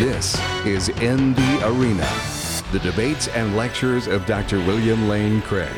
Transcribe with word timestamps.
This 0.00 0.40
is 0.64 0.88
In 0.88 1.34
the 1.34 1.60
Arena, 1.62 2.08
the 2.72 2.78
debates 2.78 3.28
and 3.28 3.54
lectures 3.54 4.06
of 4.06 4.24
Dr. 4.24 4.56
William 4.60 5.10
Lane 5.10 5.42
Craig. 5.42 5.68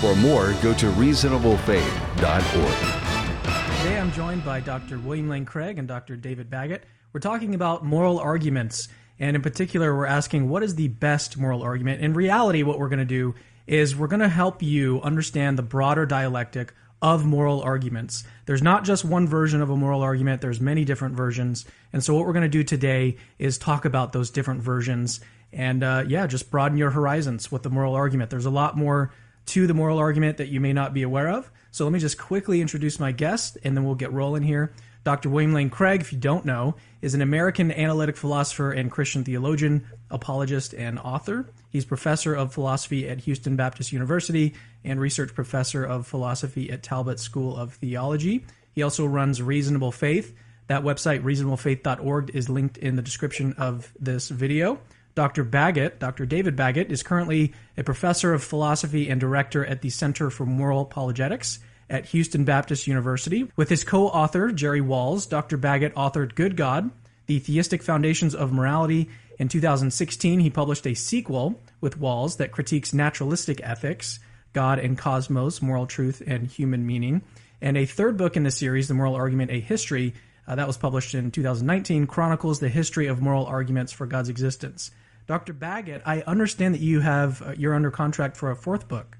For 0.00 0.14
more, 0.14 0.52
go 0.62 0.72
to 0.74 0.86
reasonablefaith.org. 0.92 3.78
Today 3.78 3.98
I'm 3.98 4.12
joined 4.12 4.44
by 4.44 4.60
Dr. 4.60 5.00
William 5.00 5.28
Lane 5.28 5.44
Craig 5.44 5.80
and 5.80 5.88
Dr. 5.88 6.14
David 6.14 6.48
Baggett. 6.48 6.84
We're 7.12 7.18
talking 7.18 7.56
about 7.56 7.84
moral 7.84 8.20
arguments, 8.20 8.86
and 9.18 9.34
in 9.34 9.42
particular, 9.42 9.96
we're 9.96 10.06
asking 10.06 10.48
what 10.48 10.62
is 10.62 10.76
the 10.76 10.86
best 10.86 11.36
moral 11.36 11.64
argument. 11.64 12.02
In 12.02 12.12
reality, 12.12 12.62
what 12.62 12.78
we're 12.78 12.88
going 12.88 13.00
to 13.00 13.04
do 13.04 13.34
is 13.66 13.96
we're 13.96 14.06
going 14.06 14.20
to 14.20 14.28
help 14.28 14.62
you 14.62 15.02
understand 15.02 15.58
the 15.58 15.64
broader 15.64 16.06
dialectic 16.06 16.72
of 17.02 17.26
moral 17.26 17.62
arguments. 17.62 18.24
There's 18.46 18.62
not 18.62 18.84
just 18.84 19.04
one 19.04 19.26
version 19.26 19.60
of 19.60 19.70
a 19.70 19.76
moral 19.76 20.02
argument, 20.02 20.40
there's 20.40 20.60
many 20.60 20.84
different 20.84 21.14
versions. 21.14 21.64
And 21.92 22.02
so, 22.02 22.14
what 22.14 22.26
we're 22.26 22.32
going 22.32 22.42
to 22.42 22.48
do 22.48 22.64
today 22.64 23.16
is 23.38 23.58
talk 23.58 23.84
about 23.84 24.12
those 24.12 24.30
different 24.30 24.62
versions 24.62 25.20
and, 25.52 25.82
uh, 25.82 26.04
yeah, 26.06 26.26
just 26.26 26.50
broaden 26.50 26.78
your 26.78 26.90
horizons 26.90 27.52
with 27.52 27.62
the 27.62 27.70
moral 27.70 27.94
argument. 27.94 28.30
There's 28.30 28.46
a 28.46 28.50
lot 28.50 28.76
more 28.76 29.12
to 29.46 29.66
the 29.66 29.74
moral 29.74 29.98
argument 29.98 30.38
that 30.38 30.48
you 30.48 30.60
may 30.60 30.72
not 30.72 30.92
be 30.92 31.02
aware 31.02 31.30
of. 31.30 31.50
So, 31.70 31.84
let 31.84 31.92
me 31.92 31.98
just 31.98 32.18
quickly 32.18 32.60
introduce 32.60 32.98
my 32.98 33.12
guest 33.12 33.58
and 33.62 33.76
then 33.76 33.84
we'll 33.84 33.94
get 33.94 34.12
rolling 34.12 34.42
here. 34.42 34.72
Dr. 35.06 35.30
William 35.30 35.52
Lane 35.52 35.70
Craig, 35.70 36.00
if 36.00 36.12
you 36.12 36.18
don't 36.18 36.44
know, 36.44 36.74
is 37.00 37.14
an 37.14 37.22
American 37.22 37.70
analytic 37.70 38.16
philosopher 38.16 38.72
and 38.72 38.90
Christian 38.90 39.22
theologian, 39.22 39.86
apologist, 40.10 40.74
and 40.74 40.98
author. 40.98 41.48
He's 41.70 41.84
professor 41.84 42.34
of 42.34 42.52
philosophy 42.52 43.08
at 43.08 43.20
Houston 43.20 43.54
Baptist 43.54 43.92
University 43.92 44.54
and 44.86 45.00
research 45.00 45.34
professor 45.34 45.84
of 45.84 46.06
philosophy 46.06 46.70
at 46.70 46.82
Talbot 46.82 47.20
School 47.20 47.56
of 47.56 47.74
Theology. 47.74 48.46
He 48.72 48.82
also 48.82 49.04
runs 49.04 49.42
Reasonable 49.42 49.92
Faith. 49.92 50.34
That 50.68 50.82
website, 50.82 51.22
reasonablefaith.org, 51.22 52.30
is 52.34 52.48
linked 52.48 52.78
in 52.78 52.96
the 52.96 53.02
description 53.02 53.54
of 53.58 53.92
this 53.98 54.28
video. 54.28 54.78
Dr. 55.14 55.44
Baggett, 55.44 55.98
Dr. 55.98 56.26
David 56.26 56.56
Baggett, 56.56 56.92
is 56.92 57.02
currently 57.02 57.54
a 57.76 57.82
professor 57.82 58.34
of 58.34 58.44
philosophy 58.44 59.08
and 59.08 59.18
director 59.18 59.64
at 59.64 59.80
the 59.80 59.88
Center 59.88 60.28
for 60.28 60.44
Moral 60.44 60.82
Apologetics 60.82 61.58
at 61.88 62.06
Houston 62.06 62.44
Baptist 62.44 62.86
University. 62.86 63.50
With 63.56 63.70
his 63.70 63.82
co 63.84 64.08
author, 64.08 64.52
Jerry 64.52 64.82
Walls, 64.82 65.24
Dr. 65.24 65.56
Baggett 65.56 65.94
authored 65.94 66.34
Good 66.34 66.56
God, 66.56 66.90
The 67.26 67.38
Theistic 67.38 67.82
Foundations 67.82 68.34
of 68.34 68.52
Morality. 68.52 69.08
In 69.38 69.48
2016, 69.48 70.40
he 70.40 70.50
published 70.50 70.86
a 70.86 70.94
sequel 70.94 71.60
with 71.80 71.98
Walls 71.98 72.36
that 72.36 72.52
critiques 72.52 72.92
naturalistic 72.92 73.60
ethics, 73.62 74.18
God 74.56 74.80
and 74.80 74.98
Cosmos, 74.98 75.62
Moral 75.62 75.86
Truth 75.86 76.22
and 76.26 76.48
Human 76.48 76.84
Meaning. 76.84 77.22
And 77.60 77.76
a 77.76 77.86
third 77.86 78.16
book 78.16 78.36
in 78.36 78.42
the 78.42 78.50
series, 78.50 78.88
The 78.88 78.94
Moral 78.94 79.14
Argument, 79.14 79.52
A 79.52 79.60
History, 79.60 80.14
uh, 80.48 80.54
that 80.54 80.66
was 80.66 80.76
published 80.76 81.14
in 81.14 81.30
2019, 81.30 82.08
chronicles 82.08 82.58
the 82.58 82.68
history 82.68 83.06
of 83.06 83.20
moral 83.20 83.46
arguments 83.46 83.92
for 83.92 84.06
God's 84.06 84.28
existence. 84.28 84.90
Dr. 85.28 85.52
Baggett, 85.52 86.02
I 86.04 86.22
understand 86.22 86.74
that 86.74 86.80
you 86.80 87.00
have 87.00 87.42
uh, 87.42 87.52
you're 87.56 87.74
under 87.74 87.90
contract 87.90 88.36
for 88.36 88.50
a 88.50 88.56
fourth 88.56 88.88
book. 88.88 89.16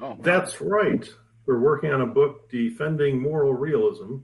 Oh, 0.00 0.16
that's 0.20 0.60
right 0.60 1.06
we're 1.48 1.58
working 1.58 1.90
on 1.92 2.02
a 2.02 2.06
book 2.06 2.50
defending 2.50 3.20
moral 3.20 3.54
realism, 3.54 4.16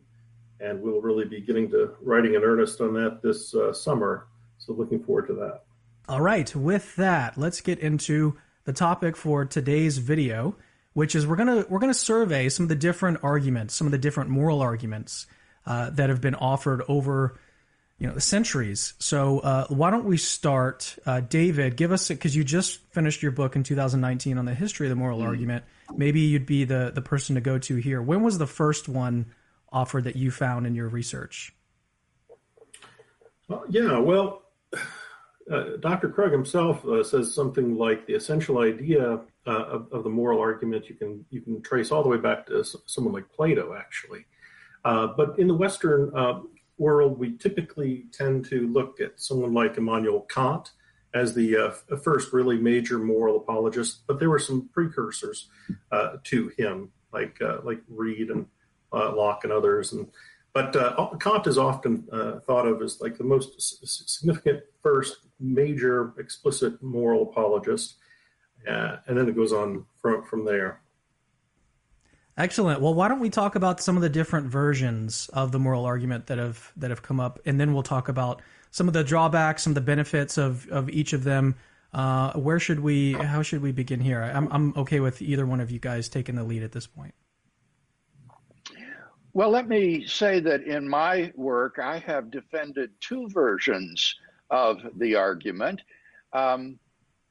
and 0.60 0.80
we'll 0.80 1.00
really 1.00 1.24
be 1.24 1.40
getting 1.40 1.70
to 1.70 1.94
writing 2.02 2.34
in 2.34 2.42
earnest 2.42 2.82
on 2.82 2.92
that 2.92 3.22
this 3.22 3.54
uh, 3.54 3.72
summer. 3.72 4.26
So 4.58 4.74
looking 4.74 5.02
forward 5.02 5.26
to 5.28 5.32
that. 5.36 5.62
All 6.06 6.20
right, 6.20 6.54
with 6.54 6.94
that, 6.96 7.38
let's 7.38 7.62
get 7.62 7.78
into 7.78 8.36
the 8.64 8.72
topic 8.72 9.16
for 9.16 9.44
today's 9.44 9.98
video, 9.98 10.56
which 10.92 11.14
is 11.14 11.26
we're 11.26 11.36
gonna 11.36 11.64
we're 11.68 11.78
gonna 11.78 11.94
survey 11.94 12.48
some 12.48 12.64
of 12.64 12.68
the 12.68 12.76
different 12.76 13.18
arguments, 13.22 13.74
some 13.74 13.86
of 13.86 13.92
the 13.92 13.98
different 13.98 14.30
moral 14.30 14.60
arguments 14.60 15.26
uh, 15.66 15.90
that 15.90 16.10
have 16.10 16.20
been 16.20 16.34
offered 16.34 16.82
over 16.88 17.38
you 17.98 18.06
know 18.06 18.14
the 18.14 18.20
centuries. 18.20 18.94
So 18.98 19.38
uh, 19.40 19.66
why 19.68 19.90
don't 19.90 20.04
we 20.04 20.16
start, 20.16 20.96
uh, 21.06 21.20
David? 21.20 21.76
Give 21.76 21.92
us 21.92 22.08
because 22.08 22.34
you 22.34 22.44
just 22.44 22.80
finished 22.92 23.22
your 23.22 23.32
book 23.32 23.56
in 23.56 23.62
2019 23.62 24.38
on 24.38 24.44
the 24.44 24.54
history 24.54 24.86
of 24.86 24.90
the 24.90 24.96
moral 24.96 25.20
mm. 25.20 25.26
argument 25.26 25.64
maybe 25.96 26.20
you'd 26.20 26.46
be 26.46 26.64
the 26.64 26.92
the 26.94 27.02
person 27.02 27.34
to 27.34 27.40
go 27.40 27.58
to 27.58 27.76
here. 27.76 28.00
When 28.00 28.22
was 28.22 28.38
the 28.38 28.46
first 28.46 28.88
one 28.88 29.26
offered 29.72 30.04
that 30.04 30.16
you 30.16 30.30
found 30.30 30.66
in 30.66 30.74
your 30.74 30.88
research? 30.88 31.54
Uh, 33.50 33.60
yeah, 33.68 33.98
well, 33.98 34.42
uh, 35.50 35.76
Dr. 35.80 36.08
Craig 36.08 36.32
himself 36.32 36.84
uh, 36.86 37.02
says 37.04 37.34
something 37.34 37.76
like 37.76 38.06
the 38.06 38.14
essential 38.14 38.58
idea 38.58 39.20
uh, 39.46 39.50
of, 39.50 39.92
of, 39.92 40.04
the 40.04 40.08
moral 40.08 40.40
argument 40.40 40.88
you 40.88 40.94
can 40.94 41.24
you 41.30 41.42
can 41.42 41.60
trace 41.60 41.90
all 41.90 42.02
the 42.02 42.08
way 42.08 42.16
back 42.16 42.46
to 42.46 42.64
someone 42.86 43.12
like 43.12 43.30
Plato, 43.30 43.74
actually. 43.74 44.24
Uh, 44.84 45.08
but 45.08 45.38
in 45.38 45.46
the 45.46 45.54
Western 45.54 46.10
uh, 46.16 46.40
world, 46.78 47.18
we 47.18 47.36
typically 47.36 48.06
tend 48.10 48.46
to 48.46 48.66
look 48.68 49.00
at 49.00 49.20
someone 49.20 49.52
like 49.52 49.76
Immanuel 49.76 50.22
Kant 50.22 50.70
as 51.14 51.34
the 51.34 51.72
first 52.02 52.32
really 52.32 52.58
major 52.58 52.98
moral 52.98 53.36
apologist, 53.36 54.04
but 54.08 54.18
there 54.18 54.30
were 54.30 54.40
some 54.40 54.68
precursors 54.72 55.48
to 56.24 56.50
him, 56.58 56.90
like 57.12 57.38
like 57.62 57.80
Reid 57.88 58.30
and 58.30 58.46
Locke 58.92 59.44
and 59.44 59.52
others. 59.52 59.92
And 59.92 60.08
but 60.54 60.74
uh, 60.76 61.08
Kant 61.20 61.46
is 61.46 61.58
often 61.58 62.08
uh, 62.10 62.38
thought 62.40 62.66
of 62.66 62.80
as 62.80 63.00
like 63.00 63.18
the 63.18 63.24
most 63.24 63.60
significant 63.86 64.62
first 64.82 65.18
major 65.40 66.14
explicit 66.18 66.82
moral 66.82 67.24
apologist, 67.24 67.96
and 68.66 69.18
then 69.18 69.28
it 69.28 69.36
goes 69.36 69.52
on 69.52 69.84
from 70.00 70.22
from 70.24 70.44
there. 70.46 70.80
Excellent. 72.36 72.80
Well, 72.80 72.94
why 72.94 73.08
don't 73.08 73.20
we 73.20 73.30
talk 73.30 73.54
about 73.54 73.80
some 73.80 73.96
of 73.96 74.02
the 74.02 74.08
different 74.08 74.48
versions 74.48 75.30
of 75.32 75.52
the 75.52 75.58
moral 75.58 75.84
argument 75.84 76.26
that 76.26 76.38
have 76.38 76.72
that 76.76 76.90
have 76.90 77.02
come 77.02 77.20
up, 77.20 77.38
and 77.44 77.60
then 77.60 77.74
we'll 77.74 77.84
talk 77.84 78.08
about 78.08 78.42
some 78.70 78.88
of 78.88 78.94
the 78.94 79.04
drawbacks, 79.04 79.62
some 79.62 79.70
of 79.70 79.74
the 79.76 79.80
benefits 79.80 80.36
of, 80.36 80.68
of 80.68 80.90
each 80.90 81.12
of 81.12 81.22
them. 81.22 81.54
Uh, 81.92 82.32
where 82.32 82.58
should 82.58 82.80
we? 82.80 83.12
How 83.12 83.42
should 83.42 83.62
we 83.62 83.70
begin 83.70 84.00
here? 84.00 84.20
I'm 84.20 84.48
I'm 84.50 84.74
okay 84.76 84.98
with 84.98 85.22
either 85.22 85.46
one 85.46 85.60
of 85.60 85.70
you 85.70 85.78
guys 85.78 86.08
taking 86.08 86.34
the 86.34 86.42
lead 86.42 86.64
at 86.64 86.72
this 86.72 86.88
point. 86.88 87.14
Well, 89.34 89.50
let 89.50 89.68
me 89.68 90.06
say 90.06 90.38
that 90.38 90.62
in 90.62 90.88
my 90.88 91.32
work, 91.34 91.80
I 91.80 91.98
have 91.98 92.30
defended 92.30 92.92
two 93.00 93.28
versions 93.30 94.14
of 94.48 94.78
the 94.96 95.16
argument. 95.16 95.82
Um, 96.32 96.78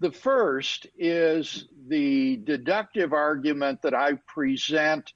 the 0.02 0.12
first 0.12 0.86
is 0.98 1.70
the 1.88 2.42
deductive 2.44 3.14
argument 3.14 3.82
that 3.84 3.94
I 3.94 4.16
present 4.28 5.14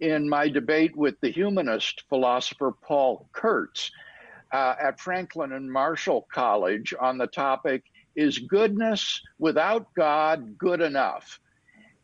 in 0.00 0.26
my 0.30 0.48
debate 0.48 0.96
with 0.96 1.20
the 1.20 1.30
humanist 1.30 2.04
philosopher 2.08 2.72
Paul 2.72 3.28
Kurtz 3.34 3.90
uh, 4.50 4.76
at 4.80 4.98
Franklin 4.98 5.52
and 5.52 5.70
Marshall 5.70 6.26
College 6.32 6.94
on 6.98 7.18
the 7.18 7.26
topic 7.26 7.84
Is 8.16 8.38
goodness 8.38 9.20
without 9.38 9.92
God 9.92 10.56
good 10.56 10.80
enough? 10.80 11.38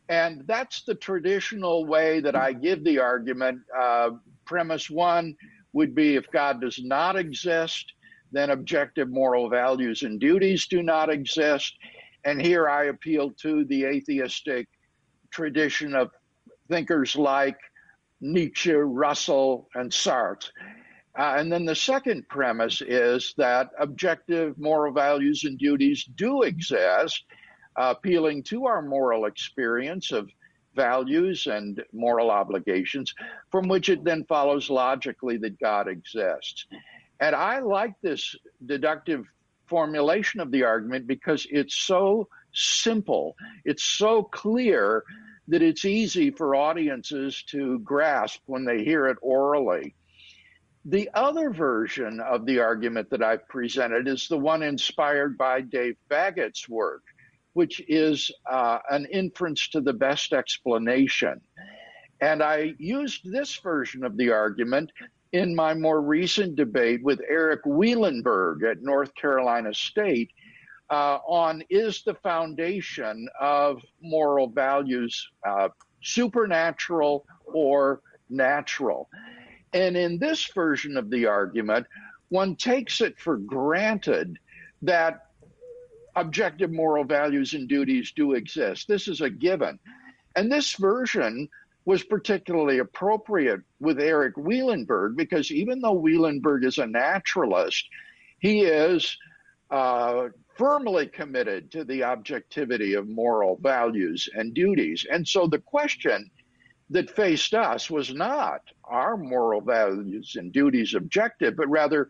And 0.09 0.44
that's 0.47 0.83
the 0.83 0.94
traditional 0.94 1.87
way 1.87 2.21
that 2.21 2.37
I 2.37 2.53
give 2.53 2.84
the 2.84 3.00
argument. 3.00 3.61
Uh, 3.77 4.11
premise 4.44 4.89
one 4.89 5.37
would 5.72 5.94
be 5.94 6.15
if 6.15 6.31
God 6.31 6.61
does 6.61 6.81
not 6.83 7.17
exist, 7.17 7.93
then 8.33 8.50
objective 8.50 9.09
moral 9.09 9.49
values 9.49 10.03
and 10.03 10.21
duties 10.21 10.67
do 10.69 10.83
not 10.83 11.11
exist. 11.11 11.75
And 12.25 12.41
here 12.41 12.69
I 12.69 12.84
appeal 12.84 13.33
to 13.43 13.65
the 13.65 13.84
atheistic 13.84 14.69
tradition 15.31 15.94
of 15.94 16.11
thinkers 16.69 17.17
like 17.17 17.59
Nietzsche, 18.21 18.73
Russell, 18.73 19.69
and 19.75 19.91
Sartre. 19.91 20.50
Uh, 21.19 21.37
and 21.38 21.50
then 21.50 21.65
the 21.65 21.75
second 21.75 22.28
premise 22.28 22.83
is 22.83 23.34
that 23.38 23.71
objective 23.78 24.59
moral 24.59 24.93
values 24.93 25.44
and 25.44 25.59
duties 25.59 26.05
do 26.05 26.43
exist, 26.43 27.25
appealing 27.76 28.42
to 28.44 28.66
our 28.66 28.82
moral 28.82 29.26
experience 29.26 30.12
of 30.12 30.31
values 30.75 31.47
and 31.47 31.82
moral 31.92 32.31
obligations, 32.31 33.14
from 33.50 33.66
which 33.69 33.88
it 33.88 34.04
then 34.04 34.25
follows 34.25 34.70
logically 34.70 35.38
that 35.38 35.58
God 35.58 35.88
exists. 35.88 36.67
And 37.20 37.34
I 37.34 37.61
like 37.61 37.94
this 38.02 38.37
deductive 38.64 39.26
formulation 39.67 40.40
of 40.40 40.50
the 40.50 40.64
argument 40.64 41.06
because 41.06 41.46
it's 41.50 41.76
so 41.76 42.28
simple, 42.52 43.34
it's 43.64 43.84
so 43.84 44.22
clear 44.22 45.02
that 45.49 45.62
it's 45.62 45.84
easy 45.84 46.31
for 46.31 46.55
audiences 46.55 47.43
to 47.44 47.79
grasp 47.81 48.40
when 48.46 48.64
they 48.64 48.84
hear 48.84 49.06
it 49.06 49.19
orally. 49.22 49.94
The 50.84 51.11
other 51.14 51.50
version 51.50 52.20
of 52.20 52.46
the 52.46 52.61
argument 52.61 53.11
that 53.11 53.22
I've 53.22 53.49
presented 53.49 54.06
is 54.06 54.29
the 54.29 54.38
one 54.38 54.62
inspired 54.62 55.37
by 55.37 55.61
Dave 55.61 55.96
Baggett's 56.08 56.69
work, 56.69 57.02
which 57.56 57.81
is 57.88 58.31
uh, 58.50 58.79
an 58.91 59.06
inference 59.06 59.69
to 59.69 59.81
the 59.81 59.93
best 59.94 60.35
explanation. 60.35 61.41
And 62.20 62.43
I 62.43 62.75
used 62.76 63.23
this 63.25 63.56
version 63.56 64.05
of 64.05 64.14
the 64.19 64.31
argument 64.31 64.93
in 65.32 65.55
my 65.55 65.73
more 65.73 66.03
recent 66.03 66.55
debate 66.55 67.03
with 67.03 67.19
Eric 67.26 67.62
Wielenberg 67.64 68.62
at 68.70 68.82
North 68.82 69.14
Carolina 69.14 69.73
State 69.73 70.31
uh, 70.91 71.19
on 71.26 71.62
is 71.70 72.03
the 72.03 72.12
foundation 72.17 73.26
of 73.41 73.81
moral 74.03 74.49
values 74.49 75.26
uh, 75.49 75.70
supernatural 76.03 77.25
or 77.47 78.03
natural? 78.29 79.08
And 79.73 79.97
in 79.97 80.19
this 80.19 80.44
version 80.55 80.99
of 80.99 81.08
the 81.08 81.25
argument, 81.25 81.87
one 82.29 82.55
takes 82.55 83.00
it 83.00 83.19
for 83.19 83.38
granted 83.38 84.38
that 84.82 85.25
objective 86.17 86.73
moral 86.73 87.05
values 87.05 87.55
and 87.55 87.69
duties 87.69 88.13
do 88.17 88.33
exist. 88.33 88.89
This 88.89 89.07
is 89.07 89.21
a 89.21 89.31
given. 89.31 89.79
And 90.35 90.51
this 90.51 90.75
version 90.75 91.49
was 91.85 92.03
particularly 92.03 92.79
appropriate 92.79 93.61
with 93.79 94.01
Eric 94.01 94.35
Wielenberg 94.37 95.17
because 95.17 95.53
even 95.53 95.81
though 95.81 95.99
Wielenberg 95.99 96.65
is 96.65 96.79
a 96.79 96.87
naturalist, 96.87 97.87
he 98.41 98.63
is 98.63 99.17
uh, 99.71 100.29
firmly 100.57 101.07
committed 101.07 101.71
to 101.71 101.85
the 101.85 102.03
objectivity 102.03 102.95
of 102.95 103.09
moral 103.09 103.59
values 103.63 104.29
and 104.35 104.55
duties. 104.55 105.07
And 105.11 105.27
so 105.27 105.47
the 105.47 105.59
question 105.59 106.31
that 106.91 107.11
faced 107.11 107.55
us 107.55 107.91
was 107.91 108.13
not 108.15 108.63
our 108.85 109.17
moral 109.17 109.61
values 109.61 110.37
and 110.37 110.53
duties 110.53 110.95
objective, 110.95 111.57
but 111.57 111.69
rather 111.69 112.09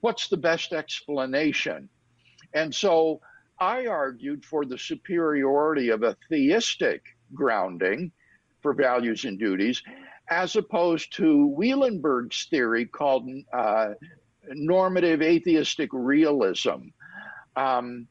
what's 0.00 0.28
the 0.28 0.36
best 0.36 0.72
explanation? 0.72 1.88
And 2.54 2.74
so 2.74 3.20
I 3.60 3.86
argued 3.86 4.44
for 4.44 4.64
the 4.64 4.78
superiority 4.78 5.90
of 5.90 6.02
a 6.02 6.16
theistic 6.28 7.02
grounding 7.34 8.12
for 8.62 8.72
values 8.72 9.24
and 9.24 9.38
duties, 9.38 9.82
as 10.30 10.56
opposed 10.56 11.12
to 11.16 11.54
Wielenberg's 11.58 12.46
theory 12.50 12.86
called 12.86 13.28
uh, 13.52 13.94
normative 14.50 15.22
atheistic 15.22 15.90
realism. 15.92 16.88
Um, 17.56 18.06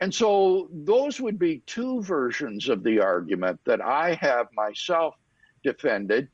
and 0.00 0.12
so 0.12 0.68
those 0.72 1.20
would 1.20 1.38
be 1.38 1.62
two 1.66 2.02
versions 2.02 2.68
of 2.68 2.82
the 2.82 3.00
argument 3.00 3.60
that 3.66 3.80
I 3.80 4.14
have 4.14 4.48
myself 4.54 5.14
defended. 5.62 6.28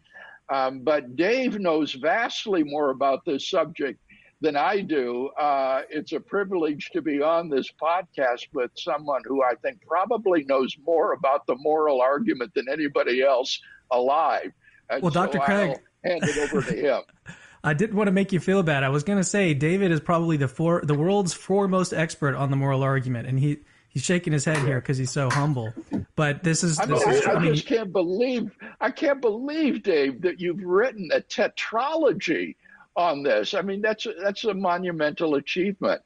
Um, 0.49 0.81
but 0.81 1.17
Dave 1.17 1.59
knows 1.59 1.93
vastly 1.93 2.63
more 2.63 2.91
about 2.91 3.25
this 3.25 3.51
subject 3.51 3.99
than 4.41 4.57
I 4.57 4.81
do. 4.81 5.29
Uh, 5.39 5.83
it's 5.89 6.13
a 6.13 6.21
privilege 6.21 6.91
to 6.93 7.03
be 7.03 7.23
on 7.23 7.49
this 7.49 7.71
podcast 7.81 8.49
with 8.53 8.71
someone 8.77 9.23
who 9.25 9.43
I 9.43 9.55
think 9.63 9.81
probably 9.87 10.45
knows 10.45 10.77
more 10.85 11.13
about 11.13 11.47
the 11.47 11.57
moral 11.57 12.01
argument 12.01 12.53
than 12.55 12.67
anybody 12.71 13.23
else 13.23 13.61
alive. 13.91 14.53
And 14.91 15.03
well, 15.03 15.13
so 15.13 15.27
Dr. 15.27 15.39
Craig, 15.41 15.71
I'll 15.71 16.11
hand 16.11 16.23
it 16.25 16.39
over 16.39 16.63
to 16.63 16.75
him. 16.75 17.03
I 17.65 17.75
didn't 17.75 17.97
want 17.97 18.07
to 18.07 18.13
make 18.13 18.33
you 18.33 18.39
feel 18.39 18.63
bad. 18.63 18.85
I 18.85 18.91
was 18.91 19.03
going 19.03 19.19
to 19.19 19.25
say 19.25 19.53
David 19.53 19.91
is 19.91 19.99
probably 19.99 20.37
the 20.37 20.47
for, 20.47 20.83
the 20.85 20.95
world's 20.95 21.35
foremost 21.35 21.93
expert 21.93 22.37
on 22.37 22.51
the 22.51 22.57
moral 22.57 22.85
argument, 22.85 23.27
and 23.27 23.41
he 23.41 23.59
he's 23.89 24.05
shaking 24.05 24.33
his 24.33 24.45
head 24.45 24.59
here 24.59 24.81
because 24.81 24.99
he's 24.99 25.11
so 25.11 25.29
humble. 25.31 25.73
But 26.15 26.45
this 26.45 26.63
is, 26.63 26.79
I, 26.79 26.87
mean, 26.87 26.97
is, 26.97 27.27
I, 27.27 27.33
I, 27.33 27.35
I 27.35 27.39
mean, 27.41 27.55
just 27.55 27.67
can't 27.67 27.93
believe 27.93 28.57
I 28.81 28.93
can't 28.93 29.21
believe 29.21 29.83
Dave 29.83 30.23
that 30.23 30.39
you've 30.39 30.63
written 30.63 31.11
a 31.13 31.21
tetralogy 31.21 32.55
on 32.97 33.23
this. 33.23 33.55
I 33.55 33.63
mean, 33.63 33.83
that's 33.83 34.07
that's 34.23 34.45
a 34.45 34.55
monumental 34.55 35.35
achievement. 35.35 36.03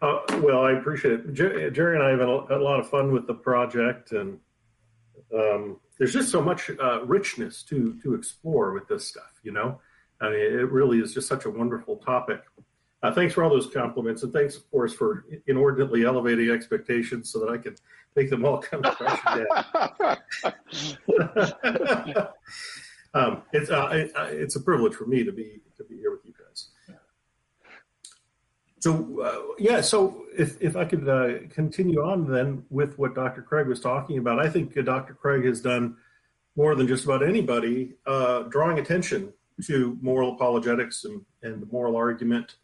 Uh, 0.00 0.20
well, 0.42 0.64
I 0.64 0.72
appreciate 0.72 1.20
it. 1.20 1.32
Jerry 1.32 1.94
and 1.94 2.02
I 2.02 2.10
have 2.10 2.20
had 2.20 2.60
a 2.60 2.62
lot 2.62 2.80
of 2.80 2.88
fun 2.88 3.12
with 3.12 3.26
the 3.26 3.34
project, 3.34 4.12
and 4.12 4.38
um, 5.34 5.78
there's 5.98 6.12
just 6.12 6.30
so 6.30 6.42
much 6.42 6.70
uh, 6.82 7.04
richness 7.04 7.62
to 7.64 7.98
to 8.02 8.14
explore 8.14 8.72
with 8.72 8.88
this 8.88 9.06
stuff. 9.06 9.40
You 9.42 9.52
know, 9.52 9.80
I 10.20 10.30
mean, 10.30 10.40
it 10.40 10.70
really 10.70 10.98
is 10.98 11.14
just 11.14 11.28
such 11.28 11.44
a 11.44 11.50
wonderful 11.50 11.96
topic. 11.96 12.42
Uh, 13.02 13.12
thanks 13.12 13.34
for 13.34 13.42
all 13.42 13.50
those 13.50 13.66
compliments, 13.66 14.22
and 14.22 14.32
thanks, 14.32 14.56
of 14.56 14.70
course, 14.70 14.92
for 14.92 15.24
inordinately 15.48 16.04
elevating 16.04 16.50
expectations 16.50 17.32
so 17.32 17.40
that 17.40 17.48
I 17.48 17.58
can 17.58 17.74
make 18.14 18.30
them 18.30 18.44
all 18.44 18.58
come 18.58 18.82
crashing 18.82 19.44
down. 19.44 22.28
um, 23.14 23.42
it's 23.52 23.70
uh, 23.70 23.88
it, 23.92 24.12
uh, 24.16 24.28
it's 24.30 24.56
a 24.56 24.60
privilege 24.60 24.94
for 24.94 25.06
me 25.06 25.24
to 25.24 25.32
be 25.32 25.60
to 25.76 25.84
be 25.84 25.96
here 25.96 26.10
with 26.10 26.24
you 26.24 26.32
guys. 26.32 26.68
So 28.80 29.22
uh, 29.22 29.54
yeah, 29.58 29.80
so 29.80 30.24
if 30.36 30.60
if 30.60 30.76
I 30.76 30.84
could 30.84 31.08
uh, 31.08 31.46
continue 31.50 32.02
on 32.02 32.30
then 32.30 32.64
with 32.70 32.98
what 32.98 33.14
Dr. 33.14 33.42
Craig 33.42 33.68
was 33.68 33.80
talking 33.80 34.18
about, 34.18 34.44
I 34.44 34.48
think 34.48 34.76
uh, 34.76 34.82
Dr. 34.82 35.14
Craig 35.14 35.44
has 35.44 35.60
done 35.60 35.96
more 36.56 36.74
than 36.74 36.86
just 36.86 37.04
about 37.04 37.22
anybody 37.22 37.94
drawing 38.50 38.78
attention 38.78 39.32
to 39.66 39.96
moral 40.00 40.34
apologetics 40.34 41.04
and, 41.04 41.24
and 41.42 41.62
the 41.62 41.66
moral 41.66 41.96
argument. 41.96 42.56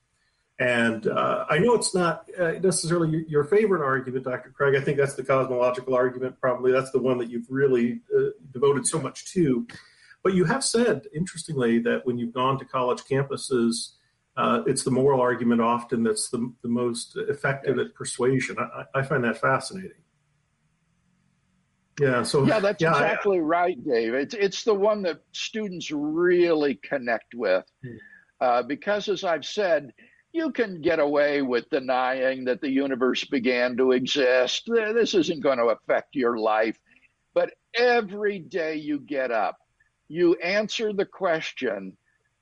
And 0.61 1.06
uh, 1.06 1.45
I 1.49 1.59
know 1.59 1.75
it's 1.75 1.95
not 1.95 2.29
uh, 2.39 2.53
necessarily 2.53 3.25
your, 3.29 3.45
favorite 3.45 3.85
argument, 3.85 4.25
Dr. 4.25 4.50
Craig. 4.50 4.75
I 4.75 4.81
think 4.81 4.99
that's 4.99 5.15
the 5.15 5.23
cosmological 5.23 5.95
argument. 5.95 6.41
Probably 6.41 6.73
that's 6.73 6.91
the 6.91 6.99
one 6.99 7.19
that 7.19 7.31
you've 7.31 7.47
really 7.49 8.00
uh, 8.17 8.31
devoted 8.53 8.87
so 8.87 9.00
much 9.00 9.33
to. 9.33 9.69
But 10.23 10.35
you 10.35 10.44
have 10.44 10.65
said, 10.65 11.06
interestingly, 11.15 11.79
that 11.81 12.05
when 12.05 12.19
you've 12.19 12.35
gone 12.35 12.59
to 12.59 12.65
college 12.65 13.00
campuses, 13.03 13.93
uh, 14.37 14.62
it's 14.67 14.82
the 14.82 14.91
moral 14.91 15.20
argument 15.20 15.61
often 15.61 16.03
that's 16.03 16.29
the, 16.29 16.53
the 16.62 16.69
most 16.69 17.17
effective 17.17 17.79
at 17.79 17.94
persuasion. 17.94 18.56
I, 18.59 19.00
I 19.00 19.03
find 19.03 19.25
that 19.25 19.41
fascinating. 19.41 20.03
Yeah. 22.00 22.23
So 22.23 22.47
yeah, 22.47 22.61
that's 22.61 22.81
yeah, 22.81 22.93
exactly 22.93 23.41
right, 23.41 23.76
Dave. 23.85 24.15
It's 24.15 24.35
it's 24.35 24.62
the 24.62 24.75
one 24.75 25.03
that 25.03 25.20
students 25.32 25.91
really 25.91 26.76
connect 26.76 27.35
with, 27.35 27.64
hmm. 27.82 27.97
uh, 28.41 28.62
because 28.62 29.09
as 29.09 29.25
I've 29.25 29.44
said, 29.44 29.93
you 30.32 30.53
can 30.53 30.81
get 30.81 31.00
away 31.00 31.43
with 31.43 31.69
denying 31.71 32.44
that 32.44 32.61
the 32.61 32.71
universe 32.71 33.25
began 33.25 33.76
to 33.79 33.93
exist. 33.93 34.64
This 34.69 35.14
isn't 35.14 35.43
going 35.43 35.59
to 35.59 35.75
affect 35.76 36.14
your 36.14 36.38
life, 36.38 36.79
but 37.35 37.55
every 37.75 38.38
day 38.38 38.76
you 38.76 39.00
get 39.00 39.32
up, 39.32 39.56
you 40.08 40.34
answer 40.37 40.93
the 40.93 41.06
question: 41.06 41.96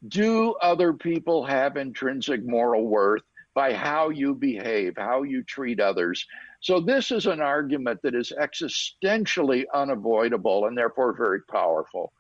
Do 0.07 0.55
other 0.63 0.93
people 0.93 1.45
have 1.45 1.77
intrinsic 1.77 2.45
moral 2.45 2.87
worth? 2.87 3.23
by 3.57 3.73
how 3.73 4.11
you 4.11 4.35
behave, 4.35 4.93
how 4.99 5.23
you 5.23 5.43
treat 5.43 5.81
others. 5.81 6.27
So, 6.61 6.79
this 6.79 7.11
is 7.11 7.25
an 7.25 7.41
argument 7.41 8.01
that 8.03 8.15
is 8.15 8.31
existentially 8.39 9.65
unavoidable 9.73 10.67
and 10.67 10.77
therefore 10.77 11.17
very 11.17 11.41
powerful. 11.41 12.13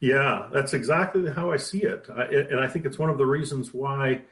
Yeah, 0.00 0.48
that's 0.52 0.74
exactly 0.74 1.28
how 1.28 1.50
I 1.50 1.56
see 1.56 1.82
it. 1.82 2.06
I, 2.16 2.22
and 2.22 2.60
I 2.60 2.68
think 2.68 2.86
it's 2.86 3.00
one 3.00 3.10
of 3.10 3.18
the 3.18 3.26
reasons 3.26 3.74
why 3.74 4.22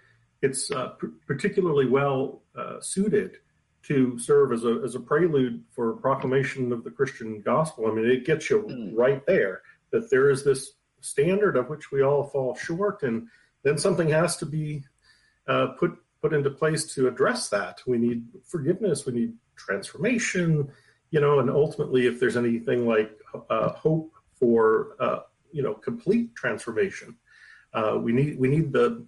it's 0.43 0.71
uh, 0.71 0.91
p- 0.91 1.09
particularly 1.27 1.87
well 1.87 2.43
uh, 2.57 2.81
suited 2.81 3.39
to 3.83 4.17
serve 4.17 4.53
as 4.53 4.63
a, 4.63 4.81
as 4.85 4.95
a 4.95 5.01
prelude 5.01 5.65
for 5.73 5.95
proclamation 5.95 6.73
of 6.73 6.85
the 6.85 6.91
Christian 6.91 7.41
gospel. 7.41 7.89
I 7.89 7.95
mean, 7.95 8.09
it 8.09 8.25
gets 8.25 8.49
you 8.49 8.63
mm. 8.63 8.93
right 8.95 9.27
there 9.27 9.63
that 9.97 10.11
there 10.11 10.31
is 10.31 10.45
this 10.45 10.73
standard 11.01 11.57
of 11.57 11.69
which 11.71 11.91
we 11.91 12.03
all 12.03 12.25
fall 12.25 12.55
short, 12.55 13.03
and 13.03 13.29
then 13.63 13.79
something 13.79 14.09
has 14.11 14.37
to 14.37 14.47
be 14.47 14.85
uh, 15.49 15.69
put 15.79 15.93
put 16.21 16.33
into 16.33 16.51
place 16.51 16.95
to 16.95 17.09
address 17.09 17.49
that. 17.49 17.81
We 17.87 17.99
need 17.99 18.25
forgiveness. 18.45 19.07
We 19.07 19.13
need 19.13 19.35
transformation. 19.57 20.71
You 21.11 21.21
know, 21.21 21.39
and 21.39 21.49
ultimately, 21.49 22.07
if 22.07 22.21
there's 22.21 22.37
anything 22.37 22.87
like 22.87 23.13
uh, 23.49 23.71
hope 23.71 24.13
for 24.39 24.97
uh, 25.01 25.21
you 25.53 25.63
know 25.63 25.75
complete 25.75 26.35
transformation, 26.35 27.17
uh, 27.73 27.99
we 27.99 28.13
need 28.13 28.39
we 28.39 28.49
need 28.49 28.73
the 28.73 29.07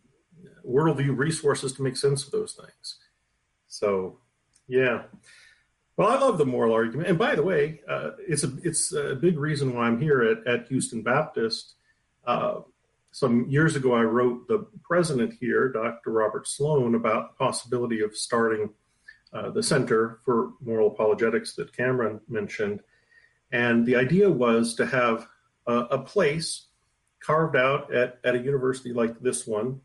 worldview 0.66 1.16
resources 1.16 1.72
to 1.74 1.82
make 1.82 1.96
sense 1.96 2.24
of 2.24 2.30
those 2.30 2.52
things. 2.52 2.98
So, 3.68 4.18
yeah. 4.66 5.02
Well, 5.98 6.08
I 6.08 6.14
love 6.14 6.38
the 6.38 6.46
moral 6.46 6.74
argument, 6.74 7.08
and 7.08 7.18
by 7.18 7.34
the 7.34 7.42
way, 7.42 7.80
uh, 7.88 8.10
it's 8.20 8.44
a 8.44 8.52
it's 8.62 8.92
a 8.92 9.16
big 9.16 9.36
reason 9.36 9.74
why 9.74 9.88
I'm 9.88 10.00
here 10.00 10.22
at, 10.22 10.46
at 10.46 10.68
Houston 10.68 11.02
Baptist. 11.02 11.74
Uh, 12.24 12.60
some 13.10 13.48
years 13.48 13.74
ago, 13.74 13.94
I 13.94 14.02
wrote 14.02 14.46
the 14.46 14.64
president 14.84 15.34
here, 15.40 15.68
Dr. 15.72 16.12
Robert 16.12 16.46
Sloan, 16.46 16.94
about 16.94 17.30
the 17.30 17.44
possibility 17.44 18.00
of 18.00 18.16
starting 18.16 18.70
uh, 19.32 19.50
the 19.50 19.60
Center 19.60 20.20
for 20.24 20.52
Moral 20.60 20.86
Apologetics 20.86 21.56
that 21.56 21.76
Cameron 21.76 22.20
mentioned. 22.28 22.80
And 23.50 23.84
the 23.84 23.96
idea 23.96 24.30
was 24.30 24.76
to 24.76 24.86
have 24.86 25.26
a, 25.66 25.98
place 25.98 26.68
carved 27.18 27.56
out 27.56 27.92
at, 27.92 28.20
at 28.22 28.36
a 28.36 28.38
university 28.38 28.92
like 28.92 29.18
this 29.18 29.48
one 29.48 29.80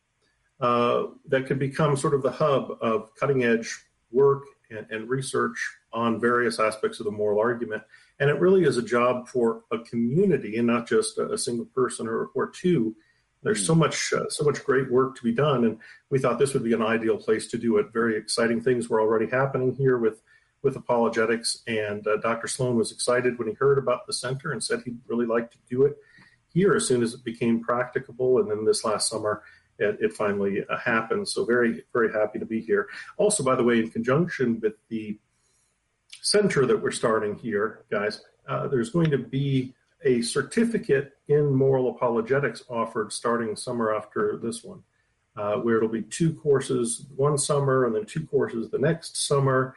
uh, 0.60 1.06
that 1.28 1.48
could 1.48 1.58
become 1.58 1.98
sort 1.98 2.14
of 2.14 2.22
the 2.22 2.32
hub 2.32 2.78
of 2.82 3.16
cutting 3.16 3.44
edge 3.44 3.84
work 4.12 4.44
and, 4.76 4.88
and 4.90 5.10
research 5.10 5.58
on 5.92 6.20
various 6.20 6.60
aspects 6.60 7.00
of 7.00 7.06
the 7.06 7.12
moral 7.12 7.40
argument. 7.40 7.84
And 8.20 8.30
it 8.30 8.40
really 8.40 8.64
is 8.64 8.78
a 8.78 8.84
job 8.84 9.28
for 9.28 9.64
a 9.72 9.80
community 9.80 10.58
and 10.58 10.68
not 10.68 10.88
just 10.88 11.18
a, 11.18 11.32
a 11.32 11.38
single 11.38 11.66
person 11.66 12.08
or, 12.08 12.28
or 12.36 12.50
two 12.50 12.96
there's 13.44 13.66
so 13.66 13.76
much, 13.76 14.14
uh, 14.14 14.30
so 14.30 14.44
much 14.44 14.64
great 14.64 14.90
work 14.90 15.16
to 15.18 15.24
be 15.24 15.34
done, 15.34 15.66
and 15.66 15.78
we 16.10 16.18
thought 16.18 16.40
this 16.40 16.54
would 16.54 16.64
be 16.64 16.74
an 16.74 16.82
ideal 16.82 17.18
place 17.18 17.48
to 17.48 17.58
do 17.58 17.78
it. 17.78 17.92
Very 17.92 18.18
exciting 18.18 18.62
things 18.62 18.90
were 18.90 19.02
already 19.02 19.28
happening 19.28 19.76
here 19.76 19.98
with 19.98 20.22
with 20.62 20.78
apologetics, 20.78 21.62
and 21.68 22.08
uh, 22.08 22.16
Dr. 22.18 22.48
Sloan 22.48 22.78
was 22.78 22.94
excited 22.94 23.38
when 23.38 23.50
he 23.50 23.54
heard 23.54 23.78
about 23.78 24.08
the 24.08 24.14
center 24.14 24.54
and 24.54 24.64
said 24.64 24.82
he'd 24.86 24.98
really 25.08 25.26
like 25.26 25.52
to 25.52 25.58
do 25.70 25.84
it 25.84 25.98
here 26.54 26.74
as 26.74 26.88
soon 26.88 27.04
as 27.04 27.14
it 27.14 27.26
became 27.26 27.62
practicable. 27.62 28.40
And 28.40 28.50
then 28.50 28.64
this 28.64 28.86
last 28.86 29.10
summer, 29.10 29.44
it, 29.80 29.98
it 30.00 30.14
finally 30.14 30.64
uh, 30.70 30.78
happened. 30.78 31.28
So 31.28 31.46
very, 31.46 31.84
very 31.94 32.12
happy 32.12 32.40
to 32.40 32.46
be 32.46 32.62
here. 32.62 32.88
Also, 33.18 33.44
by 33.44 33.56
the 33.56 33.64
way, 33.64 33.80
in 33.80 33.90
conjunction 33.90 34.60
with 34.62 34.74
the 34.90 35.20
center 36.22 36.66
that 36.66 36.82
we're 36.82 36.92
starting 36.92 37.36
here, 37.36 37.86
guys, 37.92 38.22
uh, 38.48 38.68
there's 38.68 38.90
going 38.92 39.12
to 39.12 39.18
be 39.18 39.74
a 40.06 40.22
certificate 40.22 41.14
in 41.28 41.56
moral 41.56 41.90
apologetics 41.90 42.64
offered 42.70 43.12
starting 43.12 43.56
summer 43.56 43.96
after 43.96 44.38
this 44.38 44.64
one. 44.64 44.84
uh, 45.36 45.56
where 45.56 45.78
it'll 45.78 45.90
be 45.90 46.04
two 46.04 46.34
courses 46.34 47.06
one 47.16 47.38
summer 47.38 47.86
and 47.86 47.96
then 47.96 48.06
two 48.06 48.26
courses 48.26 48.70
the 48.70 48.78
next 48.78 49.28
summer. 49.28 49.76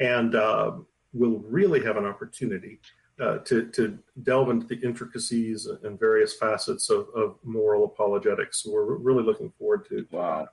And 0.00 0.34
uh, 0.34 0.72
we'll 1.12 1.40
really 1.40 1.84
have 1.84 1.96
an 1.96 2.06
opportunity 2.06 2.80
uh, 3.20 3.38
to, 3.38 3.66
to 3.70 3.98
delve 4.22 4.50
into 4.50 4.66
the 4.66 4.80
intricacies 4.80 5.66
and 5.66 5.98
various 5.98 6.34
facets 6.34 6.90
of, 6.90 7.08
of 7.14 7.36
moral 7.44 7.84
apologetics. 7.84 8.62
So 8.62 8.72
we're 8.72 8.96
really 8.96 9.22
looking 9.22 9.52
forward 9.58 9.86
to, 9.88 10.06
wow. 10.10 10.48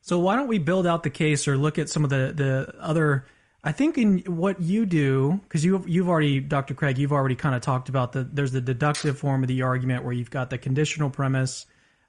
So 0.00 0.18
why 0.18 0.36
don't 0.36 0.48
we 0.48 0.58
build 0.58 0.86
out 0.86 1.02
the 1.02 1.10
case 1.10 1.46
or 1.48 1.56
look 1.56 1.78
at 1.78 1.88
some 1.88 2.04
of 2.04 2.10
the, 2.10 2.32
the 2.34 2.74
other 2.80 3.26
I 3.64 3.72
think 3.72 3.98
in 3.98 4.18
what 4.20 4.60
you 4.60 4.86
do, 4.86 5.40
because 5.42 5.64
you 5.64 5.82
you've 5.86 6.08
already, 6.08 6.40
Dr. 6.40 6.74
Craig, 6.74 6.96
you've 6.96 7.12
already 7.12 7.34
kind 7.34 7.54
of 7.54 7.60
talked 7.60 7.88
about 7.88 8.12
the 8.12 8.22
there's 8.22 8.52
the 8.52 8.60
deductive 8.60 9.18
form 9.18 9.42
of 9.42 9.48
the 9.48 9.62
argument 9.62 10.04
where 10.04 10.12
you've 10.12 10.30
got 10.30 10.50
the 10.50 10.58
conditional 10.58 11.10
premise. 11.10 11.66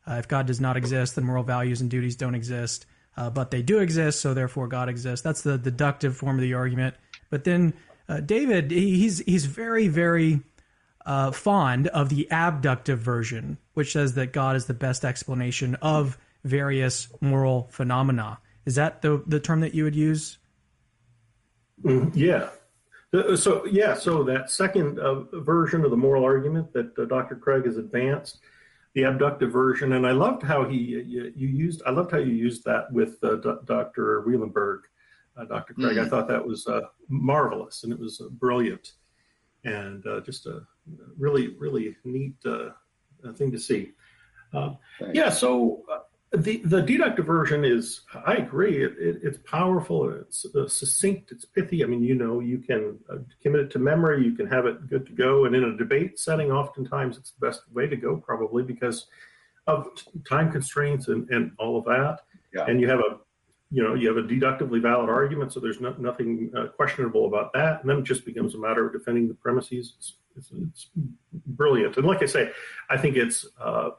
Uh, 0.07 0.13
if 0.13 0.27
God 0.27 0.45
does 0.45 0.61
not 0.61 0.77
exist, 0.77 1.15
then 1.15 1.25
moral 1.25 1.43
values 1.43 1.81
and 1.81 1.89
duties 1.89 2.15
don't 2.15 2.35
exist, 2.35 2.85
uh, 3.17 3.29
but 3.29 3.51
they 3.51 3.61
do 3.61 3.79
exist, 3.79 4.21
so 4.21 4.33
therefore 4.33 4.67
God 4.67 4.89
exists. 4.89 5.23
That's 5.23 5.41
the 5.41 5.57
deductive 5.57 6.15
form 6.15 6.35
of 6.35 6.41
the 6.41 6.53
argument. 6.53 6.95
But 7.29 7.43
then 7.43 7.73
uh, 8.07 8.21
David, 8.21 8.71
he's 8.71 9.19
he's 9.19 9.45
very 9.45 9.87
very 9.87 10.41
uh, 11.05 11.31
fond 11.31 11.87
of 11.87 12.09
the 12.09 12.27
abductive 12.31 12.99
version, 12.99 13.57
which 13.73 13.93
says 13.93 14.13
that 14.15 14.33
God 14.33 14.55
is 14.55 14.65
the 14.65 14.73
best 14.73 15.05
explanation 15.05 15.75
of 15.75 16.17
various 16.43 17.07
moral 17.21 17.67
phenomena. 17.71 18.39
Is 18.65 18.75
that 18.75 19.01
the 19.01 19.23
the 19.25 19.39
term 19.39 19.61
that 19.61 19.73
you 19.73 19.83
would 19.83 19.95
use? 19.95 20.37
Mm, 21.83 22.11
yeah. 22.15 22.49
So 23.35 23.65
yeah, 23.65 23.95
so 23.95 24.23
that 24.23 24.51
second 24.51 24.99
uh, 24.99 25.21
version 25.39 25.83
of 25.83 25.89
the 25.89 25.97
moral 25.97 26.23
argument 26.23 26.73
that 26.73 26.97
uh, 26.99 27.05
Dr. 27.05 27.35
Craig 27.35 27.65
has 27.65 27.77
advanced, 27.77 28.39
the 28.93 29.03
abductive 29.03 29.51
version, 29.51 29.93
and 29.93 30.05
I 30.05 30.11
loved 30.11 30.43
how 30.43 30.65
he 30.65 30.77
you, 30.77 31.33
you 31.35 31.47
used. 31.47 31.81
I 31.87 31.91
loved 31.91 32.11
how 32.11 32.19
you 32.19 32.33
used 32.33 32.65
that 32.65 32.91
with 32.91 33.17
uh, 33.23 33.37
Dr. 33.65 34.23
Wielenberg, 34.27 34.81
uh, 34.81 34.88
Dr. 35.45 35.73
Craig. 35.73 35.97
Mm-hmm. 35.97 36.05
I 36.05 36.09
thought 36.09 36.27
that 36.27 36.45
was 36.45 36.67
uh, 36.67 36.81
marvelous 37.07 37.83
and 37.83 37.93
it 37.93 37.99
was 37.99 38.21
uh, 38.21 38.29
brilliant, 38.29 38.93
and 39.63 40.03
just 40.25 40.45
a 40.45 40.61
really 41.17 41.55
really 41.57 41.95
neat 42.03 42.35
thing 43.35 43.51
to 43.51 43.59
see. 43.59 43.91
yeah, 45.13 45.29
so 45.29 45.83
the 46.31 46.57
the 46.57 46.81
deductive 46.81 47.25
version 47.25 47.65
is, 47.65 48.01
I 48.25 48.35
agree, 48.35 48.83
it, 48.83 48.93
it, 48.99 49.19
it's 49.23 49.39
powerful, 49.39 50.11
it's 50.11 50.45
uh, 50.55 50.67
succinct, 50.67 51.31
it's 51.31 51.45
pithy. 51.45 51.83
I 51.83 51.87
mean, 51.87 52.03
you 52.03 52.13
know, 52.13 52.39
you 52.39 52.59
can 52.59 52.99
uh, 53.11 53.17
commit 53.41 53.61
it 53.61 53.71
to 53.71 53.79
memory, 53.79 54.23
you 54.23 54.33
can 54.33 54.45
have 54.47 54.65
it 54.67 54.87
good 54.89 55.07
to 55.07 55.13
go. 55.13 55.45
And 55.45 55.55
in 55.55 55.63
a 55.63 55.75
debate 55.75 56.19
setting, 56.19 56.51
oftentimes 56.51 57.17
it's 57.17 57.31
the 57.31 57.47
best 57.47 57.61
way 57.73 57.87
to 57.87 57.95
go, 57.95 58.17
probably 58.17 58.61
because 58.61 59.07
of 59.65 59.87
time 60.27 60.51
constraints 60.51 61.07
and, 61.07 61.27
and 61.29 61.51
all 61.57 61.79
of 61.79 61.85
that. 61.85 62.19
Yeah. 62.53 62.65
And 62.65 62.79
you 62.79 62.87
have 62.89 62.99
a, 62.99 63.17
you 63.71 63.83
know, 63.83 63.93
you 63.93 64.07
have 64.07 64.17
a 64.17 64.27
deductively 64.27 64.79
valid 64.79 65.09
argument, 65.09 65.53
so 65.53 65.59
there's 65.59 65.79
no, 65.79 65.93
nothing 65.99 66.51
uh, 66.57 66.67
questionable 66.67 67.27
about 67.27 67.53
that. 67.53 67.81
And 67.81 67.89
then 67.89 67.99
it 67.99 68.03
just 68.03 68.25
becomes 68.25 68.55
a 68.55 68.57
matter 68.57 68.85
of 68.85 68.93
defending 68.93 69.27
the 69.27 69.35
premises. 69.35 69.93
It's, 69.97 70.13
it's, 70.35 70.51
it's 70.51 70.87
brilliant. 71.45 71.97
And 71.97 72.05
like 72.05 72.23
I 72.23 72.25
say, 72.25 72.51
I 72.89 72.97
think 72.97 73.15
it's 73.15 73.45
uh, 73.61 73.91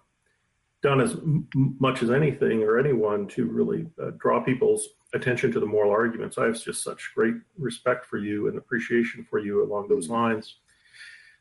done 0.82 1.00
as 1.00 1.12
m- 1.12 1.46
much 1.54 2.02
as 2.02 2.10
anything 2.10 2.62
or 2.62 2.78
anyone 2.78 3.28
to 3.28 3.46
really 3.46 3.86
uh, 4.02 4.10
draw 4.18 4.42
people's 4.42 4.88
attention 5.14 5.52
to 5.52 5.60
the 5.60 5.66
moral 5.66 5.92
arguments. 5.92 6.38
I 6.38 6.46
have 6.46 6.60
just 6.60 6.82
such 6.82 7.12
great 7.14 7.34
respect 7.58 8.06
for 8.06 8.18
you 8.18 8.48
and 8.48 8.58
appreciation 8.58 9.24
for 9.28 9.38
you 9.38 9.64
along 9.64 9.88
those 9.88 10.08
lines. 10.08 10.56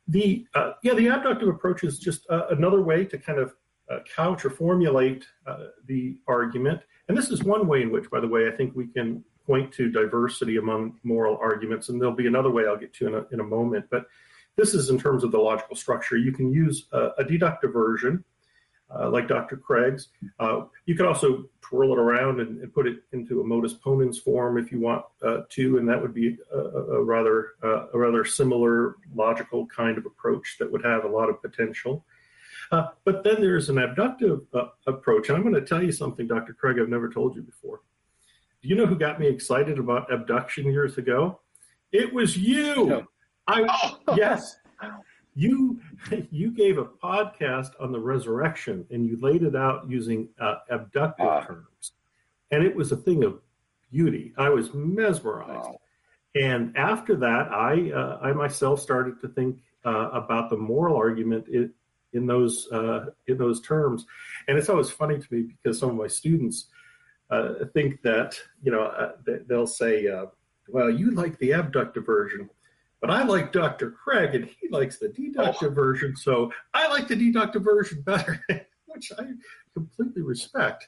The 0.07 0.45
uh, 0.55 0.73
yeah, 0.81 0.95
the 0.95 1.07
abductive 1.07 1.47
approach 1.47 1.83
is 1.83 1.99
just 1.99 2.27
uh, 2.29 2.47
another 2.49 2.81
way 2.81 3.05
to 3.05 3.17
kind 3.17 3.37
of 3.37 3.53
couch 4.15 4.45
or 4.45 4.49
formulate 4.49 5.25
uh, 5.47 5.67
the 5.87 6.17
argument. 6.27 6.81
And 7.07 7.17
this 7.17 7.29
is 7.29 7.43
one 7.43 7.67
way 7.67 7.81
in 7.81 7.91
which, 7.91 8.09
by 8.09 8.19
the 8.19 8.27
way, 8.27 8.47
I 8.47 8.51
think 8.51 8.75
we 8.75 8.87
can 8.87 9.23
point 9.45 9.71
to 9.73 9.89
diversity 9.89 10.57
among 10.57 10.99
moral 11.03 11.37
arguments. 11.41 11.89
And 11.89 11.99
there'll 11.99 12.15
be 12.15 12.27
another 12.27 12.51
way 12.51 12.67
I'll 12.67 12.77
get 12.77 12.93
to 12.95 13.07
in 13.07 13.15
a, 13.15 13.25
in 13.31 13.39
a 13.39 13.43
moment. 13.43 13.85
But 13.89 14.05
this 14.55 14.73
is 14.73 14.89
in 14.89 14.99
terms 14.99 15.23
of 15.23 15.31
the 15.31 15.39
logical 15.39 15.75
structure. 15.75 16.17
You 16.17 16.31
can 16.31 16.51
use 16.51 16.85
a, 16.91 17.09
a 17.17 17.23
deductive 17.23 17.73
version 17.73 18.23
uh, 18.95 19.09
like 19.09 19.27
Dr. 19.27 19.57
Craig's. 19.57 20.09
Uh, 20.39 20.61
you 20.85 20.95
could 20.95 21.05
also 21.05 21.45
twirl 21.61 21.93
it 21.93 21.99
around 21.99 22.39
and, 22.39 22.61
and, 22.61 22.73
put 22.73 22.87
it 22.87 23.03
into 23.13 23.41
a 23.41 23.43
modus 23.43 23.75
ponens 23.75 24.17
form 24.19 24.57
if 24.57 24.71
you 24.71 24.79
want 24.79 25.05
uh, 25.23 25.41
to, 25.49 25.77
and 25.77 25.87
that 25.87 26.01
would 26.01 26.13
be 26.13 26.37
a, 26.53 26.57
a 26.57 27.03
rather 27.03 27.51
uh, 27.63 27.87
a 27.93 27.97
rather 27.97 28.25
similar 28.25 28.95
logical 29.13 29.67
kind 29.67 29.97
of 29.97 30.05
approach 30.05 30.57
that 30.59 30.71
would 30.71 30.83
have 30.83 31.03
a 31.03 31.07
lot 31.07 31.29
of 31.29 31.41
potential. 31.41 32.03
Uh, 32.71 32.87
but 33.05 33.23
then 33.23 33.41
there's 33.41 33.69
an 33.69 33.79
abductive 33.79 34.41
uh, 34.53 34.67
approach, 34.87 35.29
and 35.29 35.37
I'm 35.37 35.43
going 35.43 35.55
to 35.55 35.65
tell 35.65 35.83
you 35.83 35.91
something, 35.91 36.27
Dr. 36.27 36.53
Craig, 36.53 36.77
I've 36.79 36.89
never 36.89 37.09
told 37.09 37.35
you 37.35 37.41
before. 37.41 37.81
Do 38.61 38.67
you 38.67 38.75
know 38.75 38.85
who 38.85 38.95
got 38.95 39.19
me 39.19 39.27
excited 39.27 39.79
about 39.79 40.11
abduction 40.11 40.65
years 40.65 40.97
ago? 40.97 41.39
It 41.91 42.13
was 42.13 42.37
you. 42.37 42.85
No. 42.85 43.07
I 43.47 43.95
yes 44.15 44.57
you 45.39 45.79
you 46.31 46.51
gave 46.51 46.77
a 46.77 46.85
podcast 46.85 47.71
on 47.79 47.91
the 47.91 47.99
resurrection 47.99 48.85
and 48.91 49.05
you 49.05 49.17
laid 49.21 49.43
it 49.43 49.55
out 49.55 49.89
using 49.89 50.27
uh, 50.39 50.55
abductive 50.69 51.25
uh, 51.25 51.41
terms 51.45 51.93
and 52.51 52.63
it 52.63 52.75
was 52.75 52.91
a 52.91 52.97
thing 52.97 53.23
of 53.23 53.39
beauty 53.91 54.33
i 54.37 54.49
was 54.49 54.73
mesmerized 54.73 55.69
wow. 55.69 55.79
and 56.35 56.75
after 56.75 57.15
that 57.15 57.47
i 57.51 57.91
uh, 57.91 58.19
i 58.21 58.33
myself 58.33 58.81
started 58.81 59.19
to 59.21 59.27
think 59.29 59.59
uh, 59.85 60.09
about 60.11 60.49
the 60.49 60.57
moral 60.57 60.97
argument 60.97 61.45
in, 62.13 62.25
those 62.25 62.67
uh, 62.71 63.05
in 63.27 63.37
those 63.37 63.61
terms 63.61 64.05
and 64.47 64.57
it's 64.57 64.69
always 64.69 64.89
funny 64.89 65.17
to 65.17 65.27
me 65.31 65.43
because 65.63 65.79
some 65.79 65.89
of 65.89 65.95
my 65.95 66.07
students 66.07 66.67
uh, 67.29 67.65
think 67.73 68.01
that 68.01 68.39
you 68.63 68.71
know 68.71 69.11
they'll 69.47 69.67
say 69.67 70.07
well 70.67 70.89
you 70.89 71.11
like 71.11 71.37
the 71.39 71.51
abductive 71.51 72.05
version 72.05 72.49
but 73.01 73.11
I 73.11 73.23
like 73.23 73.51
Dr. 73.51 73.91
Craig, 73.91 74.35
and 74.35 74.45
he 74.45 74.67
likes 74.69 74.97
the 74.97 75.09
deductive 75.09 75.71
oh. 75.71 75.75
version, 75.75 76.15
so 76.15 76.51
I 76.73 76.87
like 76.87 77.07
the 77.07 77.15
deductive 77.15 77.63
version 77.63 78.01
better, 78.01 78.43
which 78.87 79.11
I 79.17 79.23
completely 79.73 80.21
respect. 80.21 80.85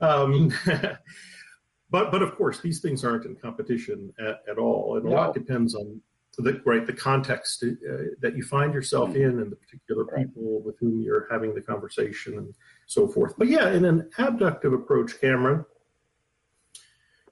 Um, 0.00 0.52
but 1.90 2.10
but 2.10 2.22
of 2.22 2.36
course, 2.36 2.60
these 2.60 2.80
things 2.80 3.04
aren't 3.04 3.24
in 3.24 3.36
competition 3.36 4.12
at, 4.18 4.42
at 4.48 4.58
all, 4.58 4.96
and 4.98 5.06
a 5.06 5.10
no. 5.10 5.16
lot 5.16 5.34
depends 5.34 5.74
on 5.74 6.00
the 6.42 6.60
right 6.64 6.86
the 6.86 6.92
context 6.92 7.62
uh, 7.62 7.96
that 8.20 8.36
you 8.36 8.42
find 8.42 8.74
yourself 8.74 9.10
mm-hmm. 9.10 9.22
in, 9.22 9.40
and 9.40 9.52
the 9.52 9.56
particular 9.56 10.04
people 10.04 10.60
with 10.62 10.78
whom 10.78 11.00
you're 11.00 11.28
having 11.30 11.54
the 11.54 11.60
conversation, 11.60 12.38
and 12.38 12.54
so 12.86 13.06
forth. 13.06 13.34
But 13.38 13.48
yeah, 13.48 13.70
in 13.72 13.84
an 13.84 14.10
abductive 14.18 14.72
approach, 14.72 15.20
Cameron 15.20 15.64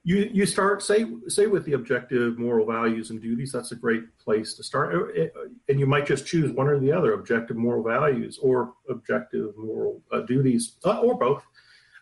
you 0.03 0.29
you 0.33 0.45
start 0.45 0.83
say 0.83 1.05
say 1.27 1.47
with 1.47 1.63
the 1.65 1.73
objective 1.73 2.37
moral 2.37 2.65
values 2.65 3.09
and 3.09 3.21
duties 3.21 3.51
that's 3.51 3.71
a 3.71 3.75
great 3.75 4.03
place 4.19 4.53
to 4.53 4.63
start 4.63 4.93
uh, 4.93 5.23
uh, 5.23 5.27
and 5.69 5.79
you 5.79 5.85
might 5.85 6.05
just 6.05 6.25
choose 6.25 6.51
one 6.51 6.67
or 6.67 6.79
the 6.79 6.91
other 6.91 7.13
objective 7.13 7.55
moral 7.55 7.83
values 7.83 8.37
or 8.41 8.73
objective 8.89 9.57
moral 9.57 10.01
uh, 10.11 10.19
duties 10.21 10.75
uh, 10.85 10.99
or 10.99 11.17
both 11.17 11.43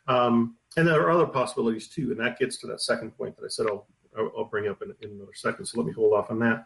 um, 0.08 0.55
and 0.77 0.88
there 0.88 1.00
are 1.01 1.12
other 1.12 1.27
possibilities 1.27 1.88
too 1.88 2.12
and 2.12 2.20
that 2.20 2.39
gets 2.39 2.58
to 2.58 2.67
that 2.67 2.81
second 2.81 3.15
point 3.17 3.36
that 3.38 3.46
i 3.46 3.50
said 3.50 3.67
i'll 3.67 3.88
i'll 4.17 4.46
bring 4.46 4.67
up 4.67 4.81
in, 4.81 4.93
in 5.01 5.15
another 5.15 5.34
second 5.36 5.65
so 5.65 5.77
let 5.77 5.86
me 5.86 5.93
hold 5.93 6.13
off 6.13 6.31
on 6.31 6.39
that 6.39 6.65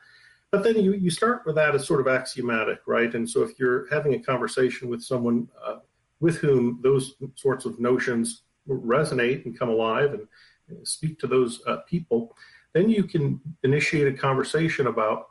but 0.51 0.63
then 0.63 0.75
you 0.77 0.93
you 0.93 1.09
start 1.09 1.43
with 1.45 1.55
that 1.55 1.75
as 1.75 1.85
sort 1.85 1.99
of 1.99 2.07
axiomatic 2.07 2.79
right 2.87 3.15
and 3.15 3.29
so 3.29 3.41
if 3.43 3.59
you're 3.59 3.87
having 3.91 4.13
a 4.13 4.19
conversation 4.19 4.89
with 4.89 5.01
someone 5.01 5.47
uh, 5.65 5.77
with 6.19 6.37
whom 6.37 6.79
those 6.81 7.15
sorts 7.35 7.65
of 7.65 7.79
notions 7.79 8.43
resonate 8.67 9.45
and 9.45 9.57
come 9.57 9.69
alive 9.69 10.13
and 10.13 10.27
speak 10.83 11.19
to 11.19 11.27
those 11.27 11.61
uh, 11.67 11.77
people, 11.87 12.35
then 12.73 12.89
you 12.89 13.03
can 13.03 13.39
initiate 13.63 14.07
a 14.07 14.17
conversation 14.17 14.87
about, 14.87 15.27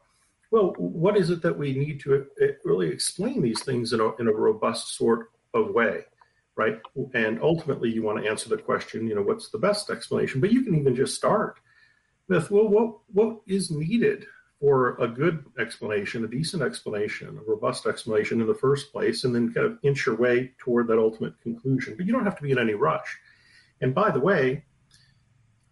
well, 0.50 0.74
what 0.78 1.16
is 1.16 1.30
it 1.30 1.42
that 1.42 1.56
we 1.56 1.72
need 1.72 2.00
to 2.00 2.26
uh, 2.42 2.46
really 2.64 2.88
explain 2.88 3.42
these 3.42 3.62
things 3.62 3.92
in 3.92 4.00
a, 4.00 4.14
in 4.16 4.28
a 4.28 4.32
robust 4.32 4.96
sort 4.96 5.30
of 5.52 5.70
way, 5.70 6.02
right? 6.56 6.80
And 7.14 7.40
ultimately, 7.42 7.90
you 7.90 8.02
want 8.02 8.22
to 8.22 8.30
answer 8.30 8.48
the 8.48 8.56
question, 8.56 9.08
you 9.08 9.14
know, 9.14 9.22
what's 9.22 9.50
the 9.50 9.58
best 9.58 9.90
explanation? 9.90 10.40
But 10.40 10.52
you 10.52 10.62
can 10.62 10.74
even 10.76 10.94
just 10.94 11.16
start 11.16 11.58
with, 12.28 12.50
well, 12.50 12.68
what 12.68 12.98
what 13.12 13.40
is 13.46 13.70
needed 13.70 14.26
for 14.60 14.96
a 14.96 15.08
good 15.08 15.44
explanation, 15.58 16.24
a 16.24 16.28
decent 16.28 16.62
explanation, 16.62 17.38
a 17.38 17.50
robust 17.50 17.86
explanation 17.86 18.40
in 18.40 18.46
the 18.46 18.54
first 18.54 18.92
place, 18.92 19.24
and 19.24 19.34
then 19.34 19.52
kind 19.52 19.66
of 19.66 19.78
inch 19.82 20.06
your 20.06 20.16
way 20.16 20.52
toward 20.58 20.86
that 20.88 20.98
ultimate 20.98 21.38
conclusion. 21.40 21.94
But 21.96 22.06
you 22.06 22.12
don't 22.12 22.24
have 22.24 22.36
to 22.36 22.42
be 22.42 22.52
in 22.52 22.58
any 22.58 22.74
rush. 22.74 23.18
And 23.80 23.94
by 23.94 24.10
the 24.10 24.20
way, 24.20 24.64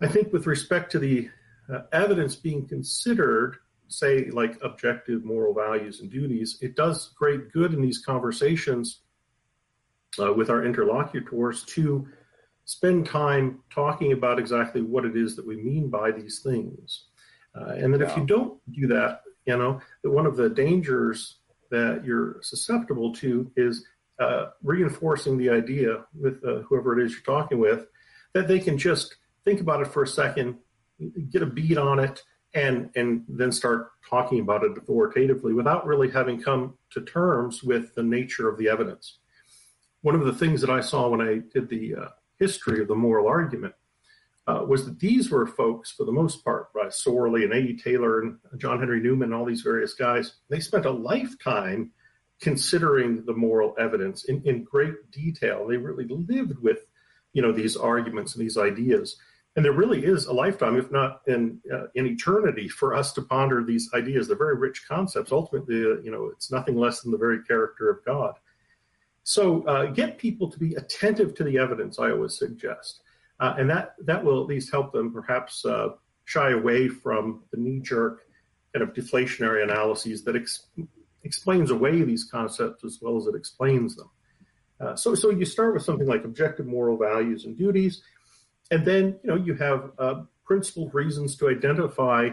I 0.00 0.08
think 0.08 0.32
with 0.32 0.46
respect 0.46 0.90
to 0.92 0.98
the 0.98 1.30
uh, 1.72 1.82
evidence 1.92 2.34
being 2.34 2.66
considered, 2.66 3.56
say, 3.88 4.30
like 4.30 4.58
objective 4.62 5.24
moral 5.24 5.54
values 5.54 6.00
and 6.00 6.10
duties, 6.10 6.58
it 6.60 6.76
does 6.76 7.12
great 7.16 7.52
good 7.52 7.72
in 7.72 7.80
these 7.80 8.04
conversations 8.04 9.00
uh, 10.18 10.32
with 10.32 10.50
our 10.50 10.64
interlocutors 10.64 11.64
to 11.64 12.06
spend 12.64 13.06
time 13.06 13.60
talking 13.70 14.12
about 14.12 14.38
exactly 14.38 14.82
what 14.82 15.04
it 15.04 15.16
is 15.16 15.36
that 15.36 15.46
we 15.46 15.56
mean 15.56 15.88
by 15.88 16.10
these 16.10 16.40
things. 16.40 17.06
Uh, 17.54 17.72
and 17.72 17.92
that 17.92 18.00
yeah. 18.00 18.10
if 18.10 18.16
you 18.16 18.24
don't 18.24 18.58
do 18.72 18.86
that, 18.86 19.22
you 19.46 19.56
know, 19.56 19.80
that 20.02 20.10
one 20.10 20.26
of 20.26 20.36
the 20.36 20.48
dangers 20.48 21.36
that 21.70 22.02
you're 22.04 22.36
susceptible 22.42 23.12
to 23.14 23.50
is 23.56 23.84
uh, 24.18 24.50
reinforcing 24.62 25.36
the 25.36 25.50
idea 25.50 26.04
with 26.18 26.42
uh, 26.44 26.60
whoever 26.68 26.98
it 26.98 27.04
is 27.04 27.12
you're 27.12 27.22
talking 27.22 27.58
with 27.58 27.86
that 28.34 28.48
they 28.48 28.58
can 28.58 28.78
just 28.78 29.16
think 29.44 29.60
about 29.60 29.80
it 29.80 29.88
for 29.88 30.02
a 30.02 30.06
second, 30.06 30.56
get 31.30 31.42
a 31.42 31.46
beat 31.46 31.78
on 31.78 31.98
it, 31.98 32.22
and 32.54 32.90
and 32.94 33.24
then 33.28 33.50
start 33.50 33.90
talking 34.08 34.40
about 34.40 34.62
it 34.62 34.76
authoritatively 34.76 35.52
without 35.52 35.86
really 35.86 36.10
having 36.10 36.40
come 36.40 36.74
to 36.90 37.00
terms 37.00 37.62
with 37.62 37.94
the 37.94 38.02
nature 38.02 38.48
of 38.48 38.58
the 38.58 38.68
evidence. 38.68 39.18
One 40.02 40.14
of 40.14 40.24
the 40.24 40.34
things 40.34 40.60
that 40.60 40.70
I 40.70 40.80
saw 40.80 41.08
when 41.08 41.20
I 41.20 41.40
did 41.52 41.68
the 41.68 41.94
uh, 41.94 42.08
history 42.38 42.80
of 42.80 42.88
the 42.88 42.94
moral 42.94 43.28
argument 43.28 43.74
uh, 44.46 44.64
was 44.66 44.84
that 44.86 44.98
these 44.98 45.30
were 45.30 45.46
folks, 45.46 45.92
for 45.92 46.04
the 46.04 46.12
most 46.12 46.44
part, 46.44 46.72
by 46.72 46.88
Sorley 46.88 47.44
and 47.44 47.52
A.E. 47.52 47.76
Taylor 47.76 48.20
and 48.20 48.38
John 48.58 48.78
Henry 48.78 49.00
Newman 49.00 49.32
and 49.32 49.34
all 49.34 49.44
these 49.44 49.62
various 49.62 49.94
guys, 49.94 50.34
they 50.48 50.60
spent 50.60 50.84
a 50.84 50.90
lifetime 50.90 51.92
considering 52.40 53.24
the 53.24 53.32
moral 53.32 53.74
evidence 53.78 54.24
in, 54.24 54.42
in 54.44 54.64
great 54.64 55.10
detail. 55.12 55.66
They 55.66 55.76
really 55.76 56.06
lived 56.08 56.58
with, 56.58 56.86
you 57.32 57.40
know, 57.40 57.52
these 57.52 57.76
arguments 57.76 58.34
and 58.34 58.44
these 58.44 58.58
ideas. 58.58 59.16
And 59.54 59.64
there 59.64 59.72
really 59.72 60.04
is 60.04 60.26
a 60.26 60.32
lifetime, 60.32 60.76
if 60.76 60.90
not 60.90 61.20
in 61.26 61.60
uh, 61.72 61.84
eternity, 61.94 62.68
for 62.68 62.94
us 62.94 63.12
to 63.12 63.22
ponder 63.22 63.62
these 63.62 63.90
ideas. 63.94 64.26
They're 64.26 64.36
very 64.36 64.56
rich 64.56 64.88
concepts. 64.88 65.30
Ultimately, 65.30 65.84
uh, 65.84 66.00
you 66.02 66.10
know, 66.10 66.30
it's 66.34 66.50
nothing 66.50 66.76
less 66.76 67.02
than 67.02 67.12
the 67.12 67.18
very 67.18 67.44
character 67.44 67.90
of 67.90 68.04
God. 68.04 68.34
So 69.24 69.62
uh, 69.66 69.86
get 69.86 70.18
people 70.18 70.50
to 70.50 70.58
be 70.58 70.74
attentive 70.74 71.34
to 71.36 71.44
the 71.44 71.58
evidence. 71.58 71.98
I 71.98 72.10
always 72.10 72.36
suggest, 72.36 73.02
uh, 73.42 73.56
and 73.58 73.68
that 73.68 73.94
that 73.98 74.24
will 74.24 74.40
at 74.40 74.46
least 74.46 74.70
help 74.70 74.92
them 74.92 75.12
perhaps 75.12 75.64
uh, 75.64 75.88
shy 76.24 76.52
away 76.52 76.88
from 76.88 77.42
the 77.50 77.58
knee 77.58 77.80
jerk 77.80 78.22
kind 78.72 78.88
of 78.88 78.94
deflationary 78.94 79.62
analyses 79.64 80.22
that 80.22 80.36
ex- 80.36 80.68
explains 81.24 81.70
away 81.70 82.02
these 82.02 82.24
concepts 82.24 82.84
as 82.84 83.00
well 83.02 83.16
as 83.16 83.26
it 83.26 83.34
explains 83.34 83.96
them. 83.96 84.08
Uh, 84.80 84.94
so 84.94 85.14
so 85.16 85.30
you 85.30 85.44
start 85.44 85.74
with 85.74 85.82
something 85.82 86.06
like 86.06 86.24
objective 86.24 86.66
moral 86.66 86.96
values 86.96 87.44
and 87.44 87.58
duties, 87.58 88.02
and 88.70 88.84
then 88.86 89.18
you 89.24 89.30
know 89.30 89.36
you 89.36 89.54
have 89.54 89.90
uh, 89.98 90.22
principled 90.44 90.94
reasons 90.94 91.36
to 91.36 91.48
identify 91.48 92.28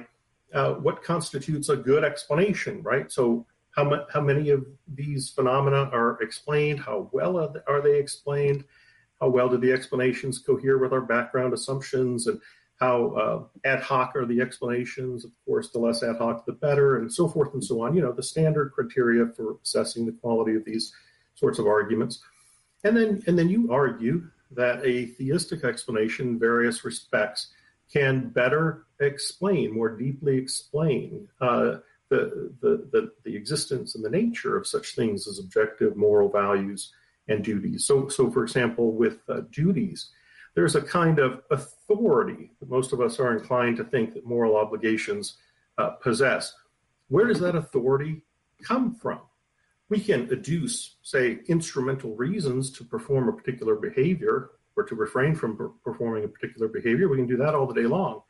uh, 0.54 0.74
what 0.74 1.04
constitutes 1.04 1.70
a 1.70 1.76
good 1.76 2.04
explanation, 2.04 2.84
right? 2.84 3.12
So 3.12 3.48
how, 3.76 3.84
ma- 3.84 4.06
how 4.14 4.22
many 4.22 4.52
of 4.52 4.66
these 4.88 5.30
phenomena 5.30 5.90
are 5.92 6.22
explained? 6.22 6.80
How 6.80 7.10
well 7.12 7.40
are 7.40 7.52
they, 7.52 7.60
are 7.68 7.82
they 7.82 7.98
explained? 7.98 8.64
How 9.20 9.30
well 9.30 9.50
do 9.50 9.58
the 9.58 9.72
explanations 9.72 10.40
cohere 10.40 10.78
with 10.78 10.94
our 10.94 11.02
background 11.02 11.54
assumptions? 11.54 12.28
And 12.28 12.40
how 12.80 13.08
uh, 13.10 13.68
ad 13.68 13.82
hoc 13.82 14.16
are 14.16 14.26
the 14.26 14.42
explanations? 14.42 15.26
Of 15.26 15.32
course, 15.46 15.72
the 15.72 15.80
less 15.80 16.02
ad 16.04 16.18
hoc, 16.18 16.46
the 16.46 16.54
better, 16.54 16.98
and 16.98 17.12
so 17.12 17.28
forth 17.28 17.54
and 17.54 17.64
so 17.64 17.82
on. 17.84 17.96
You 17.96 18.02
know, 18.02 18.14
the 18.14 18.24
standard 18.24 18.72
criteria 18.72 19.28
for 19.28 19.58
assessing 19.64 20.06
the 20.06 20.14
quality 20.14 20.56
of 20.56 20.64
these 20.64 20.94
sorts 21.36 21.60
of 21.60 21.68
arguments. 21.68 22.22
And 22.84 22.96
then, 22.96 23.22
and 23.28 23.38
then 23.38 23.50
you 23.50 23.72
argue 23.72 24.30
that 24.52 24.84
a 24.86 25.08
theistic 25.08 25.64
explanation 25.64 26.30
in 26.30 26.40
various 26.40 26.86
respects 26.86 27.52
can 27.92 28.30
better 28.30 28.86
explain, 29.00 29.74
more 29.74 29.90
deeply 29.90 30.38
explain 30.38 31.28
uh, 31.42 31.78
the, 32.10 32.54
the, 32.62 32.88
the, 32.92 33.12
the, 33.24 33.36
existence 33.36 33.96
and 33.96 34.04
the 34.04 34.10
nature 34.10 34.58
of 34.58 34.66
such 34.66 34.96
things 34.96 35.28
as 35.28 35.40
objective 35.40 35.96
moral 35.96 36.30
values 36.30 36.92
and 37.30 37.44
duties. 37.44 37.86
So, 37.86 38.10
so 38.10 38.30
for 38.30 38.44
example, 38.44 38.92
with 38.92 39.20
uh, 39.30 39.42
duties, 39.52 40.10
there's 40.56 40.76
a 40.76 40.82
kind 40.82 41.20
of 41.20 41.42
authority 41.52 42.52
that 42.60 42.70
most 42.70 42.92
of 42.92 43.00
us 43.00 43.20
are 43.20 43.38
inclined 43.38 43.78
to 43.78 43.84
think 43.84 44.14
that 44.14 44.26
moral 44.26 44.58
obligations 44.58 45.38
uh, 45.78 45.92
possess. 45.92 46.54
Where 47.08 47.28
does 47.28 47.40
that 47.40 47.56
authority 47.56 48.24
come 48.62 48.94
from? 48.94 49.22
We 49.90 50.00
can 50.00 50.28
adduce, 50.28 50.96
say, 51.02 51.40
instrumental 51.48 52.16
reasons 52.16 52.72
to 52.72 52.84
perform 52.84 53.30
a 53.30 53.34
particular 53.34 53.76
behavior 53.76 54.52
or 54.76 54.84
to 54.84 54.96
refrain 54.96 55.34
from 55.36 55.56
per- 55.56 55.70
performing 55.84 56.26
a 56.26 56.28
particular 56.28 56.68
behavior. 56.68 57.08
We 57.08 57.18
can 57.18 57.28
do 57.28 57.38
that 57.38 57.56
all 57.56 57.68
the 57.68 57.74
day 57.74 57.88
long. 57.88 58.22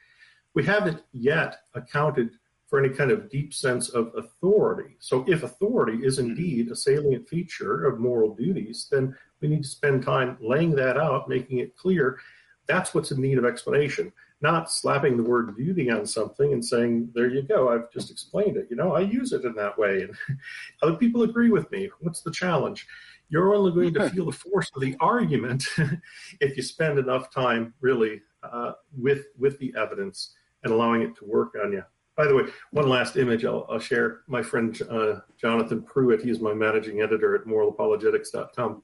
We 0.54 0.64
haven't 0.64 1.04
yet 1.12 1.58
accounted 1.74 2.32
for 2.70 2.80
any 2.80 2.94
kind 2.94 3.10
of 3.10 3.30
deep 3.30 3.54
sense 3.54 3.90
of 3.90 4.14
authority. 4.16 4.96
So, 5.00 5.26
if 5.28 5.44
authority 5.44 6.06
is 6.06 6.20
mm-hmm. 6.20 6.30
indeed 6.30 6.72
a 6.72 6.76
salient 6.76 7.28
feature 7.28 7.86
of 7.86 8.00
moral 8.00 8.36
duties, 8.36 8.88
then 8.92 9.16
we 9.42 9.48
need 9.48 9.64
to 9.64 9.70
spend 9.70 10.04
time 10.04 10.38
laying 10.40 10.76
that 10.76 10.98
out, 10.98 11.28
making 11.28 11.60
it 11.60 11.76
clear. 11.76 12.20
That's 12.68 12.94
what's 12.94 13.12
in 13.12 13.20
need 13.20 13.40
of 13.40 13.46
explanation, 13.46 14.14
not 14.42 14.72
slapping 14.72 15.18
the 15.18 15.24
word 15.24 15.58
duty 15.58 15.90
on 15.90 16.06
something 16.06 16.54
and 16.54 16.64
saying, 16.64 17.10
there 17.16 17.28
you 17.28 17.42
go, 17.42 17.70
I've 17.70 17.92
just 17.92 18.12
explained 18.12 18.58
it. 18.58 18.68
You 18.70 18.76
know, 18.76 18.94
I 18.94 19.00
use 19.00 19.34
it 19.34 19.44
in 19.44 19.56
that 19.56 19.78
way. 19.78 20.04
And 20.04 20.16
other 20.84 20.96
people 20.96 21.24
agree 21.24 21.50
with 21.50 21.72
me. 21.72 21.90
What's 22.02 22.22
the 22.22 22.32
challenge? 22.32 22.86
You're 23.30 23.56
only 23.56 23.72
going 23.72 23.94
to 23.96 24.10
feel 24.10 24.26
the 24.26 24.32
force 24.32 24.70
of 24.76 24.82
the 24.82 24.96
argument 25.00 25.66
if 26.40 26.56
you 26.58 26.64
spend 26.64 27.00
enough 27.00 27.32
time 27.32 27.74
really 27.82 28.22
uh, 28.44 28.74
with, 28.96 29.26
with 29.38 29.58
the 29.60 29.74
evidence 29.78 30.36
and 30.64 30.72
allowing 30.72 31.02
it 31.02 31.16
to 31.18 31.26
work 31.26 31.56
on 31.64 31.72
you. 31.72 31.84
By 32.20 32.28
the 32.28 32.36
way, 32.36 32.44
one 32.72 32.90
last 32.90 33.16
image 33.16 33.46
I'll, 33.46 33.66
I'll 33.70 33.80
share. 33.80 34.24
My 34.28 34.44
friend 34.44 34.78
uh, 34.90 35.22
Jonathan 35.40 35.82
Pruitt, 35.82 36.22
he's 36.22 36.42
my 36.42 36.54
managing 36.54 37.00
editor 37.00 37.34
at 37.34 37.46
moralapologetics.com 37.46 38.84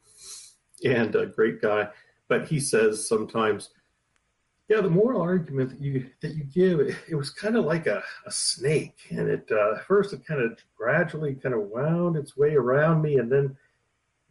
and 0.86 1.16
a 1.18 1.26
great 1.26 1.62
guy. 1.62 1.90
But 2.30 2.48
he 2.48 2.62
says 2.62 3.10
sometimes, 3.10 3.72
yeah, 4.70 4.80
the 4.80 4.90
moral 4.90 5.22
argument 5.22 5.72
that 5.72 5.82
you 5.82 6.10
that 6.22 6.36
you 6.36 6.46
give, 6.46 6.80
it, 6.80 6.96
it 7.10 7.16
was 7.16 7.30
kind 7.30 7.58
of 7.58 7.66
like 7.66 7.88
a, 7.88 8.02
a 8.26 8.32
snake, 8.32 9.00
and 9.10 9.28
it 9.28 9.52
uh, 9.52 9.80
first 9.80 10.14
it 10.14 10.26
kind 10.26 10.40
of 10.40 10.58
gradually 10.78 11.36
kind 11.36 11.54
of 11.54 11.64
wound 11.64 12.16
its 12.16 12.38
way 12.38 12.56
around 12.56 13.02
me, 13.02 13.18
and 13.18 13.30
then 13.30 13.58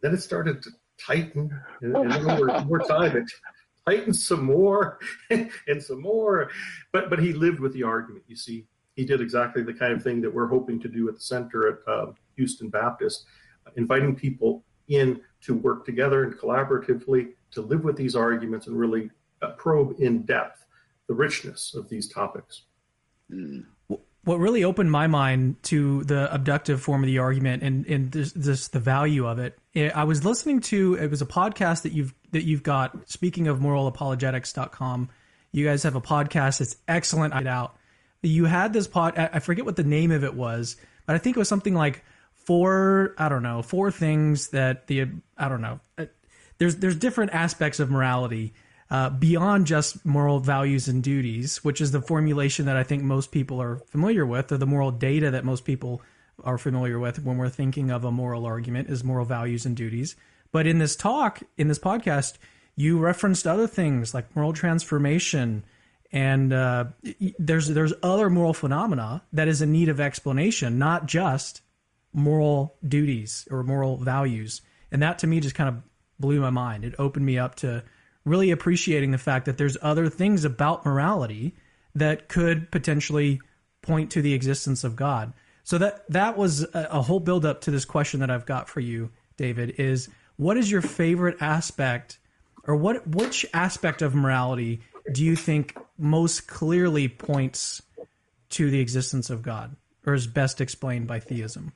then 0.01 0.15
it 0.15 0.21
started 0.21 0.63
to 0.63 0.71
tighten, 0.99 1.51
and, 1.81 1.95
and 1.95 2.11
then 2.11 2.27
over 2.27 2.65
more 2.65 2.79
time 2.79 3.15
it 3.15 3.31
tightened 3.87 4.15
some 4.15 4.45
more 4.45 4.97
and 5.29 5.83
some 5.83 6.01
more. 6.01 6.49
But 6.91 7.11
but 7.11 7.19
he 7.19 7.33
lived 7.33 7.59
with 7.59 7.73
the 7.73 7.83
argument, 7.83 8.23
you 8.27 8.35
see 8.35 8.65
he 8.95 9.05
did 9.05 9.21
exactly 9.21 9.61
the 9.61 9.73
kind 9.73 9.93
of 9.93 10.01
thing 10.01 10.21
that 10.21 10.33
we're 10.33 10.47
hoping 10.47 10.79
to 10.79 10.87
do 10.87 11.07
at 11.09 11.15
the 11.15 11.21
center 11.21 11.67
at 11.67 11.77
uh, 11.87 12.11
Houston 12.35 12.69
Baptist, 12.69 13.25
uh, 13.67 13.71
inviting 13.75 14.15
people 14.15 14.63
in 14.87 15.21
to 15.41 15.53
work 15.53 15.85
together 15.85 16.23
and 16.23 16.33
collaboratively 16.33 17.29
to 17.51 17.61
live 17.61 17.83
with 17.83 17.97
these 17.97 18.15
arguments 18.15 18.67
and 18.67 18.77
really 18.77 19.09
uh, 19.41 19.49
probe 19.51 19.99
in 19.99 20.23
depth 20.23 20.65
the 21.07 21.13
richness 21.13 21.73
of 21.75 21.89
these 21.89 22.07
topics. 22.07 22.63
Mm. 23.31 23.65
What 24.23 24.37
really 24.37 24.63
opened 24.63 24.91
my 24.91 25.05
mind 25.05 25.61
to 25.63 26.03
the 26.03 26.33
abductive 26.33 26.81
form 26.81 27.03
of 27.03 27.07
the 27.07 27.19
argument 27.19 27.61
and, 27.61 27.85
and 27.85 28.11
this, 28.11 28.31
this 28.31 28.69
the 28.69 28.79
value 28.79 29.27
of 29.27 29.37
it, 29.37 29.59
I 29.75 30.03
was 30.05 30.25
listening 30.25 30.61
to 30.61 30.95
it 30.95 31.11
was 31.11 31.21
a 31.21 31.27
podcast 31.27 31.83
that 31.83 31.91
you've 31.91 32.13
that 32.31 32.43
you've 32.43 32.63
got. 32.63 33.07
Speaking 33.07 33.47
of 33.47 33.59
moralapologetics.com, 33.59 35.09
you 35.51 35.65
guys 35.65 35.83
have 35.83 35.95
a 35.95 36.01
podcast. 36.01 36.59
It's 36.59 36.75
excellent. 36.87 37.35
Out 37.35 37.74
you 38.27 38.45
had 38.45 38.73
this 38.73 38.87
pod. 38.87 39.17
I 39.17 39.39
forget 39.39 39.65
what 39.65 39.75
the 39.75 39.83
name 39.83 40.11
of 40.11 40.23
it 40.23 40.33
was, 40.33 40.77
but 41.05 41.15
I 41.15 41.19
think 41.19 41.35
it 41.35 41.39
was 41.39 41.49
something 41.49 41.73
like 41.73 42.03
four. 42.33 43.15
I 43.17 43.29
don't 43.29 43.43
know, 43.43 43.61
four 43.61 43.91
things 43.91 44.49
that 44.49 44.87
the 44.87 45.07
I 45.37 45.49
don't 45.49 45.61
know. 45.61 45.79
Uh, 45.97 46.05
there's 46.57 46.77
there's 46.77 46.95
different 46.95 47.33
aspects 47.33 47.79
of 47.79 47.89
morality 47.89 48.53
uh, 48.89 49.09
beyond 49.09 49.67
just 49.67 50.05
moral 50.05 50.39
values 50.39 50.87
and 50.87 51.03
duties, 51.03 51.63
which 51.63 51.81
is 51.81 51.91
the 51.91 52.01
formulation 52.01 52.65
that 52.65 52.77
I 52.77 52.83
think 52.83 53.03
most 53.03 53.31
people 53.31 53.61
are 53.61 53.77
familiar 53.87 54.25
with, 54.25 54.51
or 54.51 54.57
the 54.57 54.65
moral 54.65 54.91
data 54.91 55.31
that 55.31 55.45
most 55.45 55.65
people 55.65 56.01
are 56.43 56.57
familiar 56.57 56.99
with 56.99 57.23
when 57.23 57.37
we're 57.37 57.49
thinking 57.49 57.89
of 57.89 58.03
a 58.03 58.11
moral 58.11 58.45
argument 58.45 58.89
is 58.89 59.03
moral 59.03 59.25
values 59.25 59.65
and 59.65 59.75
duties. 59.75 60.15
But 60.51 60.67
in 60.67 60.79
this 60.79 60.95
talk, 60.95 61.41
in 61.57 61.67
this 61.67 61.79
podcast, 61.79 62.37
you 62.75 62.99
referenced 62.99 63.47
other 63.47 63.67
things 63.67 64.13
like 64.13 64.35
moral 64.35 64.53
transformation 64.53 65.63
and 66.15 66.53
uh, 66.53 66.85
there's 67.37 67.67
there's 67.67 67.93
other 68.01 68.29
moral 68.29 68.53
phenomena 68.53 69.21
that 69.33 69.49
is 69.49 69.61
in 69.61 69.73
need 69.73 69.89
of 69.89 69.99
explanation, 69.99 70.79
not 70.79 71.07
just 71.07 71.61
moral 72.13 72.77
duties 72.87 73.45
or 73.51 73.63
moral 73.63 73.97
values. 73.97 74.61
And 74.93 75.01
that 75.01 75.19
to 75.19 75.27
me 75.27 75.41
just 75.41 75.55
kind 75.55 75.67
of 75.67 75.83
blew 76.17 76.39
my 76.39 76.51
mind. 76.51 76.85
It 76.85 76.95
opened 76.97 77.25
me 77.25 77.37
up 77.37 77.55
to 77.55 77.83
really 78.23 78.51
appreciating 78.51 79.11
the 79.11 79.17
fact 79.17 79.45
that 79.45 79.57
there's 79.57 79.75
other 79.81 80.07
things 80.07 80.45
about 80.45 80.85
morality 80.85 81.53
that 81.95 82.29
could 82.29 82.71
potentially 82.71 83.41
point 83.81 84.11
to 84.11 84.21
the 84.21 84.33
existence 84.33 84.85
of 84.85 84.95
God. 84.95 85.33
So 85.65 85.77
that 85.79 86.09
that 86.09 86.37
was 86.37 86.63
a, 86.63 86.87
a 86.91 87.01
whole 87.01 87.19
build 87.19 87.45
up 87.45 87.59
to 87.61 87.71
this 87.71 87.83
question 87.83 88.21
that 88.21 88.31
I've 88.31 88.45
got 88.45 88.69
for 88.69 88.79
you, 88.79 89.11
David, 89.35 89.71
is 89.79 90.07
what 90.37 90.55
is 90.55 90.71
your 90.71 90.81
favorite 90.81 91.41
aspect 91.41 92.19
or 92.63 92.77
what 92.77 93.05
which 93.05 93.45
aspect 93.53 94.01
of 94.01 94.15
morality 94.15 94.79
do 95.11 95.23
you 95.23 95.35
think 95.35 95.77
most 95.97 96.47
clearly 96.47 97.07
points 97.07 97.81
to 98.49 98.69
the 98.69 98.79
existence 98.79 99.29
of 99.29 99.41
God, 99.41 99.75
or 100.05 100.13
is 100.13 100.27
best 100.27 100.61
explained 100.61 101.07
by 101.07 101.19
theism? 101.19 101.73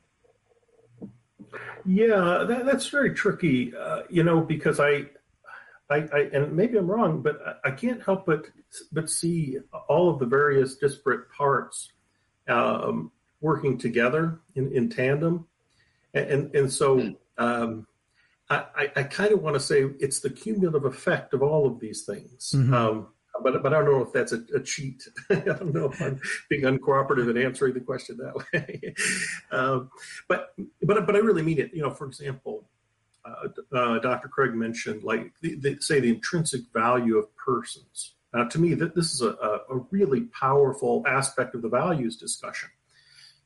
Yeah, 1.84 2.44
that, 2.46 2.66
that's 2.66 2.88
very 2.88 3.14
tricky, 3.14 3.74
uh, 3.74 4.02
you 4.10 4.22
know, 4.22 4.40
because 4.40 4.80
I, 4.80 5.06
I, 5.88 6.08
I, 6.12 6.30
and 6.32 6.52
maybe 6.52 6.76
I'm 6.76 6.90
wrong, 6.90 7.22
but 7.22 7.60
I 7.64 7.70
can't 7.70 8.02
help 8.02 8.26
but 8.26 8.46
but 8.92 9.10
see 9.10 9.58
all 9.88 10.10
of 10.10 10.20
the 10.20 10.26
various 10.26 10.76
disparate 10.76 11.30
parts 11.32 11.90
um, 12.48 13.10
working 13.40 13.78
together 13.78 14.38
in, 14.54 14.72
in 14.72 14.90
tandem, 14.90 15.46
and 16.14 16.30
and, 16.30 16.54
and 16.54 16.72
so 16.72 17.00
hmm. 17.00 17.12
um, 17.38 17.86
I, 18.50 18.90
I 18.96 19.02
kind 19.04 19.32
of 19.32 19.42
want 19.42 19.54
to 19.54 19.60
say 19.60 19.82
it's 20.00 20.20
the 20.20 20.30
cumulative 20.30 20.84
effect 20.84 21.34
of 21.34 21.42
all 21.42 21.66
of 21.66 21.78
these 21.78 22.02
things. 22.02 22.52
Mm-hmm. 22.54 22.74
Um, 22.74 23.06
but 23.42 23.62
but 23.62 23.74
I 23.74 23.78
don't 23.78 23.92
know 23.92 24.02
if 24.02 24.12
that's 24.12 24.32
a, 24.32 24.42
a 24.54 24.60
cheat. 24.60 25.08
I 25.30 25.36
don't 25.36 25.74
know 25.74 25.86
if 25.86 26.00
I'm 26.00 26.20
being 26.48 26.62
uncooperative 26.62 27.30
in 27.30 27.36
answering 27.36 27.74
the 27.74 27.80
question 27.80 28.18
that 28.18 28.44
way. 28.52 28.94
um, 29.50 29.90
but 30.28 30.54
but 30.82 31.06
but 31.06 31.16
I 31.16 31.18
really 31.18 31.42
mean 31.42 31.58
it. 31.58 31.74
You 31.74 31.82
know, 31.82 31.90
for 31.90 32.06
example, 32.06 32.68
uh, 33.24 33.76
uh, 33.76 33.98
Dr. 33.98 34.28
Craig 34.28 34.54
mentioned 34.54 35.02
like 35.02 35.32
the, 35.42 35.56
the, 35.56 35.76
say 35.80 36.00
the 36.00 36.10
intrinsic 36.10 36.62
value 36.72 37.18
of 37.18 37.26
persons. 37.36 38.14
Now, 38.32 38.44
to 38.44 38.58
me, 38.60 38.74
this 38.74 39.12
is 39.12 39.22
a, 39.22 39.32
a 39.32 39.78
really 39.90 40.22
powerful 40.38 41.02
aspect 41.06 41.54
of 41.56 41.62
the 41.62 41.68
values 41.68 42.16
discussion, 42.16 42.68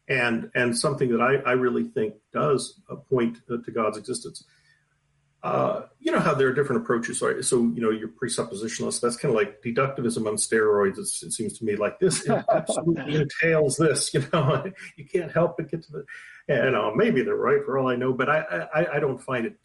and 0.09 0.50
and 0.54 0.76
something 0.76 1.09
that 1.11 1.22
I, 1.22 1.37
I 1.48 1.52
really 1.52 1.85
think 1.85 2.14
does 2.33 2.80
point 3.09 3.38
to 3.48 3.70
God's 3.70 3.96
existence. 3.96 4.44
Uh, 5.44 5.83
you 6.00 6.11
know 6.11 6.20
how 6.20 6.33
there 6.33 6.48
are 6.48 6.54
different 6.54 6.80
approaches. 6.80 7.18
So, 7.18 7.42
so 7.42 7.59
you 7.59 7.83
know, 7.83 7.90
your 7.90 8.09
presuppositionalist, 8.09 9.02
that's 9.02 9.18
kind 9.18 9.35
of 9.35 9.38
like 9.38 9.62
deductivism 9.62 10.26
on 10.26 10.37
steroids. 10.37 10.98
It's, 10.98 11.22
it 11.22 11.33
seems 11.33 11.59
to 11.59 11.66
me 11.66 11.76
like 11.76 12.00
this 12.00 12.26
absolutely 12.26 13.14
entails 13.42 13.76
this. 13.76 14.14
You 14.14 14.24
know, 14.33 14.64
you 14.96 15.04
can't 15.04 15.30
help 15.30 15.59
but 15.59 15.70
get 15.70 15.83
to 15.83 15.92
the. 15.92 16.04
You 16.48 16.70
know, 16.70 16.94
maybe 16.94 17.22
they're 17.22 17.37
right 17.37 17.62
for 17.62 17.78
all 17.78 17.88
I 17.88 17.96
know, 17.96 18.14
but 18.14 18.30
I 18.30 18.66
I, 18.74 18.96
I 18.96 19.00
don't 19.00 19.18
find 19.18 19.44
it 19.44 19.57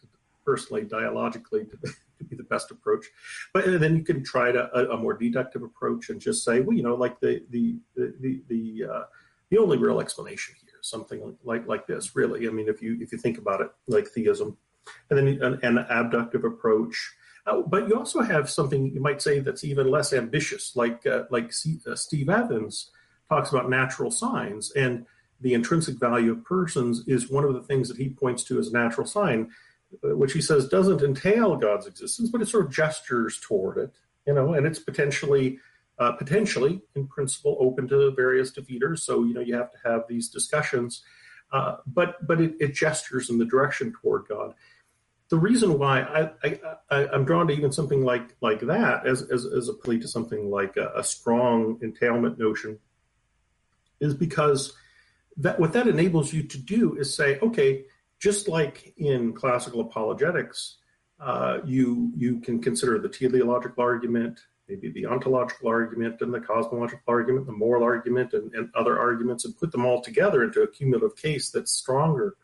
personally 0.44 0.84
dialogically 0.84 1.64
to, 1.64 1.76
to, 2.18 2.24
be 2.24 2.36
the 2.36 2.42
best 2.42 2.70
approach. 2.70 3.06
But 3.54 3.80
then 3.80 3.96
you 3.96 4.02
can 4.02 4.22
try 4.22 4.52
to, 4.52 4.70
a, 4.74 4.94
a, 4.94 4.96
more 4.98 5.14
deductive 5.14 5.62
approach 5.62 6.10
and 6.10 6.20
just 6.20 6.44
say, 6.44 6.60
well, 6.60 6.76
you 6.76 6.82
know, 6.82 6.94
like 6.94 7.20
the 7.20 7.42
the 7.48 7.78
the 7.96 8.14
the 8.20 8.42
the, 8.48 8.92
uh, 8.92 9.02
the 9.48 9.56
only 9.56 9.78
real 9.78 10.00
explanation 10.00 10.56
here 10.60 10.74
is 10.78 10.90
something 10.90 11.38
like 11.42 11.66
like 11.66 11.86
this. 11.86 12.14
Really, 12.14 12.46
I 12.46 12.50
mean, 12.50 12.68
if 12.68 12.82
you 12.82 12.98
if 13.00 13.12
you 13.12 13.18
think 13.18 13.38
about 13.38 13.62
it, 13.62 13.70
like 13.88 14.08
theism 14.08 14.58
and 15.08 15.18
then 15.18 15.28
an, 15.42 15.58
an 15.62 15.78
abductive 15.78 16.44
approach. 16.44 17.14
Uh, 17.46 17.62
but 17.62 17.88
you 17.88 17.96
also 17.96 18.20
have 18.20 18.50
something 18.50 18.92
you 18.92 19.00
might 19.00 19.22
say 19.22 19.40
that's 19.40 19.64
even 19.64 19.90
less 19.90 20.12
ambitious, 20.12 20.76
like 20.76 21.06
uh, 21.06 21.24
like 21.30 21.52
C, 21.52 21.80
uh, 21.86 21.94
Steve 21.94 22.28
Evans 22.28 22.90
talks 23.28 23.50
about 23.50 23.70
natural 23.70 24.10
signs, 24.10 24.70
and 24.72 25.06
the 25.40 25.54
intrinsic 25.54 25.98
value 25.98 26.32
of 26.32 26.44
persons 26.44 27.04
is 27.06 27.30
one 27.30 27.44
of 27.44 27.54
the 27.54 27.62
things 27.62 27.88
that 27.88 27.96
he 27.96 28.10
points 28.10 28.44
to 28.44 28.58
as 28.58 28.68
a 28.68 28.72
natural 28.72 29.06
sign, 29.06 29.50
uh, 30.04 30.16
which 30.16 30.32
he 30.32 30.40
says 30.40 30.68
doesn't 30.68 31.02
entail 31.02 31.56
God's 31.56 31.86
existence, 31.86 32.28
but 32.28 32.42
it 32.42 32.48
sort 32.48 32.66
of 32.66 32.72
gestures 32.72 33.40
toward 33.40 33.78
it, 33.78 33.92
you 34.26 34.34
know, 34.34 34.52
and 34.52 34.66
it's 34.66 34.78
potentially 34.78 35.58
uh, 35.98 36.12
potentially 36.12 36.80
in 36.96 37.06
principle 37.06 37.56
open 37.60 37.86
to 37.88 38.10
various 38.12 38.50
defeaters. 38.50 39.00
So 39.00 39.24
you 39.24 39.34
know 39.34 39.40
you 39.40 39.54
have 39.54 39.70
to 39.72 39.78
have 39.84 40.02
these 40.08 40.28
discussions. 40.28 41.02
Uh, 41.52 41.76
but 41.86 42.24
but 42.26 42.40
it, 42.40 42.54
it, 42.60 42.74
gestures 42.74 43.28
in 43.28 43.38
the 43.38 43.44
direction 43.44 43.92
toward 43.92 44.26
God. 44.28 44.54
The 45.30 45.38
reason 45.38 45.78
why 45.78 46.28
I, 46.42 47.08
am 47.12 47.24
drawn 47.24 47.48
to 47.48 47.54
even 47.54 47.72
something 47.72 48.04
like 48.04 48.36
like 48.40 48.60
that 48.60 49.06
as 49.06 49.22
as, 49.22 49.46
as 49.46 49.68
a 49.68 49.72
plea 49.72 49.98
to 50.00 50.08
something 50.08 50.48
like 50.50 50.76
a, 50.76 50.92
a, 50.96 51.04
strong 51.04 51.78
entailment 51.82 52.38
notion 52.38 52.78
is 54.00 54.14
because 54.14 54.74
that 55.38 55.58
what 55.58 55.72
that 55.72 55.88
enables 55.88 56.32
you 56.32 56.44
to 56.44 56.58
do 56.58 56.96
is 56.96 57.14
say, 57.14 57.38
okay, 57.40 57.84
just 58.20 58.48
like 58.48 58.94
in 58.96 59.32
classical 59.32 59.80
apologetics, 59.80 60.76
uh, 61.18 61.58
you 61.64 62.12
you 62.16 62.40
can 62.40 62.60
consider 62.60 62.98
the 62.98 63.08
teleological 63.08 63.82
argument, 63.82 64.40
maybe 64.70 64.90
the 64.90 65.06
ontological 65.06 65.68
argument, 65.68 66.20
and 66.20 66.32
the 66.32 66.40
cosmological 66.40 67.02
argument, 67.08 67.46
the 67.46 67.52
moral 67.52 67.82
argument, 67.82 68.32
and, 68.32 68.54
and 68.54 68.70
other 68.74 68.98
arguments, 68.98 69.44
and 69.44 69.58
put 69.58 69.72
them 69.72 69.84
all 69.84 70.00
together 70.00 70.44
into 70.44 70.62
a 70.62 70.68
cumulative 70.68 71.16
case 71.16 71.50
that's 71.50 71.72
stronger, 71.72 72.36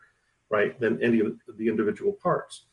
right, 0.49 0.79
than 0.79 1.01
any 1.01 1.19
of 1.19 1.39
the 1.57 1.67
individual 1.67 2.11
parts. 2.11 2.65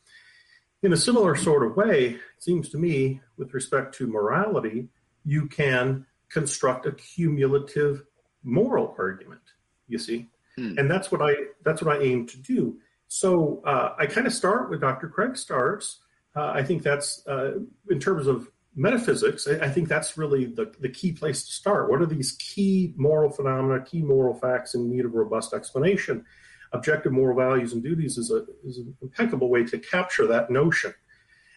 In 0.83 0.93
a 0.93 0.97
similar 0.97 1.37
sort 1.37 1.65
of 1.65 1.77
way, 1.77 2.09
it 2.09 2.21
seems 2.39 2.69
to 2.71 2.79
me, 2.79 3.21
with 3.39 3.55
respect 3.55 3.95
to 3.97 4.07
morality, 4.07 4.89
you 5.25 5.47
can 5.47 6.05
construct 6.29 6.85
a 6.85 6.93
cumulative 6.93 8.03
moral 8.43 8.95
argument. 8.99 9.41
You 9.87 9.99
see, 9.99 10.29
hmm. 10.57 10.79
and 10.79 10.91
that's 10.91 11.13
what 11.13 11.23
I 11.23 11.35
that's 11.65 11.81
what 11.83 11.97
I 11.97 12.03
aim 12.03 12.27
to 12.27 12.39
do. 12.39 12.79
So 13.09 13.63
uh, 13.65 13.95
I 13.99 14.07
kind 14.07 14.27
of 14.27 14.33
start 14.33 14.71
with 14.71 14.81
Dr. 14.81 15.09
Craig 15.09 15.37
starts. 15.37 16.01
Uh, 16.35 16.51
I 16.55 16.65
think 16.65 16.83
that's 16.83 17.25
uh, 17.27 17.59
in 17.89 18.01
terms 18.01 18.27
of 18.27 18.49
metaphysics. 18.77 19.47
I, 19.47 19.67
I, 19.67 19.71
think 19.71 19.89
that's 19.89 20.19
really 20.19 20.47
the, 20.47 20.73
the 20.81 20.89
key 20.89 21.13
place 21.13 21.45
to 21.45 21.53
start. 21.53 21.89
What 21.89 22.03
are 22.03 22.07
these 22.07 22.33
key 22.33 22.93
moral 22.97 23.31
phenomena, 23.31 23.85
key 23.85 24.03
moral 24.03 24.35
facts 24.35 24.75
in 24.75 24.91
need 24.91 25.05
of 25.05 25.15
robust 25.15 25.55
explanation? 25.55 26.25
objective 26.75 27.13
moral 27.13 27.37
values 27.37 27.73
and 27.73 27.83
duties 27.83 28.19
is, 28.19 28.31
a, 28.31 28.45
is 28.65 28.79
an 28.79 28.95
impeccable 29.01 29.49
way 29.49 29.65
to 29.65 29.79
capture 29.79 30.27
that 30.27 30.51
notion. 30.51 30.93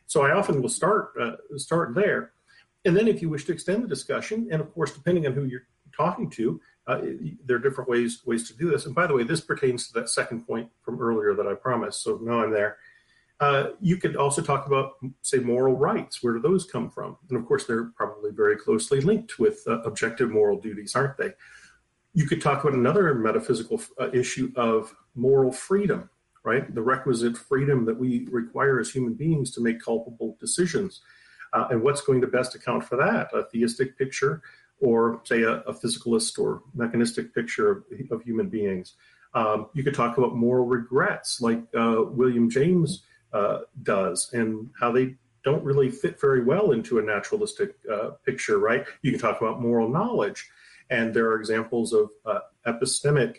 So 0.05 0.21
I 0.21 0.31
often 0.31 0.61
will 0.61 0.69
start 0.69 1.11
uh, 1.19 1.35
start 1.57 1.93
there, 1.93 2.31
and 2.85 2.95
then 2.95 3.09
if 3.09 3.21
you 3.21 3.27
wish 3.27 3.43
to 3.45 3.51
extend 3.51 3.83
the 3.83 3.89
discussion, 3.89 4.47
and 4.49 4.61
of 4.61 4.73
course, 4.73 4.93
depending 4.93 5.27
on 5.27 5.33
who 5.33 5.43
you're 5.43 5.67
talking 5.95 6.29
to, 6.29 6.61
uh, 6.85 7.01
there 7.43 7.57
are 7.57 7.59
different 7.59 7.89
ways 7.89 8.21
ways 8.25 8.47
to 8.47 8.55
do 8.55 8.69
this. 8.69 8.85
And 8.85 8.95
by 8.95 9.05
the 9.05 9.13
way, 9.13 9.23
this 9.23 9.41
pertains 9.41 9.87
to 9.87 9.93
that 9.99 10.07
second 10.07 10.47
point 10.47 10.69
from 10.81 11.01
earlier 11.01 11.33
that 11.33 11.45
I 11.45 11.55
promised. 11.55 12.03
So 12.03 12.19
now 12.21 12.41
I'm 12.41 12.51
there. 12.51 12.77
Uh, 13.39 13.67
you 13.79 13.97
could 13.97 14.15
also 14.15 14.41
talk 14.41 14.65
about, 14.65 14.93
say, 15.21 15.37
moral 15.37 15.75
rights. 15.75 16.23
Where 16.23 16.33
do 16.33 16.39
those 16.39 16.65
come 16.65 16.89
from? 16.89 17.17
And 17.29 17.37
of 17.37 17.45
course, 17.45 17.65
they're 17.65 17.91
probably 17.95 18.31
very 18.31 18.57
closely 18.57 18.99
linked 18.99 19.37
with 19.37 19.63
uh, 19.67 19.81
objective 19.81 20.31
moral 20.31 20.59
duties, 20.59 20.95
aren't 20.95 21.17
they? 21.17 21.33
You 22.13 22.25
could 22.25 22.41
talk 22.41 22.63
about 22.63 22.73
another 22.73 23.13
metaphysical 23.13 23.79
uh, 23.99 24.09
issue 24.11 24.51
of 24.55 24.95
moral 25.13 25.51
freedom, 25.51 26.09
right? 26.43 26.73
The 26.73 26.81
requisite 26.81 27.37
freedom 27.37 27.85
that 27.85 27.97
we 27.97 28.27
require 28.31 28.79
as 28.79 28.89
human 28.89 29.13
beings 29.13 29.51
to 29.51 29.61
make 29.61 29.83
culpable 29.83 30.35
decisions. 30.39 31.01
Uh, 31.53 31.67
and 31.69 31.83
what's 31.83 32.01
going 32.01 32.21
to 32.21 32.27
best 32.27 32.55
account 32.55 32.83
for 32.83 32.95
that? 32.97 33.29
A 33.33 33.43
theistic 33.43 33.99
picture, 33.99 34.41
or 34.79 35.21
say 35.25 35.43
a, 35.43 35.59
a 35.61 35.73
physicalist 35.73 36.39
or 36.39 36.63
mechanistic 36.73 37.35
picture 37.35 37.69
of, 37.69 37.83
of 38.11 38.23
human 38.23 38.49
beings. 38.49 38.93
Um, 39.35 39.67
you 39.73 39.83
could 39.83 39.93
talk 39.93 40.17
about 40.17 40.35
moral 40.35 40.65
regrets, 40.65 41.39
like 41.39 41.61
uh, 41.77 42.01
William 42.07 42.49
James 42.49 43.03
uh, 43.33 43.59
does, 43.83 44.31
and 44.33 44.69
how 44.79 44.91
they 44.91 45.15
don't 45.43 45.63
really 45.63 45.89
fit 45.89 46.19
very 46.19 46.43
well 46.43 46.71
into 46.71 46.99
a 46.99 47.01
naturalistic 47.01 47.75
uh, 47.91 48.09
picture, 48.25 48.59
right? 48.59 48.85
You 49.01 49.11
can 49.11 49.19
talk 49.19 49.39
about 49.39 49.61
moral 49.61 49.89
knowledge. 49.89 50.49
And 50.89 51.13
there 51.13 51.27
are 51.27 51.39
examples 51.39 51.93
of 51.93 52.09
uh, 52.25 52.39
epistemic 52.65 53.37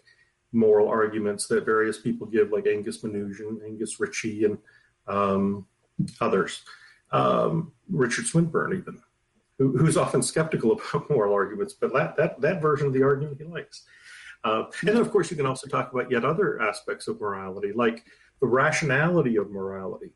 moral 0.53 0.89
arguments 0.89 1.47
that 1.49 1.65
various 1.65 1.99
people 1.99 2.27
give, 2.27 2.51
like 2.51 2.67
Angus 2.67 3.03
Menuge, 3.03 3.41
Angus 3.65 4.01
Ritchie, 4.01 4.45
and 4.45 4.59
um, 5.07 5.67
others. 6.21 6.63
Um, 7.11 7.73
Richard 7.91 8.27
Swinburne, 8.27 8.75
even, 8.79 9.03
who, 9.59 9.77
who's 9.77 9.97
often 9.97 10.23
skeptical 10.23 10.73
about 10.95 11.11
moral 11.11 11.35
arguments, 11.35 11.75
but 11.75 11.93
that, 11.93 12.17
that, 12.17 12.41
that 12.41 12.63
version 12.63 12.87
of 12.87 12.93
the 12.93 13.03
argument 13.03 13.39
he 13.39 13.45
likes. 13.45 13.85
Uh, 14.45 14.65
and 14.81 14.91
then, 14.91 14.97
of 14.99 15.11
course, 15.11 15.31
you 15.31 15.37
can 15.37 15.47
also 15.47 15.67
talk 15.67 15.93
about 15.93 16.11
yet 16.11 16.25
other 16.25 16.61
aspects 16.63 17.09
of 17.09 17.21
morality, 17.21 17.73
like 17.73 18.05
the 18.41 18.47
rationality 18.47 19.37
of 19.37 19.51
morality. 19.51 20.13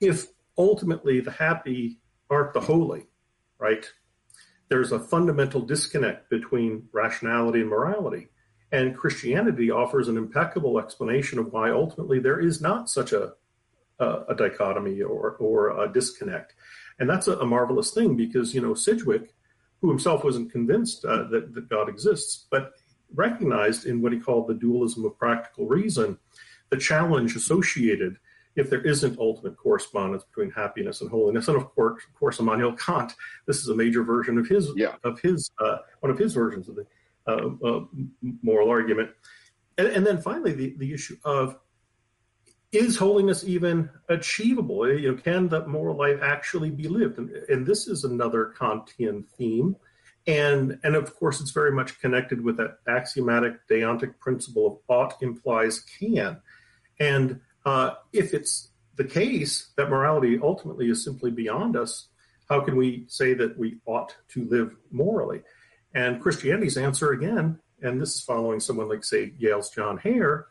If 0.00 0.26
ultimately 0.56 1.20
the 1.20 1.30
happy 1.30 2.00
aren't 2.30 2.52
the 2.52 2.60
holy, 2.60 3.06
right? 3.58 3.86
there's 4.68 4.92
a 4.92 4.98
fundamental 4.98 5.60
disconnect 5.60 6.30
between 6.30 6.88
rationality 6.92 7.60
and 7.60 7.68
morality. 7.68 8.28
And 8.72 8.96
Christianity 8.96 9.70
offers 9.70 10.08
an 10.08 10.16
impeccable 10.16 10.78
explanation 10.78 11.38
of 11.38 11.52
why 11.52 11.70
ultimately 11.70 12.18
there 12.18 12.40
is 12.40 12.60
not 12.60 12.90
such 12.90 13.12
a, 13.12 13.34
a, 13.98 14.24
a 14.30 14.34
dichotomy 14.34 15.00
or, 15.02 15.36
or 15.38 15.84
a 15.84 15.92
disconnect. 15.92 16.54
And 16.98 17.08
that's 17.08 17.28
a, 17.28 17.36
a, 17.38 17.46
marvelous 17.46 17.92
thing 17.92 18.16
because, 18.16 18.54
you 18.54 18.60
know, 18.60 18.74
Sidgwick, 18.74 19.34
who 19.80 19.90
himself 19.90 20.24
wasn't 20.24 20.50
convinced 20.50 21.04
uh, 21.04 21.28
that, 21.28 21.54
that 21.54 21.68
God 21.68 21.88
exists, 21.88 22.46
but 22.50 22.72
recognized 23.14 23.86
in 23.86 24.02
what 24.02 24.12
he 24.12 24.18
called 24.18 24.48
the 24.48 24.54
dualism 24.54 25.04
of 25.04 25.16
practical 25.18 25.66
reason 25.66 26.18
the 26.70 26.76
challenge 26.76 27.36
associated 27.36 28.16
if 28.56 28.70
there 28.70 28.82
isn't 28.82 29.18
ultimate 29.18 29.56
correspondence 29.56 30.24
between 30.24 30.50
happiness 30.50 31.00
and 31.00 31.10
holiness. 31.10 31.48
And 31.48 31.56
of 31.56 31.74
course, 31.74 32.02
of 32.06 32.14
course, 32.18 32.38
Immanuel 32.38 32.72
Kant, 32.72 33.12
this 33.46 33.58
is 33.58 33.68
a 33.68 33.74
major 33.74 34.04
version 34.04 34.38
of 34.38 34.46
his 34.48 34.70
yeah. 34.76 34.94
of 35.02 35.20
his 35.20 35.50
uh, 35.58 35.78
one 36.00 36.10
of 36.10 36.18
his 36.18 36.34
versions 36.34 36.68
of 36.68 36.76
the 36.76 36.86
uh, 37.26 37.48
uh, 37.66 37.84
moral 38.42 38.70
argument. 38.70 39.10
And, 39.76 39.88
and, 39.88 40.06
then 40.06 40.20
finally, 40.20 40.52
the, 40.52 40.74
the 40.78 40.92
issue 40.92 41.16
of 41.24 41.58
is 42.70 42.96
holiness 42.96 43.44
even 43.44 43.88
achievable? 44.08 44.88
You 44.88 45.12
know, 45.12 45.20
can 45.20 45.48
the 45.48 45.66
moral 45.66 45.96
life 45.96 46.20
actually 46.22 46.70
be 46.70 46.88
lived? 46.88 47.18
And, 47.18 47.30
and 47.48 47.66
this 47.66 47.88
is 47.88 48.04
another 48.04 48.52
Kantian 48.58 49.26
theme. 49.38 49.76
And, 50.26 50.78
and 50.84 50.96
of 50.96 51.14
course, 51.16 51.40
it's 51.40 51.50
very 51.50 51.72
much 51.72 52.00
connected 52.00 52.42
with 52.42 52.56
that 52.56 52.78
axiomatic 52.88 53.66
deontic 53.68 54.18
principle 54.18 54.66
of 54.66 54.78
ought 54.88 55.22
implies 55.22 55.80
can. 55.80 56.40
And 56.98 57.40
uh, 57.64 57.94
if 58.12 58.34
it's 58.34 58.70
the 58.96 59.04
case 59.04 59.70
that 59.76 59.90
morality 59.90 60.38
ultimately 60.42 60.88
is 60.88 61.04
simply 61.04 61.30
beyond 61.30 61.76
us, 61.76 62.08
how 62.48 62.60
can 62.60 62.76
we 62.76 63.04
say 63.08 63.34
that 63.34 63.58
we 63.58 63.78
ought 63.86 64.14
to 64.28 64.44
live 64.44 64.76
morally? 64.90 65.42
And 65.94 66.20
Christianity's 66.20 66.76
answer 66.76 67.12
again, 67.12 67.58
and 67.82 68.00
this 68.00 68.14
is 68.16 68.20
following 68.20 68.60
someone 68.60 68.88
like, 68.88 69.04
say, 69.04 69.32
Yale's 69.38 69.70
John 69.70 69.96
Hare, 69.98 70.46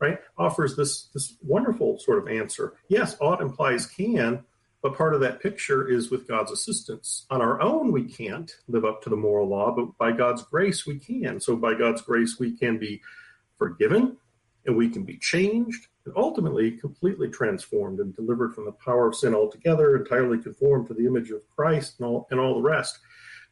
right, 0.00 0.18
offers 0.38 0.76
this 0.76 1.08
this 1.14 1.36
wonderful 1.42 1.98
sort 1.98 2.18
of 2.18 2.28
answer. 2.28 2.74
Yes, 2.88 3.16
ought 3.20 3.42
implies 3.42 3.86
can, 3.86 4.44
but 4.82 4.96
part 4.96 5.14
of 5.14 5.20
that 5.20 5.40
picture 5.40 5.88
is 5.88 6.10
with 6.10 6.28
God's 6.28 6.52
assistance. 6.52 7.26
On 7.30 7.40
our 7.40 7.60
own, 7.60 7.92
we 7.92 8.04
can't 8.04 8.50
live 8.68 8.84
up 8.84 9.02
to 9.02 9.10
the 9.10 9.16
moral 9.16 9.48
law, 9.48 9.74
but 9.74 9.96
by 9.98 10.12
God's 10.12 10.42
grace, 10.42 10.86
we 10.86 10.98
can. 10.98 11.40
So 11.40 11.56
by 11.56 11.74
God's 11.74 12.02
grace, 12.02 12.38
we 12.38 12.56
can 12.56 12.78
be 12.78 13.02
forgiven 13.58 14.16
and 14.66 14.76
we 14.76 14.88
can 14.88 15.04
be 15.04 15.18
changed 15.18 15.86
and 16.06 16.14
ultimately 16.16 16.72
completely 16.72 17.28
transformed 17.28 18.00
and 18.00 18.14
delivered 18.14 18.54
from 18.54 18.64
the 18.64 18.72
power 18.72 19.08
of 19.08 19.14
sin 19.14 19.34
altogether, 19.34 19.96
entirely 19.96 20.38
conformed 20.38 20.86
to 20.88 20.94
the 20.94 21.06
image 21.06 21.30
of 21.30 21.48
Christ 21.54 21.96
and 21.98 22.06
all, 22.06 22.26
and 22.30 22.40
all 22.40 22.54
the 22.54 22.62
rest. 22.62 22.98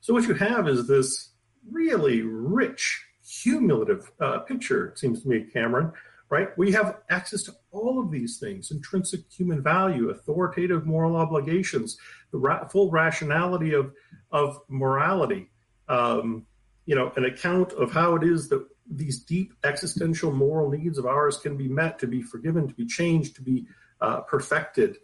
So 0.00 0.12
what 0.12 0.24
you 0.24 0.34
have 0.34 0.68
is 0.68 0.86
this 0.86 1.30
really 1.70 2.22
rich, 2.22 3.04
cumulative 3.42 4.10
uh, 4.20 4.40
picture, 4.40 4.88
it 4.88 4.98
seems 4.98 5.22
to 5.22 5.28
me, 5.28 5.44
Cameron, 5.52 5.92
right? 6.28 6.56
We 6.56 6.72
have 6.72 7.00
access 7.10 7.42
to 7.44 7.52
all 7.70 8.00
of 8.00 8.10
these 8.10 8.38
things 8.38 8.70
intrinsic 8.70 9.20
human 9.30 9.62
value, 9.62 10.08
authoritative 10.08 10.86
moral 10.86 11.14
obligations, 11.16 11.98
the 12.32 12.38
ra- 12.38 12.66
full 12.68 12.90
rationality 12.90 13.74
of, 13.74 13.92
of 14.30 14.58
morality, 14.68 15.50
um, 15.88 16.46
you 16.86 16.96
know, 16.96 17.12
an 17.16 17.26
account 17.26 17.72
of 17.74 17.92
how 17.92 18.16
it 18.16 18.24
is 18.24 18.48
that 18.48 18.66
these 18.90 19.20
deep 19.20 19.54
existential 19.64 20.32
moral 20.32 20.70
needs 20.70 20.98
of 20.98 21.06
ours 21.06 21.38
can 21.38 21.56
be 21.56 21.68
met, 21.68 21.98
to 22.00 22.06
be 22.06 22.22
forgiven, 22.22 22.68
to 22.68 22.74
be 22.74 22.86
changed, 22.86 23.36
to 23.36 23.42
be 23.42 23.66
uh, 24.00 24.20
perfected. 24.22 24.96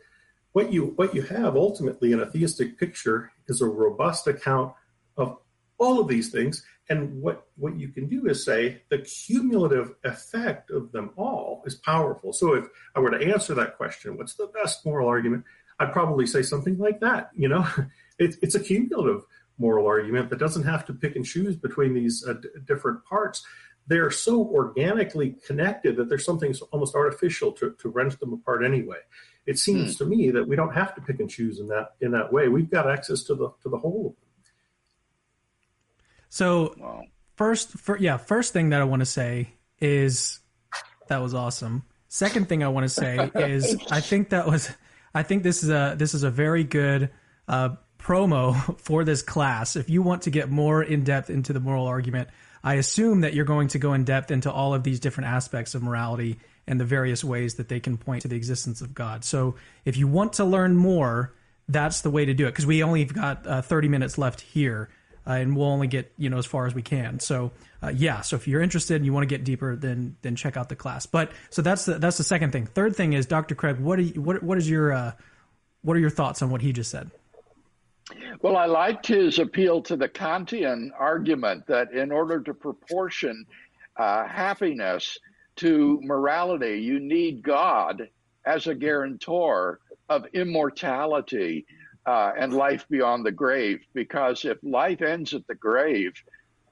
What 0.53 0.73
you 0.73 0.93
what 0.97 1.14
you 1.14 1.23
have 1.23 1.57
ultimately 1.57 2.12
in 2.12 2.21
a 2.21 2.27
theistic 2.27 2.79
picture 2.79 3.31
is 3.47 3.61
a 3.61 3.67
robust 3.67 4.27
account 4.27 4.75
of 5.17 5.38
all 5.79 6.01
of 6.01 6.09
these 6.09 6.31
things, 6.31 6.64
and 6.88 7.21
what 7.21 7.47
what 7.57 7.79
you 7.79 7.88
can 7.88 8.09
do 8.09 8.27
is 8.27 8.45
say 8.45 8.83
the 8.88 8.99
cumulative 8.99 9.95
effect 10.05 10.71
of 10.71 10.91
them 10.93 11.11
all 11.17 11.62
is 11.67 11.77
powerful. 11.77 12.33
So 12.33 12.55
if 12.55 12.67
I 12.95 13.01
were 13.01 13.11
to 13.11 13.33
answer 13.33 13.55
that 13.55 13.77
question, 13.77 14.17
what's 14.17 14.35
the 14.35 14.49
best 14.49 14.85
moral 14.85 15.09
argument? 15.09 15.45
I'd 15.79 15.93
probably 15.93 16.27
say 16.27 16.43
something 16.43 16.79
like 16.79 17.01
that. 17.01 17.31
You 17.37 17.49
know, 17.49 17.67
it's 18.19 18.37
it's 18.43 18.55
a 18.55 18.61
cumulative 18.61 19.23
moral 19.59 19.87
argument 19.87 20.31
that 20.31 20.38
doesn't 20.38 20.64
have 20.64 20.85
to 20.87 20.92
pick 20.92 21.16
and 21.16 21.25
choose 21.25 21.57
between 21.57 21.94
these 21.94 22.25
uh, 22.27 22.35
d- 22.35 22.49
different 22.66 23.05
parts 23.05 23.44
they're 23.88 24.11
so 24.11 24.47
organically 24.47 25.35
connected 25.47 25.97
that 25.97 26.09
there's 26.09 26.25
something 26.25 26.55
almost 26.71 26.94
artificial 26.94 27.53
to, 27.53 27.75
to 27.81 27.88
wrench 27.88 28.18
them 28.18 28.35
apart 28.35 28.64
anyway. 28.64 28.99
It 29.47 29.59
seems 29.59 29.97
hmm. 29.97 30.05
to 30.05 30.11
me 30.11 30.31
that 30.31 30.47
we 30.47 30.57
don't 30.57 30.75
have 30.75 30.94
to 30.94 31.01
pick 31.01 31.21
and 31.21 31.29
choose 31.29 31.59
in 31.59 31.68
that 31.68 31.94
in 32.01 32.12
that 32.12 32.31
way. 32.31 32.49
We've 32.49 32.71
got 32.71 32.88
access 32.88 33.23
to 33.25 33.35
the 33.35 33.49
to 33.62 33.71
the 33.71 33.79
whole 33.79 34.09
of 34.09 34.12
them. 34.12 34.29
So 36.29 36.75
wow. 36.79 37.05
first, 37.37 37.71
for, 37.71 37.97
yeah, 37.97 38.18
first 38.18 38.53
thing 38.53 38.68
that 38.71 38.83
I 38.83 38.85
want 38.85 39.01
to 39.01 39.07
say 39.07 39.55
is 39.81 40.40
that 41.09 41.23
was 41.23 41.33
awesome. 41.33 41.85
Second 42.09 42.47
thing 42.49 42.62
I 42.62 42.68
want 42.68 42.85
to 42.85 42.90
say 42.90 43.31
is 43.35 43.75
I 43.90 44.01
think 44.01 44.29
that 44.31 44.47
was 44.47 44.71
I 45.14 45.23
think 45.23 45.42
this 45.42 45.64
is 45.64 45.71
a 45.71 45.94
this 45.97 46.12
is 46.12 46.25
a 46.25 46.31
very 46.31 46.64
good 46.64 47.11
uh, 47.49 47.71
promo 47.99 48.79
for 48.81 49.05
this 49.05 49.23
class. 49.23 49.77
If 49.77 49.91
you 49.91 50.03
want 50.03 50.23
to 50.23 50.31
get 50.31 50.51
more 50.51 50.83
in 50.83 51.05
depth 51.05 51.31
into 51.31 51.53
the 51.53 51.61
moral 51.61 51.87
argument, 51.87 52.29
I 52.63 52.75
assume 52.75 53.21
that 53.21 53.35
you're 53.35 53.45
going 53.45 53.69
to 53.69 53.79
go 53.79 53.93
in 53.93 54.05
depth 54.05 54.31
into 54.31 54.51
all 54.51 54.75
of 54.75 54.83
these 54.83 55.01
different 55.01 55.29
aspects 55.29 55.75
of 55.75 55.83
morality 55.83 56.39
and 56.67 56.79
the 56.79 56.85
various 56.85 57.25
ways 57.25 57.55
that 57.55 57.69
they 57.69 57.81
can 57.81 57.97
point 57.97 58.23
to 58.23 58.29
the 58.29 58.37
existence 58.37 58.81
of 58.81 58.95
God. 58.95 59.25
So 59.25 59.55
if 59.85 59.97
you 59.97 60.07
want 60.07 60.35
to 60.35 60.45
learn 60.45 60.77
more, 60.77 61.35
that's 61.69 62.01
the 62.01 62.11
way 62.11 62.25
to 62.25 62.35
do 62.35 62.47
it 62.47 62.51
because 62.51 62.67
we 62.67 62.83
only 62.83 63.05
got 63.05 63.47
uh, 63.47 63.63
30 63.63 63.89
minutes 63.89 64.19
left 64.19 64.41
here. 64.41 64.89
Uh, 65.27 65.33
and 65.33 65.55
we'll 65.55 65.67
only 65.67 65.87
get 65.87 66.11
you 66.17 66.31
know 66.31 66.39
as 66.39 66.47
far 66.47 66.67
as 66.67 66.75
we 66.75 66.81
can. 66.81 67.21
So 67.21 67.53
uh, 67.83 67.93
yeah, 67.95 68.23
so 68.23 68.37
if 68.37 68.49
you're 68.49 68.63
interested 68.63 68.97
and 68.97 69.05
you 69.05 69.13
want 69.13 69.25
to 69.25 69.27
get 69.29 69.45
deeper, 69.45 69.77
then 69.77 70.17
then 70.23 70.37
check 70.37 70.57
out 70.57 70.71
the 70.71 70.77
class. 70.77 71.05
But 71.05 71.33
so 71.51 71.61
that's 71.61 71.85
the, 71.85 71.99
that's 71.99 72.17
the 72.17 72.25
second 72.25 72.51
thing. 72.53 72.65
Third 72.65 72.97
thing 72.97 73.13
is 73.13 73.27
Dr. 73.27 73.55
Craig. 73.55 73.79
What 73.79 73.99
are 73.99 74.03
you, 74.03 74.23
what 74.23 74.43
what 74.43 74.57
is 74.57 74.71
your 74.71 74.91
uh, 74.91 75.13
what 75.83 75.99
are 75.99 76.01
your 76.01 76.09
thoughts 76.09 76.41
on 76.41 76.49
what 76.49 76.63
he 76.63 76.73
just 76.73 76.91
said? 76.91 77.11
Well, 78.42 78.57
I 78.57 78.66
liked 78.66 79.07
his 79.07 79.38
appeal 79.38 79.83
to 79.83 79.97
the 79.97 80.09
Kantian 80.09 80.90
argument 80.99 81.66
that 81.66 81.92
in 81.92 82.11
order 82.11 82.40
to 82.40 82.55
proportion 82.55 83.44
uh, 83.97 84.27
happiness 84.27 85.18
to 85.57 86.01
morality, 86.03 86.81
you 86.81 87.01
need 87.01 87.42
God 87.42 88.09
as 88.47 88.66
a 88.66 88.75
guarantor 88.75 89.81
of 90.09 90.25
immortality 90.33 91.66
uh, 92.07 92.33
and 92.38 92.55
life 92.55 92.87
beyond 92.88 93.27
the 93.27 93.33
grave. 93.33 93.81
Because 93.92 94.44
if 94.44 94.59
life 94.62 95.03
ends 95.03 95.35
at 95.35 95.47
the 95.47 95.55
grave, 95.55 96.12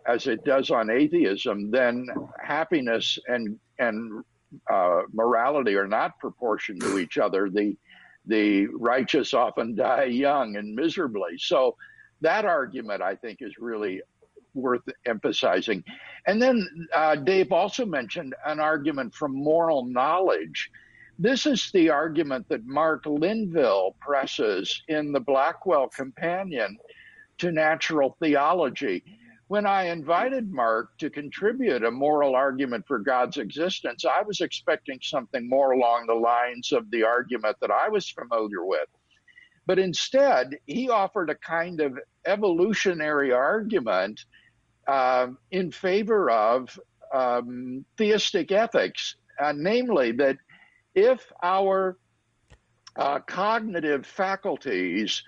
as 0.06 0.26
it 0.26 0.44
does 0.44 0.70
on 0.70 0.88
atheism, 0.88 1.70
then 1.70 2.06
happiness 2.42 3.18
and 3.26 3.58
and 3.78 4.24
uh, 4.70 5.02
morality 5.12 5.74
are 5.74 5.88
not 5.88 6.18
proportioned 6.18 6.80
to 6.80 6.98
each 6.98 7.18
other. 7.18 7.50
The 7.50 7.76
the 8.26 8.66
righteous 8.66 9.34
often 9.34 9.74
die 9.74 10.04
young 10.04 10.56
and 10.56 10.74
miserably. 10.74 11.38
So 11.38 11.76
that 12.20 12.44
argument, 12.44 13.02
I 13.02 13.14
think, 13.14 13.38
is 13.40 13.54
really 13.58 14.02
worth 14.54 14.82
emphasizing. 15.04 15.84
And 16.26 16.40
then 16.40 16.66
uh, 16.94 17.16
Dave 17.16 17.52
also 17.52 17.84
mentioned 17.84 18.34
an 18.44 18.58
argument 18.58 19.14
from 19.14 19.32
moral 19.32 19.84
knowledge. 19.84 20.70
This 21.18 21.46
is 21.46 21.70
the 21.72 21.90
argument 21.90 22.48
that 22.48 22.66
Mark 22.66 23.04
Linville 23.06 23.96
presses 24.00 24.82
in 24.88 25.12
the 25.12 25.20
Blackwell 25.20 25.88
Companion 25.88 26.76
to 27.38 27.52
Natural 27.52 28.16
Theology 28.20 29.04
when 29.48 29.66
I 29.66 29.84
invited 29.84 30.52
Mark 30.52 30.98
to 30.98 31.08
contribute 31.08 31.84
a 31.84 31.90
moral 31.90 32.34
argument 32.34 32.84
for 32.86 32.98
God's 32.98 33.36
existence, 33.36 34.04
I 34.04 34.22
was 34.22 34.40
expecting 34.40 34.98
something 35.00 35.48
more 35.48 35.72
along 35.72 36.06
the 36.06 36.14
lines 36.14 36.72
of 36.72 36.90
the 36.90 37.04
argument 37.04 37.56
that 37.60 37.70
I 37.70 37.88
was 37.88 38.10
familiar 38.10 38.64
with. 38.64 38.88
But 39.64 39.78
instead, 39.78 40.58
he 40.66 40.90
offered 40.90 41.30
a 41.30 41.36
kind 41.36 41.80
of 41.80 41.98
evolutionary 42.26 43.32
argument 43.32 44.24
um, 44.88 45.38
in 45.50 45.70
favor 45.70 46.30
of 46.30 46.78
um, 47.14 47.84
theistic 47.96 48.50
ethics, 48.50 49.16
uh, 49.40 49.52
namely 49.56 50.12
that 50.12 50.38
if 50.94 51.32
our 51.42 51.98
uh, 52.98 53.20
cognitive 53.20 54.06
faculties 54.06 55.22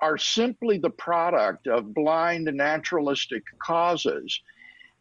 are 0.00 0.18
simply 0.18 0.78
the 0.78 0.90
product 0.90 1.66
of 1.66 1.94
blind 1.94 2.46
naturalistic 2.52 3.42
causes, 3.62 4.40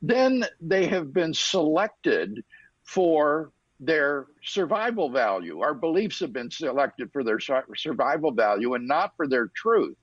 then 0.01 0.45
they 0.61 0.85
have 0.85 1.13
been 1.13 1.33
selected 1.33 2.43
for 2.83 3.51
their 3.79 4.25
survival 4.43 5.09
value. 5.09 5.61
Our 5.61 5.73
beliefs 5.73 6.19
have 6.19 6.33
been 6.33 6.51
selected 6.51 7.11
for 7.13 7.23
their 7.23 7.39
survival 7.77 8.31
value 8.31 8.73
and 8.73 8.87
not 8.87 9.13
for 9.15 9.27
their 9.27 9.49
truth. 9.55 9.95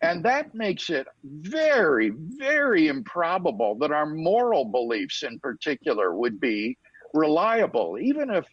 And 0.00 0.24
that 0.24 0.54
makes 0.54 0.90
it 0.90 1.06
very, 1.24 2.12
very 2.14 2.88
improbable 2.88 3.76
that 3.76 3.92
our 3.92 4.06
moral 4.06 4.66
beliefs 4.66 5.22
in 5.22 5.38
particular 5.38 6.14
would 6.14 6.40
be 6.40 6.76
reliable. 7.14 7.98
Even 7.98 8.30
if 8.30 8.46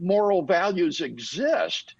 moral 0.00 0.42
values 0.42 1.00
exist, 1.00 1.94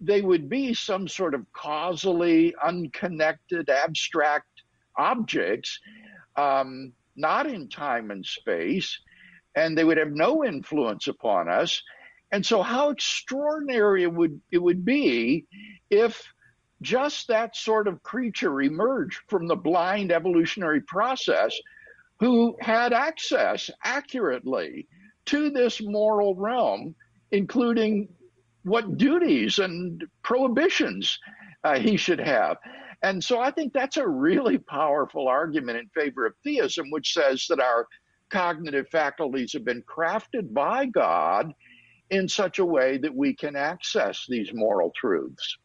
they 0.00 0.20
would 0.20 0.48
be 0.48 0.74
some 0.74 1.08
sort 1.08 1.34
of 1.34 1.46
causally 1.52 2.54
unconnected 2.62 3.68
abstract 3.70 4.62
objects, 4.96 5.78
um, 6.36 6.92
not 7.16 7.46
in 7.46 7.68
time 7.68 8.10
and 8.10 8.24
space, 8.24 8.98
and 9.56 9.76
they 9.76 9.84
would 9.84 9.98
have 9.98 10.10
no 10.10 10.44
influence 10.44 11.06
upon 11.06 11.48
us. 11.48 11.80
And 12.32 12.44
so, 12.44 12.62
how 12.62 12.90
extraordinary 12.90 14.02
it 14.02 14.12
would 14.12 14.40
it 14.50 14.58
would 14.58 14.84
be 14.84 15.46
if 15.90 16.22
just 16.82 17.28
that 17.28 17.56
sort 17.56 17.88
of 17.88 18.02
creature 18.02 18.60
emerged 18.60 19.20
from 19.28 19.46
the 19.46 19.56
blind 19.56 20.12
evolutionary 20.12 20.80
process, 20.82 21.56
who 22.18 22.56
had 22.60 22.92
access 22.92 23.70
accurately 23.84 24.86
to 25.26 25.50
this 25.50 25.80
moral 25.82 26.34
realm, 26.34 26.94
including 27.30 28.08
what 28.64 28.96
duties 28.96 29.58
and 29.58 30.02
prohibitions 30.22 31.18
uh, 31.62 31.78
he 31.78 31.96
should 31.96 32.20
have. 32.20 32.56
And 33.02 33.22
so 33.22 33.38
I 33.38 33.50
think 33.50 33.72
that's 33.72 33.98
a 33.98 34.08
really 34.08 34.58
powerful 34.58 35.28
argument 35.28 35.78
in 35.78 35.88
favor 35.88 36.26
of 36.26 36.34
theism, 36.42 36.90
which 36.90 37.12
says 37.12 37.46
that 37.48 37.60
our 37.60 37.86
cognitive 38.30 38.88
faculties 38.88 39.52
have 39.52 39.64
been 39.64 39.82
crafted 39.82 40.52
by 40.52 40.86
God 40.86 41.52
in 42.10 42.28
such 42.28 42.58
a 42.58 42.64
way 42.64 42.98
that 42.98 43.14
we 43.14 43.34
can 43.34 43.56
access 43.56 44.24
these 44.28 44.52
moral 44.54 44.92
truths. 44.96 45.58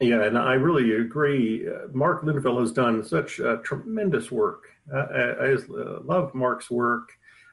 Yeah, 0.00 0.22
and 0.22 0.38
I 0.38 0.54
really 0.54 0.94
agree. 0.94 1.68
Uh, 1.68 1.88
Mark 1.92 2.22
Linville 2.22 2.60
has 2.60 2.72
done 2.72 3.04
such 3.04 3.38
uh, 3.38 3.56
tremendous 3.56 4.30
work. 4.30 4.64
Uh, 4.92 4.96
I, 4.96 5.50
I, 5.50 5.56
love 5.68 6.34
Mark's 6.34 6.70
work. 6.70 7.10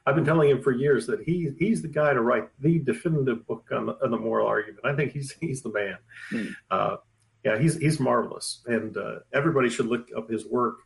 I've 0.08 0.14
been 0.14 0.24
telling 0.24 0.50
him 0.50 0.62
for 0.62 0.72
years 0.72 1.06
that 1.06 1.22
he 1.22 1.50
he's 1.58 1.82
the 1.82 1.88
guy 1.88 2.12
to 2.12 2.20
write 2.20 2.48
the 2.60 2.78
definitive 2.78 3.46
book 3.46 3.68
on 3.70 3.86
the, 3.86 3.98
on 4.02 4.10
the 4.10 4.18
moral 4.18 4.46
argument. 4.46 4.80
I 4.84 4.94
think 4.94 5.12
he's 5.12 5.32
he's 5.40 5.62
the 5.62 5.70
man. 5.70 5.98
Hmm. 6.30 6.46
Uh, 6.70 6.96
yeah, 7.44 7.58
he's 7.58 7.76
he's 7.76 8.00
marvelous, 8.00 8.62
and 8.66 8.96
uh, 8.96 9.20
everybody 9.32 9.68
should 9.68 9.86
look 9.86 10.08
up 10.16 10.28
his 10.28 10.46
work. 10.46 10.78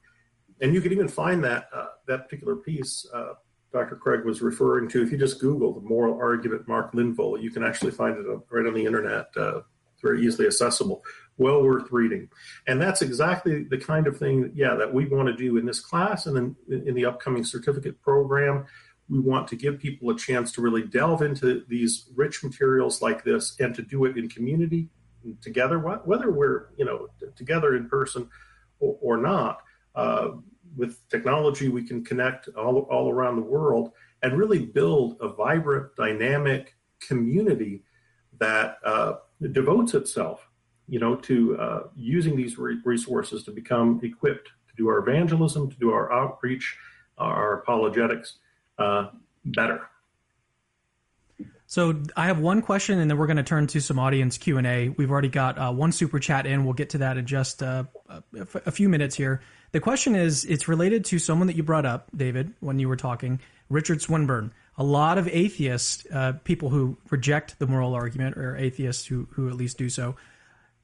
And 0.60 0.74
you 0.74 0.80
can 0.80 0.92
even 0.92 1.08
find 1.08 1.42
that 1.44 1.68
uh, 1.74 1.86
that 2.06 2.24
particular 2.24 2.56
piece 2.56 3.06
uh, 3.12 3.34
Dr. 3.72 3.96
Craig 3.96 4.24
was 4.24 4.42
referring 4.42 4.88
to, 4.90 5.02
if 5.02 5.10
you 5.10 5.18
just 5.18 5.40
Google 5.40 5.72
the 5.72 5.80
moral 5.80 6.18
argument 6.18 6.68
Mark 6.68 6.92
Linville, 6.94 7.38
you 7.38 7.50
can 7.50 7.64
actually 7.64 7.90
find 7.90 8.16
it 8.18 8.26
right 8.50 8.66
on 8.66 8.74
the 8.74 8.84
internet, 8.84 9.28
uh, 9.36 9.60
very 10.02 10.24
easily 10.24 10.46
accessible. 10.46 11.02
Well 11.38 11.62
worth 11.62 11.90
reading. 11.90 12.28
And 12.66 12.80
that's 12.80 13.02
exactly 13.02 13.64
the 13.64 13.78
kind 13.78 14.06
of 14.06 14.18
thing, 14.18 14.52
yeah, 14.54 14.74
that 14.74 14.92
we 14.92 15.06
want 15.06 15.28
to 15.28 15.34
do 15.34 15.56
in 15.56 15.64
this 15.64 15.80
class 15.80 16.26
and 16.26 16.36
then 16.36 16.56
in 16.68 16.94
the 16.94 17.06
upcoming 17.06 17.44
certificate 17.44 18.00
program. 18.02 18.66
We 19.08 19.18
want 19.18 19.48
to 19.48 19.56
give 19.56 19.78
people 19.78 20.10
a 20.10 20.16
chance 20.16 20.52
to 20.52 20.62
really 20.62 20.82
delve 20.82 21.22
into 21.22 21.64
these 21.68 22.08
rich 22.14 22.42
materials 22.42 23.02
like 23.02 23.24
this 23.24 23.56
and 23.60 23.74
to 23.74 23.82
do 23.82 24.04
it 24.04 24.16
in 24.16 24.28
community 24.28 24.88
together, 25.40 25.78
whether 25.78 26.30
we're, 26.30 26.68
you 26.76 26.84
know, 26.84 27.08
together 27.36 27.76
in 27.76 27.88
person 27.88 28.28
or, 28.80 28.98
or 29.00 29.16
not. 29.16 29.62
Uh, 29.94 30.30
with 30.76 31.06
technology, 31.10 31.68
we 31.68 31.86
can 31.86 32.02
connect 32.04 32.48
all, 32.56 32.78
all 32.90 33.10
around 33.10 33.36
the 33.36 33.42
world 33.42 33.92
and 34.22 34.38
really 34.38 34.64
build 34.64 35.16
a 35.20 35.28
vibrant, 35.28 35.94
dynamic 35.96 36.74
community 37.00 37.82
that 38.38 38.78
uh, 38.84 39.14
devotes 39.52 39.94
itself, 39.94 40.48
you 40.88 40.98
know, 40.98 41.14
to 41.16 41.58
uh, 41.58 41.82
using 41.94 42.36
these 42.36 42.58
re- 42.58 42.78
resources 42.84 43.44
to 43.44 43.50
become 43.50 44.00
equipped 44.02 44.48
to 44.68 44.74
do 44.76 44.88
our 44.88 44.98
evangelism, 44.98 45.70
to 45.70 45.76
do 45.78 45.90
our 45.90 46.12
outreach, 46.12 46.76
our 47.18 47.60
apologetics 47.60 48.38
uh, 48.78 49.08
better. 49.44 49.88
So 51.66 52.02
I 52.14 52.26
have 52.26 52.38
one 52.38 52.60
question, 52.60 52.98
and 52.98 53.10
then 53.10 53.16
we're 53.16 53.26
going 53.26 53.38
to 53.38 53.42
turn 53.42 53.66
to 53.68 53.80
some 53.80 53.98
audience 53.98 54.36
Q 54.36 54.58
and 54.58 54.66
A. 54.66 54.90
We've 54.90 55.10
already 55.10 55.30
got 55.30 55.56
uh, 55.56 55.72
one 55.72 55.90
super 55.90 56.18
chat 56.18 56.44
in. 56.44 56.64
We'll 56.64 56.74
get 56.74 56.90
to 56.90 56.98
that 56.98 57.16
in 57.16 57.24
just 57.24 57.62
uh, 57.62 57.84
a 58.66 58.70
few 58.70 58.90
minutes 58.90 59.16
here. 59.16 59.40
The 59.70 59.80
question 59.80 60.14
is, 60.14 60.44
it's 60.44 60.68
related 60.68 61.06
to 61.06 61.18
someone 61.18 61.46
that 61.46 61.56
you 61.56 61.62
brought 61.62 61.86
up, 61.86 62.08
David, 62.14 62.52
when 62.60 62.78
you 62.78 62.90
were 62.90 62.96
talking, 62.96 63.40
Richard 63.70 64.02
Swinburne. 64.02 64.52
A 64.76 64.84
lot 64.84 65.16
of 65.16 65.26
atheists, 65.28 66.06
uh, 66.12 66.34
people 66.44 66.68
who 66.68 66.98
reject 67.08 67.58
the 67.58 67.66
moral 67.66 67.94
argument, 67.94 68.36
or 68.36 68.54
atheists 68.54 69.06
who 69.06 69.26
who 69.30 69.48
at 69.48 69.54
least 69.54 69.78
do 69.78 69.88
so, 69.88 70.16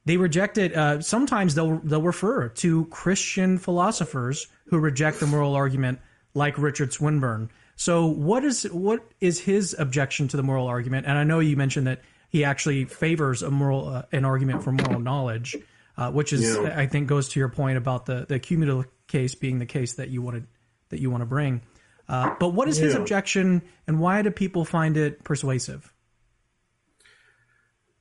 they 0.05 0.17
reject 0.17 0.57
it. 0.57 0.75
Uh, 0.75 1.01
sometimes 1.01 1.53
they'll 1.53 1.77
they'll 1.83 2.01
refer 2.01 2.49
to 2.49 2.85
Christian 2.85 3.59
philosophers 3.59 4.47
who 4.65 4.79
reject 4.79 5.19
the 5.19 5.27
moral 5.27 5.53
argument, 5.53 5.99
like 6.33 6.57
Richard 6.57 6.93
Swinburne. 6.93 7.51
So 7.79 8.07
what 8.07 8.43
is 8.43 8.63
what 8.63 9.09
is 9.21 9.39
his 9.39 9.73
objection 9.79 10.27
to 10.27 10.37
the 10.37 10.43
moral 10.43 10.67
argument? 10.67 11.07
And 11.07 11.17
I 11.17 11.23
know 11.23 11.39
you 11.39 11.55
mentioned 11.55 11.87
that 11.87 12.01
he 12.27 12.43
actually 12.43 12.83
favors 12.83 13.41
a 13.41 13.49
moral 13.49 13.87
uh, 13.87 14.01
an 14.11 14.25
argument 14.25 14.63
for 14.63 14.73
moral 14.73 14.99
knowledge, 14.99 15.55
uh, 15.95 16.11
which 16.11 16.33
is 16.33 16.57
yeah. 16.57 16.73
I 16.75 16.87
think 16.87 17.07
goes 17.07 17.29
to 17.29 17.39
your 17.39 17.47
point 17.47 17.77
about 17.77 18.05
the 18.05 18.25
the 18.27 18.37
cumulative 18.37 18.91
case 19.07 19.33
being 19.33 19.59
the 19.59 19.65
case 19.65 19.93
that 19.93 20.09
you 20.09 20.21
wanted 20.21 20.45
that 20.89 20.99
you 20.99 21.09
want 21.09 21.21
to 21.21 21.25
bring. 21.25 21.61
Uh, 22.09 22.35
but 22.37 22.49
what 22.49 22.67
is 22.67 22.79
yeah. 22.79 22.87
his 22.87 22.95
objection, 22.95 23.61
and 23.87 24.01
why 24.01 24.23
do 24.23 24.29
people 24.29 24.65
find 24.65 24.97
it 24.97 25.23
persuasive? 25.23 25.93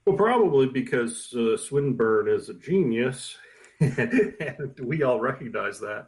Well, 0.04 0.16
probably 0.16 0.66
because 0.66 1.32
uh, 1.34 1.56
Swinburne 1.56 2.26
is 2.26 2.48
a 2.48 2.54
genius 2.54 3.36
and 3.80 4.74
we 4.82 5.02
all 5.02 5.20
recognize 5.20 5.78
that. 5.80 6.06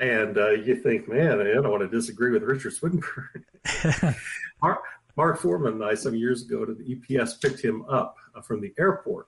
And 0.00 0.38
uh, 0.38 0.50
you 0.50 0.76
think, 0.76 1.08
man, 1.08 1.40
I 1.40 1.54
don't 1.54 1.70
want 1.70 1.82
to 1.82 1.88
disagree 1.88 2.30
with 2.30 2.42
Richard 2.42 2.72
Swinburne. 2.72 3.44
Mark, 4.62 4.82
Mark 5.16 5.38
Foreman 5.38 5.74
and 5.74 5.84
I, 5.84 5.94
some 5.94 6.14
years 6.14 6.44
ago, 6.44 6.64
to 6.64 6.74
the 6.74 6.84
EPS, 6.84 7.40
picked 7.40 7.60
him 7.60 7.84
up 7.88 8.16
uh, 8.34 8.40
from 8.40 8.60
the 8.60 8.72
airport. 8.78 9.26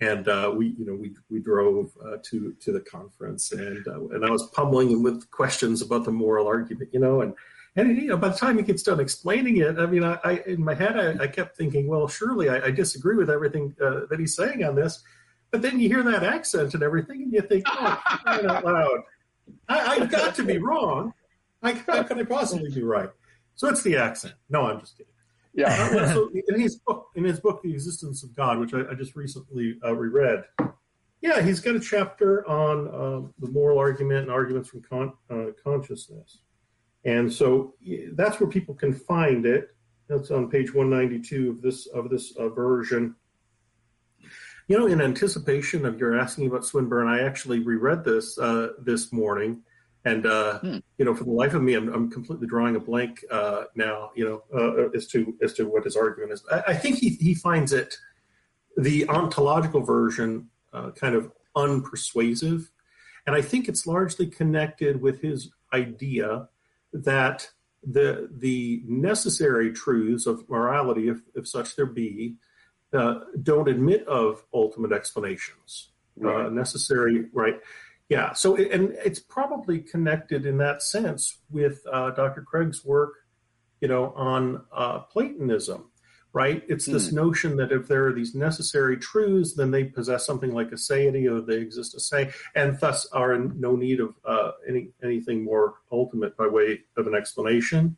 And 0.00 0.28
uh, 0.28 0.52
we, 0.56 0.68
you 0.78 0.86
know, 0.86 0.94
we 0.94 1.14
we 1.30 1.40
drove 1.40 1.92
uh, 2.02 2.16
to 2.30 2.54
to 2.58 2.72
the 2.72 2.80
conference, 2.80 3.52
and 3.52 3.86
uh, 3.86 4.08
and 4.08 4.24
I 4.24 4.30
was 4.30 4.48
pummeling 4.54 4.90
him 4.90 5.02
with 5.02 5.30
questions 5.30 5.82
about 5.82 6.04
the 6.06 6.10
moral 6.10 6.46
argument, 6.46 6.88
you 6.94 7.00
know, 7.00 7.20
and 7.20 7.34
and 7.76 7.96
you 7.96 8.08
know, 8.08 8.16
by 8.16 8.30
the 8.30 8.36
time 8.36 8.56
he 8.56 8.64
gets 8.64 8.82
done 8.82 8.98
explaining 8.98 9.58
it, 9.58 9.78
I 9.78 9.86
mean, 9.86 10.02
I, 10.02 10.18
I 10.24 10.42
in 10.46 10.64
my 10.64 10.74
head, 10.74 10.98
I, 10.98 11.24
I, 11.24 11.26
kept 11.28 11.56
thinking, 11.56 11.86
well, 11.86 12.08
surely 12.08 12.48
I, 12.48 12.66
I 12.66 12.70
disagree 12.70 13.14
with 13.14 13.30
everything 13.30 13.76
uh, 13.80 14.06
that 14.08 14.18
he's 14.18 14.34
saying 14.34 14.64
on 14.64 14.74
this, 14.74 15.02
but 15.50 15.62
then 15.62 15.80
you 15.80 15.88
hear 15.88 16.02
that 16.02 16.22
accent 16.22 16.74
and 16.74 16.82
everything, 16.82 17.22
and 17.22 17.32
you 17.32 17.40
think, 17.40 17.64
oh, 17.66 18.00
crying 18.04 18.46
out 18.46 18.64
loud. 18.64 19.00
I, 19.68 19.96
have 19.96 20.10
got 20.10 20.34
to 20.36 20.44
be 20.44 20.58
wrong. 20.58 21.12
I, 21.62 21.72
how 21.72 22.02
can 22.02 22.18
I 22.18 22.24
possibly 22.24 22.70
be 22.70 22.82
right? 22.82 23.10
So 23.54 23.68
it's 23.68 23.82
the 23.82 23.96
accent. 23.96 24.34
No, 24.48 24.66
I'm 24.66 24.80
just 24.80 24.96
kidding. 24.96 25.12
Yeah. 25.52 25.72
Uh, 25.72 26.14
so 26.14 26.30
in 26.48 26.60
his 26.60 26.76
book, 26.76 27.08
in 27.16 27.24
his 27.24 27.40
book, 27.40 27.62
The 27.62 27.72
Existence 27.72 28.22
of 28.22 28.34
God, 28.34 28.58
which 28.58 28.72
I, 28.74 28.82
I 28.90 28.94
just 28.94 29.16
recently 29.16 29.76
uh, 29.84 29.94
reread, 29.94 30.44
yeah, 31.20 31.42
he's 31.42 31.60
got 31.60 31.76
a 31.76 31.80
chapter 31.80 32.48
on 32.48 32.88
uh, 32.88 33.28
the 33.40 33.50
moral 33.50 33.78
argument 33.78 34.22
and 34.22 34.30
arguments 34.30 34.68
from 34.68 34.82
con- 34.82 35.12
uh, 35.28 35.52
consciousness, 35.62 36.38
and 37.04 37.30
so 37.30 37.74
that's 38.12 38.40
where 38.40 38.48
people 38.48 38.74
can 38.74 38.92
find 38.92 39.44
it. 39.44 39.68
That's 40.08 40.30
on 40.30 40.50
page 40.50 40.72
192 40.72 41.50
of 41.50 41.60
this 41.60 41.86
of 41.88 42.08
this 42.08 42.34
uh, 42.36 42.48
version. 42.48 43.14
You 44.70 44.78
know, 44.78 44.86
in 44.86 45.00
anticipation 45.00 45.84
of 45.84 45.98
your 45.98 46.16
asking 46.16 46.46
about 46.46 46.64
Swinburne, 46.64 47.08
I 47.08 47.22
actually 47.22 47.58
reread 47.58 48.04
this 48.04 48.38
uh, 48.38 48.68
this 48.78 49.12
morning, 49.12 49.62
and 50.04 50.26
uh, 50.26 50.60
hmm. 50.60 50.76
you 50.96 51.04
know, 51.04 51.12
for 51.12 51.24
the 51.24 51.32
life 51.32 51.54
of 51.54 51.62
me, 51.62 51.74
I'm, 51.74 51.92
I'm 51.92 52.08
completely 52.08 52.46
drawing 52.46 52.76
a 52.76 52.78
blank 52.78 53.24
uh, 53.32 53.64
now. 53.74 54.12
You 54.14 54.44
know, 54.52 54.56
uh, 54.56 54.96
as 54.96 55.08
to 55.08 55.34
as 55.42 55.54
to 55.54 55.64
what 55.64 55.82
his 55.82 55.96
argument 55.96 56.30
is. 56.30 56.44
I, 56.52 56.62
I, 56.68 56.74
think 56.74 56.98
he 56.98 57.08
he 57.08 57.34
finds 57.34 57.72
it 57.72 57.96
the 58.76 59.08
ontological 59.08 59.80
version 59.80 60.48
uh, 60.72 60.92
kind 60.92 61.16
of 61.16 61.32
unpersuasive, 61.56 62.68
and 63.26 63.34
I 63.34 63.42
think 63.42 63.68
it's 63.68 63.88
largely 63.88 64.28
connected 64.28 65.02
with 65.02 65.20
his 65.20 65.50
idea 65.72 66.48
that 66.92 67.50
the 67.82 68.28
the 68.30 68.84
necessary 68.86 69.72
truths 69.72 70.26
of 70.26 70.48
morality, 70.48 71.08
if, 71.08 71.22
if 71.34 71.48
such 71.48 71.74
there 71.74 71.86
be, 71.86 72.36
uh, 72.92 73.20
don't 73.42 73.68
admit 73.68 74.06
of 74.06 74.44
ultimate 74.52 74.92
explanations 74.92 75.90
uh, 76.22 76.28
right. 76.28 76.46
uh, 76.46 76.50
necessary, 76.50 77.26
right? 77.32 77.60
Yeah. 78.08 78.32
So, 78.32 78.56
and 78.56 78.96
it's 79.04 79.20
probably 79.20 79.78
connected 79.78 80.44
in 80.44 80.58
that 80.58 80.82
sense 80.82 81.38
with 81.48 81.80
uh, 81.90 82.10
Dr. 82.10 82.42
Craig's 82.42 82.84
work, 82.84 83.12
you 83.80 83.88
know, 83.88 84.12
on 84.16 84.64
uh, 84.72 85.00
Platonism, 85.00 85.90
right? 86.32 86.62
It's 86.68 86.86
this 86.86 87.10
mm. 87.10 87.14
notion 87.14 87.56
that 87.56 87.70
if 87.70 87.86
there 87.86 88.08
are 88.08 88.12
these 88.12 88.34
necessary 88.34 88.96
truths, 88.96 89.54
then 89.54 89.70
they 89.70 89.84
possess 89.84 90.26
something 90.26 90.52
like 90.52 90.70
aseity, 90.70 91.30
or 91.30 91.40
they 91.40 91.58
exist 91.58 91.94
a 91.94 92.00
se, 92.00 92.32
and 92.56 92.78
thus 92.80 93.06
are 93.12 93.32
in 93.32 93.58
no 93.58 93.76
need 93.76 94.00
of 94.00 94.14
uh, 94.24 94.52
any 94.68 94.90
anything 95.04 95.44
more 95.44 95.74
ultimate 95.92 96.36
by 96.36 96.48
way 96.48 96.80
of 96.96 97.06
an 97.06 97.14
explanation. 97.14 97.96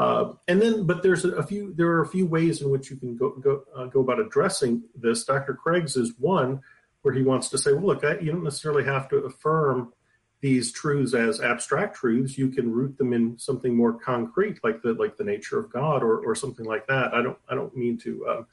Uh, 0.00 0.32
and 0.48 0.62
then, 0.62 0.86
but 0.86 1.02
there's 1.02 1.26
a, 1.26 1.42
few. 1.42 1.74
There 1.74 1.88
are 1.88 2.00
a 2.00 2.08
few 2.08 2.24
ways 2.24 2.62
in 2.62 2.70
which 2.70 2.90
you 2.90 2.96
can 2.96 3.18
go 3.18 3.32
go 3.32 3.64
uh, 3.76 3.84
go 3.84 4.00
about 4.00 4.18
addressing 4.18 4.82
this. 4.94 5.24
Dr. 5.24 5.52
Craig's 5.52 5.94
is 5.94 6.14
one 6.18 6.62
where 7.02 7.12
he 7.12 7.22
wants 7.22 7.50
to 7.50 7.58
say, 7.58 7.74
well, 7.74 7.84
look, 7.84 8.02
I, 8.02 8.18
you 8.18 8.32
don't 8.32 8.42
necessarily 8.42 8.84
have 8.84 9.10
to 9.10 9.16
affirm 9.18 9.92
these 10.40 10.72
truths 10.72 11.12
as 11.12 11.42
abstract 11.42 11.96
truths. 11.96 12.38
You 12.38 12.48
can 12.48 12.72
root 12.72 12.96
them 12.96 13.12
in 13.12 13.38
something 13.38 13.76
more 13.76 13.92
concrete, 13.92 14.64
like 14.64 14.80
the 14.80 14.94
like 14.94 15.18
the 15.18 15.24
nature 15.24 15.58
of 15.58 15.70
God 15.70 16.02
or 16.02 16.24
or 16.24 16.34
something 16.34 16.64
like 16.64 16.86
that. 16.86 17.12
I 17.12 17.20
don't 17.20 17.38
I 17.50 17.54
don't 17.54 17.76
mean 17.76 17.98
to. 17.98 18.26
Um, 18.26 18.46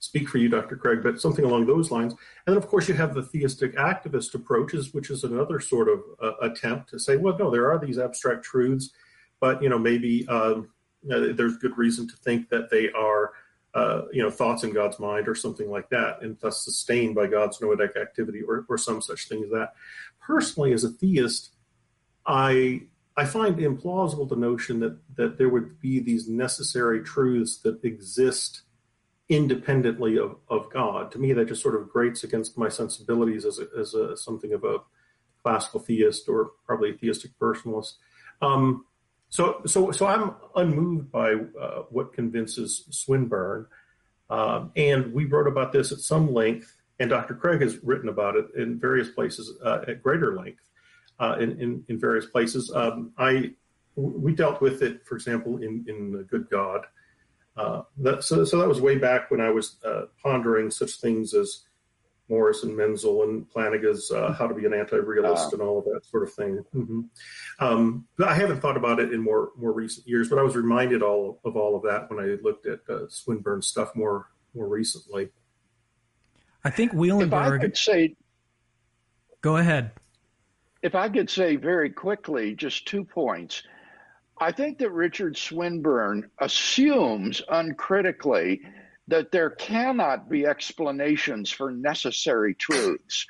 speak 0.00 0.28
for 0.28 0.36
you, 0.36 0.50
Dr. 0.50 0.76
Craig, 0.76 1.02
but 1.02 1.18
something 1.18 1.46
along 1.46 1.64
those 1.64 1.90
lines. 1.90 2.12
And 2.12 2.54
then, 2.54 2.56
of 2.58 2.68
course, 2.68 2.88
you 2.88 2.94
have 2.94 3.14
the 3.14 3.22
theistic 3.22 3.74
activist 3.76 4.34
approaches, 4.34 4.92
which 4.92 5.08
is 5.08 5.24
another 5.24 5.60
sort 5.60 5.88
of 5.88 6.02
uh, 6.22 6.32
attempt 6.42 6.90
to 6.90 6.98
say, 6.98 7.16
well, 7.16 7.38
no, 7.38 7.50
there 7.50 7.72
are 7.72 7.78
these 7.78 7.98
abstract 7.98 8.44
truths, 8.44 8.90
but 9.40 9.62
you 9.62 9.70
know, 9.70 9.78
maybe 9.78 10.28
um, 10.28 10.68
uh, 11.12 11.32
there's 11.34 11.56
good 11.58 11.76
reason 11.76 12.08
to 12.08 12.16
think 12.16 12.48
that 12.48 12.70
they 12.70 12.90
are, 12.92 13.32
uh, 13.74 14.02
you 14.12 14.22
know, 14.22 14.30
thoughts 14.30 14.64
in 14.64 14.72
God's 14.72 14.98
mind 14.98 15.28
or 15.28 15.34
something 15.34 15.70
like 15.70 15.88
that, 15.90 16.22
and 16.22 16.38
thus 16.40 16.64
sustained 16.64 17.14
by 17.14 17.26
God's 17.26 17.60
noetic 17.60 17.96
activity 17.96 18.42
or, 18.42 18.64
or 18.68 18.78
some 18.78 19.02
such 19.02 19.28
thing 19.28 19.42
as 19.44 19.50
that. 19.50 19.74
Personally, 20.20 20.72
as 20.72 20.84
a 20.84 20.90
theist, 20.90 21.50
I 22.26 22.82
I 23.16 23.24
find 23.24 23.56
implausible 23.56 24.28
the 24.28 24.36
notion 24.36 24.80
that 24.80 24.98
that 25.16 25.38
there 25.38 25.48
would 25.48 25.80
be 25.80 26.00
these 26.00 26.28
necessary 26.28 27.02
truths 27.02 27.58
that 27.58 27.84
exist 27.84 28.62
independently 29.28 30.18
of, 30.18 30.36
of 30.48 30.70
God. 30.70 31.10
To 31.12 31.18
me, 31.18 31.32
that 31.32 31.48
just 31.48 31.62
sort 31.62 31.74
of 31.74 31.88
grates 31.88 32.24
against 32.24 32.58
my 32.58 32.68
sensibilities 32.68 33.44
as 33.44 33.58
a, 33.58 33.66
as 33.78 33.94
a 33.94 34.16
something 34.16 34.52
of 34.52 34.64
a 34.64 34.78
classical 35.42 35.80
theist 35.80 36.28
or 36.28 36.52
probably 36.66 36.90
a 36.90 36.94
theistic 36.94 37.38
personalist. 37.38 37.94
Um, 38.42 38.84
so, 39.34 39.62
so, 39.66 39.90
so 39.90 40.06
I'm 40.06 40.32
unmoved 40.54 41.10
by 41.10 41.32
uh, 41.60 41.82
what 41.90 42.12
convinces 42.12 42.84
Swinburne, 42.90 43.66
um, 44.30 44.70
and 44.76 45.12
we 45.12 45.24
wrote 45.24 45.48
about 45.48 45.72
this 45.72 45.90
at 45.90 45.98
some 45.98 46.32
length, 46.32 46.76
and 47.00 47.10
Dr. 47.10 47.34
Craig 47.34 47.60
has 47.60 47.82
written 47.82 48.08
about 48.08 48.36
it 48.36 48.46
in 48.56 48.78
various 48.78 49.08
places 49.08 49.52
uh, 49.64 49.80
at 49.88 50.04
greater 50.04 50.36
length, 50.36 50.62
uh, 51.18 51.34
in, 51.40 51.60
in, 51.60 51.84
in 51.88 51.98
various 51.98 52.26
places. 52.26 52.70
Um, 52.72 53.10
I 53.18 53.54
we 53.96 54.36
dealt 54.36 54.60
with 54.60 54.82
it, 54.82 55.04
for 55.04 55.16
example, 55.16 55.56
in 55.56 55.84
in 55.88 56.12
the 56.12 56.22
Good 56.22 56.48
God. 56.48 56.86
Uh, 57.56 57.82
that, 57.98 58.22
so, 58.22 58.44
so 58.44 58.60
that 58.60 58.68
was 58.68 58.80
way 58.80 58.98
back 58.98 59.32
when 59.32 59.40
I 59.40 59.50
was 59.50 59.78
uh, 59.84 60.02
pondering 60.22 60.70
such 60.70 61.00
things 61.00 61.34
as 61.34 61.64
Morris 62.28 62.62
and 62.62 62.76
Menzel 62.76 63.22
and 63.24 63.48
Plantinga's 63.50 64.10
uh, 64.10 64.32
How 64.32 64.46
to 64.46 64.54
Be 64.54 64.64
an 64.64 64.72
Anti-Realist 64.72 65.52
uh, 65.52 65.56
and 65.56 65.62
all 65.62 65.78
of 65.78 65.84
that 65.84 66.06
sort 66.06 66.22
of 66.22 66.32
thing. 66.32 66.64
Mm-hmm. 66.74 67.00
Um, 67.60 68.06
I 68.24 68.34
haven't 68.34 68.60
thought 68.60 68.76
about 68.76 68.98
it 68.98 69.12
in 69.12 69.20
more 69.20 69.50
more 69.56 69.72
recent 69.72 70.06
years, 70.06 70.28
but 70.28 70.38
I 70.38 70.42
was 70.42 70.56
reminded 70.56 71.02
all 71.02 71.40
of 71.44 71.56
all 71.56 71.76
of 71.76 71.82
that 71.82 72.10
when 72.10 72.18
I 72.24 72.36
looked 72.42 72.66
at 72.66 72.80
uh, 72.88 73.08
Swinburne's 73.08 73.66
stuff 73.66 73.94
more 73.94 74.30
more 74.54 74.68
recently. 74.68 75.28
I 76.64 76.70
think 76.70 76.92
Wielenberg. 76.92 77.26
If 77.26 77.34
I 77.34 77.58
could 77.58 77.76
say, 77.76 78.16
go 79.42 79.58
ahead. 79.58 79.92
If 80.82 80.94
I 80.94 81.08
could 81.08 81.28
say 81.28 81.56
very 81.56 81.90
quickly, 81.90 82.54
just 82.54 82.86
two 82.86 83.04
points. 83.04 83.62
I 84.38 84.50
think 84.50 84.78
that 84.78 84.90
Richard 84.90 85.36
Swinburne 85.36 86.30
assumes 86.38 87.40
uncritically 87.48 88.62
that 89.08 89.30
there 89.30 89.50
cannot 89.50 90.28
be 90.30 90.46
explanations 90.46 91.50
for 91.50 91.70
necessary 91.70 92.54
truths. 92.54 93.26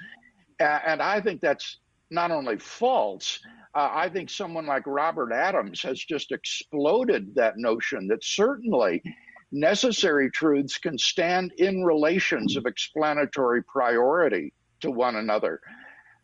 And 0.61 1.03
I 1.03 1.21
think 1.21 1.41
that's 1.41 1.79
not 2.11 2.31
only 2.31 2.59
false, 2.59 3.41
uh, 3.75 3.91
I 3.93 4.09
think 4.09 4.31
someone 4.31 4.67
like 4.67 4.87
Robert 4.87 5.33
Adams 5.33 5.83
has 5.83 5.99
just 5.99 6.31
exploded 6.31 7.35
that 7.35 7.57
notion 7.57 8.07
that 8.09 8.23
certainly 8.23 9.03
necessary 9.51 10.31
truths 10.31 10.79
can 10.79 10.97
stand 10.97 11.53
in 11.59 11.85
relations 11.85 12.57
of 12.57 12.67
explanatory 12.67 13.63
priority 13.65 14.53
to 14.81 14.91
one 14.91 15.17
another. 15.17 15.61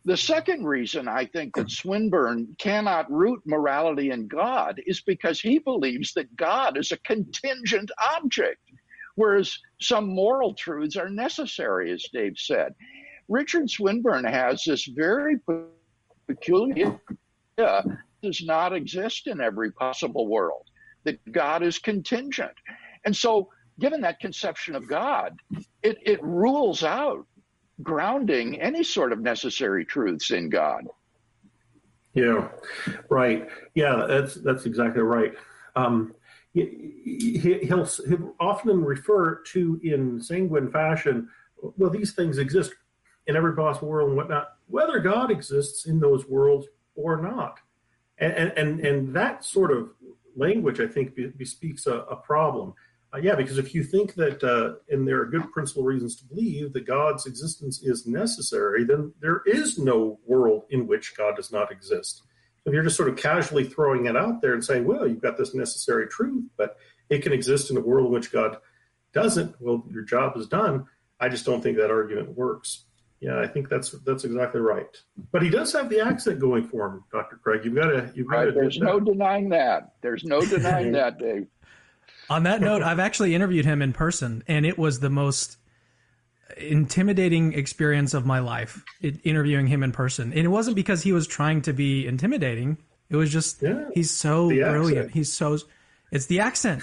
The 0.05 0.17
second 0.17 0.65
reason 0.65 1.09
I 1.09 1.27
think 1.27 1.57
that 1.57 1.71
Swinburne 1.71 2.57
cannot 2.59 3.11
root 3.13 3.41
morality 3.45 4.11
in 4.11 4.29
God 4.29 4.81
is 4.87 5.03
because 5.03 5.41
he 5.41 5.59
believes 5.59 6.15
that 6.15 6.35
God 6.37 6.79
is 6.79 6.91
a 6.91 6.99
contingent 6.99 7.91
object 8.17 8.70
whereas 9.17 9.59
some 9.81 10.09
moral 10.09 10.55
truths 10.55 10.97
are 10.97 11.11
necessary, 11.11 11.93
as 11.93 12.05
Dave 12.13 12.37
said. 12.37 12.75
Richard 13.29 13.71
Swinburne 13.71 14.25
has 14.25 14.65
this 14.65 14.85
very 14.87 15.37
peculiar 16.27 17.01
idea 17.59 17.85
does 18.23 18.43
not 18.45 18.73
exist 18.73 19.27
in 19.27 19.41
every 19.41 19.73
possible 19.73 20.29
world, 20.29 20.67
that 21.05 21.19
God 21.33 21.63
is 21.63 21.79
contingent. 21.79 22.53
And 23.05 23.17
so, 23.17 23.49
given 23.79 24.01
that 24.03 24.21
conception 24.21 24.75
of 24.75 24.87
God, 24.87 25.39
it, 25.83 25.99
it 26.03 26.23
rules 26.23 26.83
out 26.83 27.27
grounding 27.83 28.61
any 28.61 28.83
sort 28.83 29.13
of 29.13 29.21
necessary 29.21 29.85
truths 29.85 30.31
in 30.31 30.51
God. 30.51 30.87
Yeah, 32.13 32.49
right. 33.09 33.49
Yeah, 33.75 34.05
that's 34.07 34.35
that's 34.35 34.67
exactly 34.67 35.03
right. 35.03 35.33
Um, 35.77 36.15
he'll, 36.53 37.85
he'll 37.85 38.35
often 38.41 38.85
refer 38.85 39.37
to 39.37 39.81
in 39.83 40.21
sanguine 40.21 40.71
fashion, 40.71 41.29
well, 41.77 41.91
these 41.91 42.13
things 42.13 42.39
exist 42.39 42.73
in 43.27 43.37
every 43.37 43.55
possible 43.55 43.89
world 43.89 44.09
and 44.09 44.17
whatnot, 44.17 44.55
whether 44.67 44.99
God 44.99 45.31
exists 45.31 45.87
in 45.87 46.01
those 46.01 46.27
worlds 46.27 46.67
or 46.95 47.21
not. 47.21 47.59
And, 48.19 48.53
and, 48.57 48.81
and 48.81 49.15
that 49.15 49.45
sort 49.45 49.71
of 49.71 49.91
language, 50.37 50.81
I 50.81 50.87
think, 50.87 51.19
bespeaks 51.37 51.87
a, 51.87 52.01
a 52.01 52.17
problem. 52.17 52.75
Uh, 53.13 53.19
yeah, 53.19 53.35
because 53.35 53.59
if 53.59 53.75
you 53.75 53.83
think 53.83 54.15
that, 54.15 54.43
uh, 54.45 54.75
and 54.93 55.07
there 55.07 55.21
are 55.21 55.27
good 55.27 55.51
principal 55.53 55.83
reasons 55.83 56.17
to 56.17 56.25
believe 56.27 56.73
that 56.73 56.87
God's 56.87 57.27
existence 57.27 57.83
is 57.83 58.07
necessary, 58.07 58.85
then 58.85 59.13
there 59.21 59.43
is 59.47 59.79
no 59.79 60.21
world 60.27 60.65
in 60.71 60.87
which 60.87 61.17
God 61.17 61.37
does 61.37 61.51
not 61.51 61.73
exist 61.73 62.23
if 62.65 62.73
you're 62.73 62.83
just 62.83 62.97
sort 62.97 63.09
of 63.09 63.17
casually 63.17 63.65
throwing 63.65 64.07
it 64.07 64.17
out 64.17 64.43
there 64.43 64.55
and 64.55 64.65
saying, 64.65 64.85
well, 64.85 65.07
you've 65.07 65.23
got 65.23 65.37
this 65.37 65.55
necessary 65.55 66.07
truth, 66.09 66.45
but 66.57 66.77
it 67.09 67.23
can 67.23 67.33
exist 67.33 67.71
in 67.71 67.77
a 67.77 67.81
world 67.81 68.07
in 68.07 68.13
which 68.13 68.33
God 68.33 68.59
doesn't, 69.13 69.57
well, 69.61 69.85
your 69.91 70.03
job 70.03 70.37
is 70.37 70.47
done. 70.47 70.87
I 71.19 71.29
just 71.29 71.45
don't 71.45 71.63
think 71.63 71.77
that 71.79 71.91
argument 71.91 72.37
works. 72.37 72.85
Yeah, 73.21 73.39
I 73.39 73.47
think 73.47 73.69
that's 73.69 73.91
that's 73.91 74.25
exactly 74.25 74.63
right. 74.63 74.89
But 75.31 75.43
he 75.43 75.51
does 75.51 75.71
have 75.75 75.91
the 75.91 76.01
accent 76.01 76.41
going 76.41 76.67
for 76.67 76.87
him, 76.87 77.05
Dr. 77.13 77.37
Craig. 77.37 77.61
You've 77.65 77.75
got 77.75 77.89
to 77.89 78.11
you've 78.15 78.29
got 78.29 78.37
right, 78.37 78.45
to 78.47 78.53
There's 78.53 78.79
no 78.79 78.99
denying 78.99 79.51
that. 79.51 79.93
There's 80.01 80.25
no 80.25 80.41
denying 80.41 80.93
that, 80.93 81.19
Dave. 81.19 81.47
On 82.31 82.45
that 82.45 82.63
note, 82.63 82.83
I've 82.83 83.01
actually 83.01 83.35
interviewed 83.35 83.67
him 83.67 83.83
in 83.83 83.93
person, 83.93 84.43
and 84.47 84.65
it 84.65 84.79
was 84.79 85.01
the 85.01 85.11
most 85.11 85.59
intimidating 86.57 87.53
experience 87.53 88.15
of 88.15 88.27
my 88.27 88.39
life 88.39 88.85
it, 89.01 89.21
interviewing 89.25 89.67
him 89.67 89.83
in 89.83 89.93
person. 89.93 90.33
And 90.33 90.45
it 90.45 90.49
wasn't 90.49 90.77
because 90.77 91.03
he 91.03 91.13
was 91.13 91.27
trying 91.27 91.63
to 91.63 91.73
be 91.73 92.07
intimidating. 92.07 92.79
It 93.09 93.17
was 93.17 93.33
just 93.33 93.63
yeah, 93.63 93.89
he's 93.95 94.11
so 94.11 94.49
brilliant. 94.49 95.13
he's 95.13 95.33
so 95.33 95.59
it's 96.13 96.27
the 96.27 96.41
accent. 96.41 96.83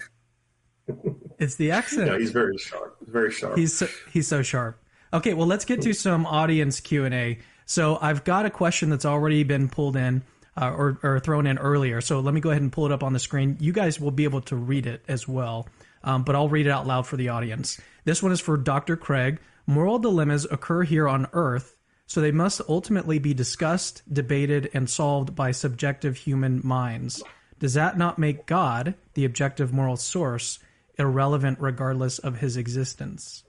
It's 1.39 1.55
the 1.55 1.72
accent. 1.72 2.07
Yeah 2.11 2.18
he's 2.18 2.32
very 2.32 2.57
sharp. 2.57 2.97
Very 3.01 3.32
sharp. 3.32 3.57
He's 3.57 3.78
so, 3.78 3.88
he's 4.11 4.28
so 4.28 4.41
sharp. 4.41 4.82
Okay 5.13 5.34
well 5.34 5.47
let's 5.47 5.65
get 5.65 5.82
to 5.82 5.93
some 5.93 6.26
audience 6.26 6.80
q&a 6.80 7.39
so 7.65 7.97
i've 8.01 8.24
got 8.24 8.45
a 8.45 8.49
question 8.49 8.89
that's 8.89 9.05
already 9.05 9.43
been 9.43 9.70
pulled 9.70 9.95
in 9.95 10.24
uh, 10.59 10.72
or, 10.72 10.97
or 11.03 11.20
thrown 11.20 11.45
in 11.45 11.57
earlier. 11.59 12.01
So 12.01 12.20
let 12.20 12.34
me 12.34 12.41
go 12.41 12.49
ahead 12.49 12.63
and 12.63 12.72
pull 12.72 12.88
it 12.88 12.91
up 12.91 13.03
on 13.03 13.13
the 13.13 13.20
screen. 13.20 13.57
You 13.59 13.72
guys 13.72 13.99
will 13.99 14.09
be 14.09 14.24
able 14.24 14.41
to 14.41 14.55
read 14.55 14.88
it 14.88 15.03
as 15.07 15.28
well 15.28 15.68
um, 16.07 16.24
but 16.24 16.36
i'll 16.36 16.49
read 16.49 16.65
it 16.65 16.72
out 16.72 16.88
loud 16.88 17.05
for 17.05 17.18
the 17.18 17.30
audience. 17.30 17.80
This 18.05 18.24
one 18.24 18.32
is 18.32 18.39
for 18.39 18.57
dr 18.57 18.95
craig 18.97 19.39
Moral 19.70 19.99
dilemmas 19.99 20.45
occur 20.49 20.84
here 20.84 21.09
on 21.09 21.28
Earth, 21.34 21.76
so 22.05 22.22
they 22.22 22.32
must 22.32 22.61
ultimately 22.70 23.20
be 23.20 23.34
discussed, 23.34 24.01
debated, 24.11 24.70
and 24.74 24.89
solved 24.89 25.36
by 25.36 25.51
subjective 25.51 26.15
human 26.15 26.61
minds. 26.65 27.22
Does 27.59 27.74
that 27.74 27.97
not 27.97 28.18
make 28.18 28.45
God, 28.45 28.95
the 29.13 29.26
objective 29.26 29.74
moral 29.74 29.97
source, 29.97 30.59
irrelevant 30.97 31.59
regardless 31.59 32.18
of 32.18 32.38
his 32.38 32.55
existence? 32.55 33.43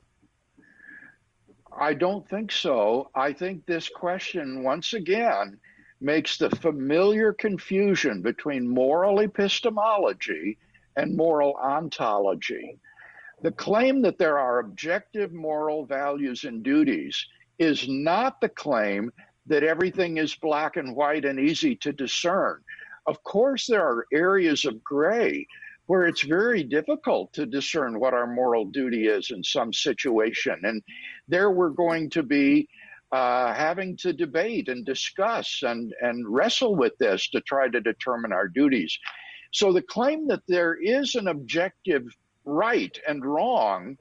I 1.80 1.94
don't 1.94 2.28
think 2.28 2.50
so. 2.50 3.10
I 3.14 3.32
think 3.32 3.64
this 3.64 3.88
question, 3.88 4.64
once 4.64 4.94
again, 4.94 5.60
makes 6.00 6.36
the 6.36 6.50
familiar 6.50 7.32
confusion 7.32 8.22
between 8.22 8.68
moral 8.68 9.20
epistemology 9.20 10.58
and 10.96 11.16
moral 11.16 11.54
ontology. 11.54 12.80
The 13.42 13.52
claim 13.52 14.02
that 14.02 14.18
there 14.18 14.38
are 14.38 14.58
objective 14.58 15.32
moral 15.32 15.86
values 15.86 16.44
and 16.44 16.62
duties 16.62 17.24
is 17.58 17.88
not 17.88 18.40
the 18.40 18.48
claim 18.48 19.12
that 19.46 19.62
everything 19.62 20.18
is 20.18 20.34
black 20.34 20.76
and 20.76 20.94
white 20.94 21.24
and 21.24 21.38
easy 21.38 21.76
to 21.76 21.92
discern. 21.92 22.62
Of 23.06 23.22
course, 23.22 23.66
there 23.66 23.86
are 23.86 24.06
areas 24.12 24.64
of 24.64 24.82
gray 24.82 25.46
where 25.86 26.06
it's 26.06 26.22
very 26.22 26.62
difficult 26.62 27.32
to 27.32 27.46
discern 27.46 27.98
what 27.98 28.12
our 28.12 28.26
moral 28.26 28.66
duty 28.66 29.06
is 29.06 29.30
in 29.30 29.42
some 29.42 29.72
situation. 29.72 30.60
And 30.64 30.82
there 31.28 31.50
we're 31.50 31.70
going 31.70 32.10
to 32.10 32.22
be 32.22 32.68
uh, 33.12 33.54
having 33.54 33.96
to 33.98 34.12
debate 34.12 34.68
and 34.68 34.84
discuss 34.84 35.62
and, 35.62 35.94
and 36.02 36.26
wrestle 36.28 36.76
with 36.76 36.92
this 36.98 37.30
to 37.30 37.40
try 37.40 37.68
to 37.68 37.80
determine 37.80 38.32
our 38.32 38.48
duties. 38.48 38.98
So 39.52 39.72
the 39.72 39.80
claim 39.80 40.28
that 40.28 40.42
there 40.46 40.74
is 40.74 41.14
an 41.14 41.28
objective 41.28 42.04
right 42.48 42.98
and 43.06 43.24
wrong 43.24 43.96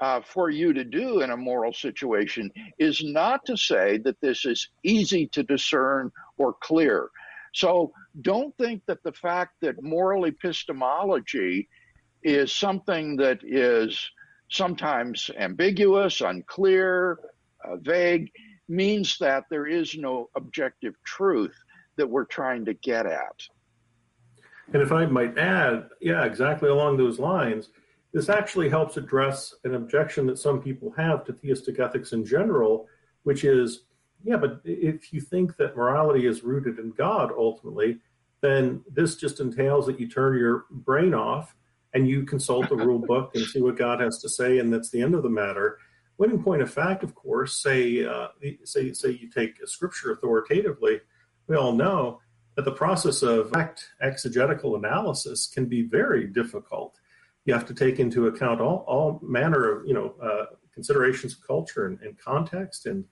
uh, 0.00 0.20
for 0.22 0.48
you 0.48 0.72
to 0.72 0.84
do 0.84 1.20
in 1.20 1.30
a 1.30 1.36
moral 1.36 1.72
situation 1.72 2.50
is 2.78 3.02
not 3.04 3.44
to 3.44 3.56
say 3.56 3.98
that 3.98 4.20
this 4.20 4.46
is 4.46 4.70
easy 4.82 5.26
to 5.26 5.42
discern 5.42 6.10
or 6.38 6.54
clear. 6.62 7.10
So 7.54 7.92
don't 8.22 8.56
think 8.56 8.82
that 8.86 9.02
the 9.02 9.12
fact 9.12 9.54
that 9.60 9.82
moral 9.82 10.24
epistemology 10.24 11.68
is 12.22 12.52
something 12.52 13.16
that 13.16 13.40
is 13.42 14.10
sometimes 14.50 15.30
ambiguous, 15.38 16.20
unclear, 16.22 17.18
uh, 17.64 17.76
vague, 17.76 18.30
means 18.68 19.18
that 19.18 19.44
there 19.50 19.66
is 19.66 19.96
no 19.96 20.30
objective 20.36 20.94
truth 21.04 21.56
that 21.96 22.08
we're 22.08 22.24
trying 22.24 22.64
to 22.64 22.74
get 22.74 23.04
at. 23.04 23.36
And 24.72 24.82
if 24.82 24.92
I 24.92 25.04
might 25.06 25.36
add, 25.36 25.88
yeah, 26.00 26.24
exactly 26.24 26.68
along 26.68 26.96
those 26.96 27.18
lines, 27.18 27.70
this 28.12 28.28
actually 28.28 28.68
helps 28.68 28.96
address 28.96 29.54
an 29.64 29.74
objection 29.74 30.26
that 30.26 30.38
some 30.38 30.60
people 30.60 30.92
have 30.96 31.24
to 31.24 31.32
theistic 31.32 31.78
ethics 31.78 32.12
in 32.12 32.24
general, 32.24 32.86
which 33.22 33.44
is, 33.44 33.84
yeah, 34.24 34.36
but 34.36 34.60
if 34.64 35.12
you 35.12 35.20
think 35.20 35.56
that 35.56 35.76
morality 35.76 36.26
is 36.26 36.42
rooted 36.42 36.78
in 36.78 36.90
God 36.90 37.30
ultimately, 37.36 37.98
then 38.40 38.82
this 38.90 39.16
just 39.16 39.40
entails 39.40 39.86
that 39.86 40.00
you 40.00 40.08
turn 40.08 40.38
your 40.38 40.64
brain 40.70 41.14
off 41.14 41.54
and 41.92 42.08
you 42.08 42.24
consult 42.24 42.68
the 42.68 42.76
rule 42.76 42.98
book 42.98 43.34
and 43.34 43.44
see 43.44 43.60
what 43.60 43.76
God 43.76 44.00
has 44.00 44.18
to 44.18 44.28
say, 44.28 44.58
and 44.58 44.72
that's 44.72 44.90
the 44.90 45.02
end 45.02 45.14
of 45.14 45.22
the 45.22 45.28
matter. 45.28 45.78
When 46.16 46.30
in 46.30 46.42
point 46.42 46.62
of 46.62 46.72
fact, 46.72 47.02
of 47.02 47.14
course, 47.14 47.62
say 47.62 48.04
uh, 48.04 48.28
say 48.64 48.92
say 48.92 49.10
you 49.10 49.30
take 49.30 49.56
scripture 49.66 50.12
authoritatively, 50.12 51.00
we 51.46 51.56
all 51.56 51.72
know 51.72 52.20
that 52.56 52.64
the 52.64 52.72
process 52.72 53.22
of 53.22 53.52
exegetical 54.00 54.76
analysis 54.76 55.50
can 55.52 55.66
be 55.66 55.82
very 55.82 56.26
difficult 56.26 56.99
you 57.50 57.54
have 57.58 57.66
to 57.66 57.74
take 57.74 57.98
into 57.98 58.28
account 58.28 58.60
all, 58.60 58.84
all 58.86 59.20
manner 59.22 59.72
of 59.72 59.86
you 59.86 59.94
know 59.94 60.14
uh, 60.22 60.46
considerations 60.72 61.34
of 61.34 61.46
culture 61.46 61.86
and, 61.86 62.00
and 62.00 62.16
context 62.18 62.86
and 62.86 63.04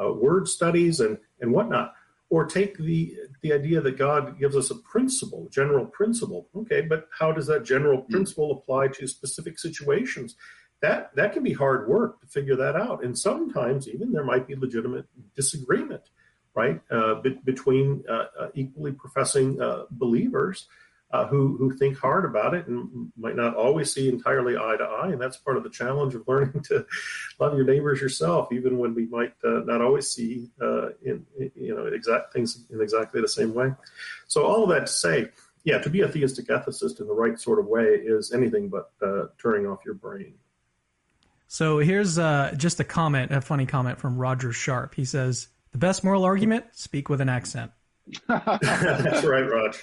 uh, 0.00 0.12
word 0.12 0.48
studies 0.48 0.98
and 0.98 1.16
and 1.40 1.52
whatnot 1.52 1.94
or 2.28 2.44
take 2.44 2.76
the 2.78 3.14
the 3.42 3.52
idea 3.52 3.80
that 3.80 3.96
god 3.96 4.38
gives 4.38 4.56
us 4.56 4.70
a 4.70 4.74
principle 4.76 5.48
general 5.50 5.86
principle 5.86 6.48
okay 6.56 6.80
but 6.80 7.06
how 7.16 7.30
does 7.30 7.46
that 7.46 7.64
general 7.64 8.00
hmm. 8.00 8.12
principle 8.12 8.50
apply 8.50 8.88
to 8.88 9.06
specific 9.06 9.58
situations 9.58 10.34
that 10.84 11.14
that 11.16 11.32
can 11.32 11.42
be 11.42 11.52
hard 11.52 11.88
work 11.88 12.20
to 12.20 12.26
figure 12.26 12.56
that 12.56 12.76
out. 12.76 13.02
And 13.02 13.18
sometimes 13.18 13.88
even 13.88 14.12
there 14.12 14.24
might 14.24 14.46
be 14.46 14.54
legitimate 14.54 15.06
disagreement, 15.34 16.02
right, 16.54 16.78
uh, 16.90 17.14
be, 17.22 17.38
between 17.44 18.04
uh, 18.06 18.26
uh 18.38 18.48
equally 18.54 18.92
professing 18.92 19.60
uh, 19.62 19.84
believers 19.90 20.66
uh, 21.14 21.28
who 21.28 21.56
who 21.56 21.70
think 21.76 21.96
hard 21.96 22.24
about 22.24 22.54
it 22.54 22.66
and 22.66 23.12
might 23.16 23.36
not 23.36 23.54
always 23.54 23.92
see 23.92 24.08
entirely 24.08 24.56
eye 24.56 24.76
to 24.76 24.84
eye. 24.84 25.10
And 25.12 25.20
that's 25.20 25.36
part 25.36 25.56
of 25.56 25.62
the 25.62 25.70
challenge 25.70 26.16
of 26.16 26.24
learning 26.28 26.60
to 26.64 26.84
love 27.38 27.56
your 27.56 27.64
neighbors 27.64 28.00
yourself, 28.00 28.52
even 28.52 28.78
when 28.78 28.94
we 28.96 29.06
might 29.06 29.32
uh, 29.44 29.60
not 29.64 29.80
always 29.80 30.10
see 30.10 30.50
in, 30.60 31.24
in, 31.38 31.52
you 31.54 31.74
know 31.74 31.86
exact 31.86 32.32
things 32.32 32.66
in 32.70 32.80
exactly 32.80 33.20
the 33.20 33.28
same 33.28 33.54
way. 33.54 33.72
So 34.26 34.44
all 34.44 34.64
of 34.64 34.70
that 34.70 34.86
to 34.86 34.92
say. 34.92 35.28
Yeah, 35.66 35.78
to 35.78 35.88
be 35.88 36.02
a 36.02 36.08
theistic 36.08 36.48
ethicist 36.48 37.00
in 37.00 37.06
the 37.06 37.14
right 37.14 37.40
sort 37.40 37.58
of 37.58 37.64
way 37.64 37.84
is 37.84 38.34
anything 38.34 38.68
but 38.68 38.90
turning 39.38 39.66
off 39.66 39.78
your 39.82 39.94
brain. 39.94 40.34
So 41.48 41.78
here's 41.78 42.18
uh, 42.18 42.52
just 42.54 42.80
a 42.80 42.84
comment, 42.84 43.32
a 43.32 43.40
funny 43.40 43.64
comment 43.64 43.98
from 43.98 44.18
Roger 44.18 44.52
Sharp. 44.52 44.94
He 44.94 45.06
says, 45.06 45.48
"The 45.72 45.78
best 45.78 46.04
moral 46.04 46.24
argument: 46.24 46.66
speak 46.72 47.08
with 47.08 47.22
an 47.22 47.30
accent." 47.30 47.70
That's 48.28 49.24
right, 49.24 49.48
Raj. 49.50 49.82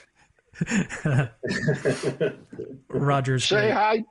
Roger's 2.89 3.45
say 3.45 3.55
great. 3.55 3.71
hi. 3.71 4.03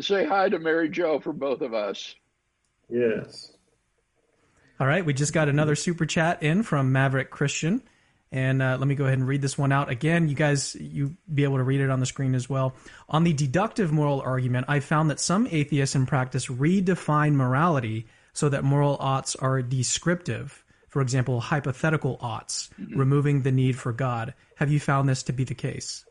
Say 0.00 0.26
hi 0.26 0.48
to 0.48 0.58
Mary 0.58 0.88
Jo 0.88 1.20
for 1.20 1.32
both 1.32 1.60
of 1.60 1.74
us. 1.74 2.14
Yes. 2.88 3.52
All 4.80 4.86
right, 4.86 5.04
we 5.04 5.14
just 5.14 5.32
got 5.32 5.48
another 5.48 5.76
super 5.76 6.04
chat 6.04 6.42
in 6.42 6.62
from 6.62 6.92
Maverick 6.92 7.30
Christian. 7.30 7.82
And 8.32 8.60
uh, 8.60 8.76
let 8.80 8.88
me 8.88 8.96
go 8.96 9.04
ahead 9.04 9.18
and 9.18 9.28
read 9.28 9.42
this 9.42 9.56
one 9.56 9.70
out 9.70 9.90
again. 9.90 10.28
You 10.28 10.34
guys, 10.34 10.74
you 10.74 11.16
be 11.32 11.44
able 11.44 11.58
to 11.58 11.62
read 11.62 11.80
it 11.80 11.88
on 11.88 12.00
the 12.00 12.06
screen 12.06 12.34
as 12.34 12.50
well. 12.50 12.74
On 13.08 13.22
the 13.22 13.32
deductive 13.32 13.92
moral 13.92 14.20
argument, 14.22 14.66
I 14.68 14.80
found 14.80 15.10
that 15.10 15.20
some 15.20 15.46
atheists 15.48 15.94
in 15.94 16.06
practice 16.06 16.46
redefine 16.46 17.34
morality 17.34 18.08
so 18.32 18.48
that 18.48 18.64
moral 18.64 18.96
oughts 18.98 19.36
are 19.36 19.62
descriptive. 19.62 20.63
For 20.94 21.02
example, 21.02 21.40
hypothetical 21.40 22.18
oughts, 22.20 22.70
mm-hmm. 22.80 22.96
removing 22.96 23.42
the 23.42 23.50
need 23.50 23.76
for 23.76 23.92
God. 23.92 24.32
Have 24.54 24.70
you 24.70 24.78
found 24.78 25.08
this 25.08 25.24
to 25.24 25.32
be 25.32 25.42
the 25.42 25.52
case? 25.52 26.04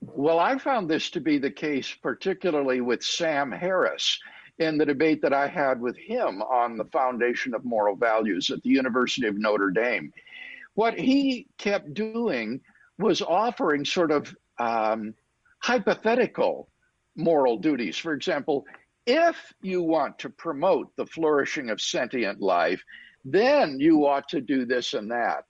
Well, 0.00 0.38
I 0.38 0.56
found 0.56 0.88
this 0.88 1.10
to 1.10 1.20
be 1.20 1.36
the 1.36 1.50
case, 1.50 1.94
particularly 2.02 2.80
with 2.80 3.04
Sam 3.04 3.52
Harris 3.52 4.18
in 4.58 4.78
the 4.78 4.86
debate 4.86 5.20
that 5.20 5.34
I 5.34 5.48
had 5.48 5.82
with 5.82 5.98
him 5.98 6.40
on 6.40 6.78
the 6.78 6.86
foundation 6.86 7.52
of 7.52 7.62
moral 7.62 7.94
values 7.94 8.48
at 8.48 8.62
the 8.62 8.70
University 8.70 9.26
of 9.26 9.36
Notre 9.36 9.68
Dame. 9.68 10.10
What 10.72 10.98
he 10.98 11.46
kept 11.58 11.92
doing 11.92 12.62
was 12.98 13.20
offering 13.20 13.84
sort 13.84 14.12
of 14.12 14.34
um, 14.58 15.12
hypothetical 15.58 16.70
moral 17.16 17.58
duties. 17.58 17.98
For 17.98 18.14
example, 18.14 18.64
if 19.08 19.54
you 19.62 19.82
want 19.82 20.18
to 20.18 20.28
promote 20.28 20.94
the 20.96 21.06
flourishing 21.06 21.70
of 21.70 21.80
sentient 21.80 22.42
life, 22.42 22.84
then 23.24 23.80
you 23.80 24.06
ought 24.06 24.28
to 24.28 24.42
do 24.42 24.66
this 24.66 24.92
and 24.92 25.10
that. 25.10 25.44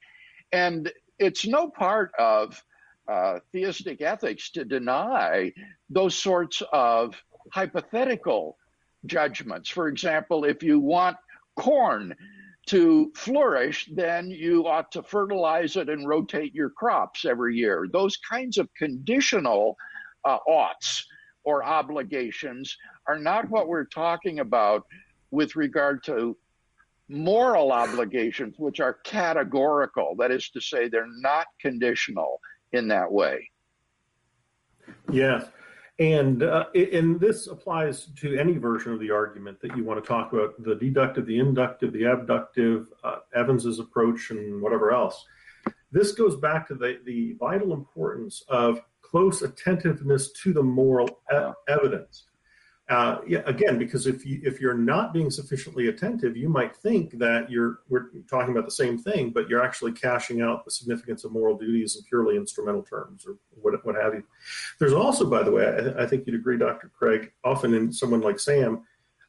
And 0.52 0.90
it's 1.18 1.44
no 1.44 1.68
part 1.68 2.12
of 2.20 2.62
uh, 3.10 3.40
theistic 3.50 4.00
ethics 4.00 4.50
to 4.50 4.64
deny 4.64 5.52
those 5.90 6.16
sorts 6.16 6.62
of 6.72 7.20
hypothetical 7.52 8.56
judgments. 9.06 9.68
For 9.68 9.88
example, 9.88 10.44
if 10.44 10.62
you 10.62 10.78
want 10.78 11.16
corn 11.56 12.14
to 12.66 13.10
flourish, 13.16 13.88
then 13.92 14.30
you 14.30 14.68
ought 14.68 14.92
to 14.92 15.02
fertilize 15.02 15.74
it 15.74 15.88
and 15.88 16.06
rotate 16.06 16.54
your 16.54 16.70
crops 16.70 17.24
every 17.24 17.56
year. 17.56 17.88
Those 17.92 18.16
kinds 18.18 18.56
of 18.56 18.68
conditional 18.74 19.76
uh, 20.24 20.38
oughts 20.46 21.04
or 21.48 21.64
obligations 21.64 22.76
are 23.06 23.18
not 23.18 23.48
what 23.48 23.68
we're 23.68 23.86
talking 23.86 24.40
about 24.40 24.84
with 25.30 25.56
regard 25.56 26.04
to 26.04 26.36
moral 27.08 27.72
obligations, 27.72 28.54
which 28.58 28.80
are 28.80 28.98
categorical. 29.02 30.14
That 30.18 30.30
is 30.30 30.50
to 30.50 30.60
say, 30.60 30.88
they're 30.88 31.06
not 31.20 31.46
conditional 31.58 32.38
in 32.72 32.86
that 32.88 33.10
way. 33.10 33.50
Yes. 35.10 35.46
And 35.98 36.42
uh, 36.42 36.66
and 36.74 37.18
this 37.18 37.46
applies 37.46 38.08
to 38.20 38.38
any 38.38 38.58
version 38.58 38.92
of 38.92 39.00
the 39.00 39.10
argument 39.10 39.58
that 39.62 39.74
you 39.74 39.84
want 39.84 40.04
to 40.04 40.06
talk 40.06 40.34
about 40.34 40.62
the 40.62 40.74
deductive, 40.74 41.24
the 41.24 41.38
inductive, 41.38 41.94
the 41.94 42.04
abductive, 42.04 42.92
uh, 43.02 43.20
Evans's 43.34 43.78
approach, 43.78 44.30
and 44.30 44.60
whatever 44.60 44.92
else. 44.92 45.24
This 45.90 46.12
goes 46.12 46.36
back 46.36 46.68
to 46.68 46.74
the, 46.74 47.00
the 47.06 47.32
vital 47.40 47.72
importance 47.72 48.44
of 48.48 48.82
close 49.10 49.42
attentiveness 49.42 50.32
to 50.32 50.52
the 50.52 50.62
moral 50.62 51.20
e- 51.32 51.52
evidence. 51.68 52.24
Uh, 52.88 53.20
yeah, 53.26 53.42
again, 53.44 53.76
because 53.78 54.06
if 54.06 54.24
you 54.24 54.40
if 54.42 54.60
you're 54.62 54.72
not 54.72 55.12
being 55.12 55.30
sufficiently 55.30 55.88
attentive, 55.88 56.38
you 56.38 56.48
might 56.48 56.74
think 56.74 57.18
that 57.18 57.50
you're 57.50 57.80
we're 57.90 58.06
talking 58.30 58.50
about 58.50 58.64
the 58.64 58.70
same 58.70 58.96
thing, 58.96 59.28
but 59.28 59.46
you're 59.46 59.62
actually 59.62 59.92
cashing 59.92 60.40
out 60.40 60.64
the 60.64 60.70
significance 60.70 61.22
of 61.22 61.30
moral 61.30 61.58
duties 61.58 61.96
in 61.96 62.02
purely 62.04 62.36
instrumental 62.36 62.82
terms, 62.82 63.26
or 63.26 63.36
what 63.50 63.74
what 63.84 63.94
have 63.94 64.14
you. 64.14 64.22
There's 64.78 64.94
also, 64.94 65.28
by 65.28 65.42
the 65.42 65.50
way, 65.50 65.66
I, 65.66 66.04
I 66.04 66.06
think 66.06 66.26
you'd 66.26 66.36
agree, 66.36 66.56
Dr. 66.56 66.90
Craig, 66.98 67.30
often 67.44 67.74
in 67.74 67.92
someone 67.92 68.22
like 68.22 68.40
Sam, 68.40 68.84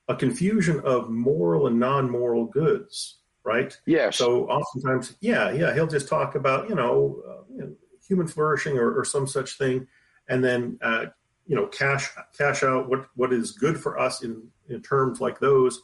a 0.07 0.15
confusion 0.15 0.79
of 0.85 1.09
moral 1.09 1.67
and 1.67 1.77
non-moral 1.77 2.45
goods, 2.45 3.17
right? 3.43 3.77
Yeah. 3.85 4.09
So 4.09 4.45
oftentimes, 4.47 5.17
yeah, 5.19 5.51
yeah, 5.51 5.73
he'll 5.73 5.85
just 5.85 6.07
talk 6.07 6.35
about 6.35 6.69
you 6.69 6.75
know, 6.75 7.21
uh, 7.27 7.43
you 7.53 7.61
know 7.61 7.75
human 8.09 8.27
flourishing 8.27 8.77
or, 8.77 8.99
or, 8.99 9.05
some 9.05 9.25
such 9.25 9.57
thing, 9.57 9.87
and 10.27 10.43
then 10.43 10.77
uh, 10.81 11.05
you 11.47 11.55
know 11.55 11.67
cash 11.67 12.09
cash 12.37 12.63
out 12.63 12.89
what 12.89 13.05
what 13.15 13.31
is 13.31 13.51
good 13.51 13.79
for 13.79 13.97
us 13.97 14.23
in 14.23 14.49
in 14.67 14.81
terms 14.81 15.21
like 15.21 15.39
those. 15.39 15.81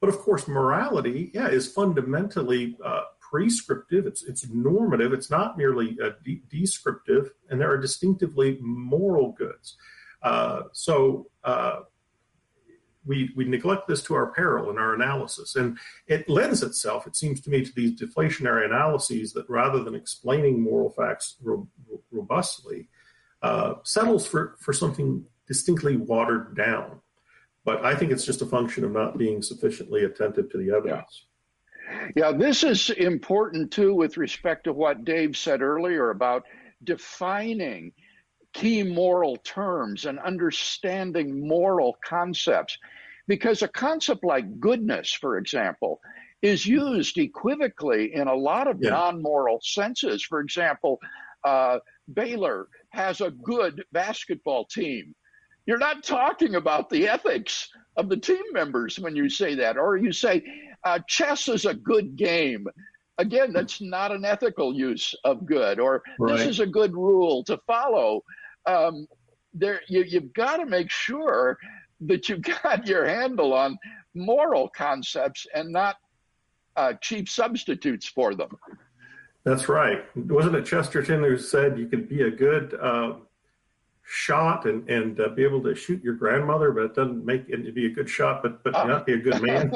But 0.00 0.10
of 0.10 0.18
course 0.18 0.46
morality 0.46 1.30
yeah 1.34 1.48
is 1.48 1.72
fundamentally 1.72 2.76
uh, 2.84 3.02
prescriptive. 3.34 4.06
It's 4.06 4.22
it's 4.22 4.46
normative. 4.48 5.12
It's 5.12 5.30
not 5.30 5.58
merely 5.58 5.96
uh, 6.00 6.10
de- 6.24 6.42
descriptive. 6.48 7.32
And 7.50 7.60
there 7.60 7.70
are 7.70 7.78
distinctively 7.78 8.58
moral 8.60 9.32
goods. 9.32 9.76
Uh, 10.22 10.62
so 10.72 11.26
uh, 11.42 11.80
we, 13.06 13.30
we 13.36 13.44
neglect 13.44 13.86
this 13.88 14.02
to 14.04 14.14
our 14.14 14.32
peril 14.32 14.70
in 14.70 14.78
our 14.78 14.94
analysis. 14.94 15.56
And 15.56 15.78
it 16.06 16.28
lends 16.28 16.62
itself, 16.62 17.06
it 17.06 17.16
seems 17.16 17.40
to 17.42 17.50
me, 17.50 17.64
to 17.64 17.72
these 17.74 18.00
deflationary 18.00 18.64
analyses 18.64 19.32
that 19.32 19.48
rather 19.48 19.82
than 19.82 19.94
explaining 19.94 20.62
moral 20.62 20.90
facts 20.90 21.36
ro- 21.42 21.68
robustly, 22.10 22.88
uh, 23.42 23.74
settles 23.82 24.26
for, 24.26 24.56
for 24.58 24.72
something 24.72 25.24
distinctly 25.46 25.96
watered 25.96 26.56
down. 26.56 27.00
But 27.64 27.84
I 27.84 27.94
think 27.94 28.12
it's 28.12 28.24
just 28.24 28.42
a 28.42 28.46
function 28.46 28.84
of 28.84 28.92
not 28.92 29.18
being 29.18 29.42
sufficiently 29.42 30.04
attentive 30.04 30.50
to 30.50 30.58
the 30.58 30.74
evidence. 30.74 31.26
Yeah. 32.16 32.30
yeah, 32.30 32.32
this 32.32 32.64
is 32.64 32.90
important 32.90 33.70
too 33.70 33.94
with 33.94 34.16
respect 34.16 34.64
to 34.64 34.72
what 34.72 35.04
Dave 35.04 35.36
said 35.36 35.62
earlier 35.62 36.10
about 36.10 36.44
defining 36.82 37.92
key 38.54 38.82
moral 38.82 39.36
terms 39.38 40.06
and 40.06 40.18
understanding 40.20 41.46
moral 41.46 41.96
concepts. 42.04 42.78
Because 43.26 43.62
a 43.62 43.68
concept 43.68 44.24
like 44.24 44.60
goodness, 44.60 45.12
for 45.12 45.38
example, 45.38 46.00
is 46.42 46.66
used 46.66 47.16
equivocally 47.16 48.14
in 48.14 48.28
a 48.28 48.34
lot 48.34 48.68
of 48.68 48.78
yeah. 48.80 48.90
non 48.90 49.22
moral 49.22 49.60
senses. 49.62 50.22
For 50.22 50.40
example, 50.40 51.00
uh, 51.42 51.78
Baylor 52.12 52.68
has 52.90 53.20
a 53.20 53.30
good 53.30 53.82
basketball 53.92 54.66
team. 54.66 55.14
You're 55.66 55.78
not 55.78 56.04
talking 56.04 56.56
about 56.56 56.90
the 56.90 57.08
ethics 57.08 57.70
of 57.96 58.08
the 58.08 58.16
team 58.16 58.42
members 58.52 58.98
when 58.98 59.16
you 59.16 59.30
say 59.30 59.54
that, 59.54 59.78
or 59.78 59.96
you 59.96 60.12
say 60.12 60.42
uh, 60.84 60.98
chess 61.08 61.48
is 61.48 61.64
a 61.64 61.74
good 61.74 62.16
game. 62.16 62.66
Again, 63.16 63.52
that's 63.52 63.80
not 63.80 64.12
an 64.12 64.24
ethical 64.24 64.74
use 64.74 65.14
of 65.24 65.46
good, 65.46 65.78
or 65.80 66.02
right. 66.18 66.36
this 66.36 66.46
is 66.46 66.60
a 66.60 66.66
good 66.66 66.92
rule 66.92 67.42
to 67.44 67.58
follow. 67.66 68.22
Um, 68.66 69.06
there, 69.52 69.80
you, 69.88 70.02
you've 70.02 70.32
got 70.32 70.56
to 70.56 70.66
make 70.66 70.90
sure 70.90 71.58
that 72.02 72.28
you've 72.28 72.42
got 72.62 72.86
your 72.86 73.06
handle 73.06 73.52
on 73.54 73.78
moral 74.14 74.68
concepts 74.68 75.46
and 75.54 75.72
not 75.72 75.96
uh, 76.76 76.94
cheap 77.00 77.28
substitutes 77.28 78.06
for 78.06 78.34
them. 78.34 78.50
That's 79.44 79.68
right. 79.68 80.04
Wasn't 80.16 80.54
it 80.54 80.64
Chesterton 80.64 81.22
who 81.22 81.36
said 81.36 81.78
you 81.78 81.86
could 81.86 82.08
be 82.08 82.22
a 82.22 82.30
good 82.30 82.74
uh, 82.80 83.14
shot 84.02 84.64
and 84.66 84.88
and 84.88 85.20
uh, 85.20 85.28
be 85.28 85.44
able 85.44 85.62
to 85.62 85.74
shoot 85.74 86.02
your 86.02 86.14
grandmother, 86.14 86.72
but 86.72 86.84
it 86.84 86.94
doesn't 86.94 87.24
make 87.24 87.48
it 87.48 87.62
to 87.64 87.72
be 87.72 87.86
a 87.86 87.90
good 87.90 88.08
shot, 88.08 88.42
but 88.42 88.64
but 88.64 88.72
not 88.86 89.04
be 89.04 89.12
a 89.12 89.18
good 89.18 89.42
man. 89.42 89.72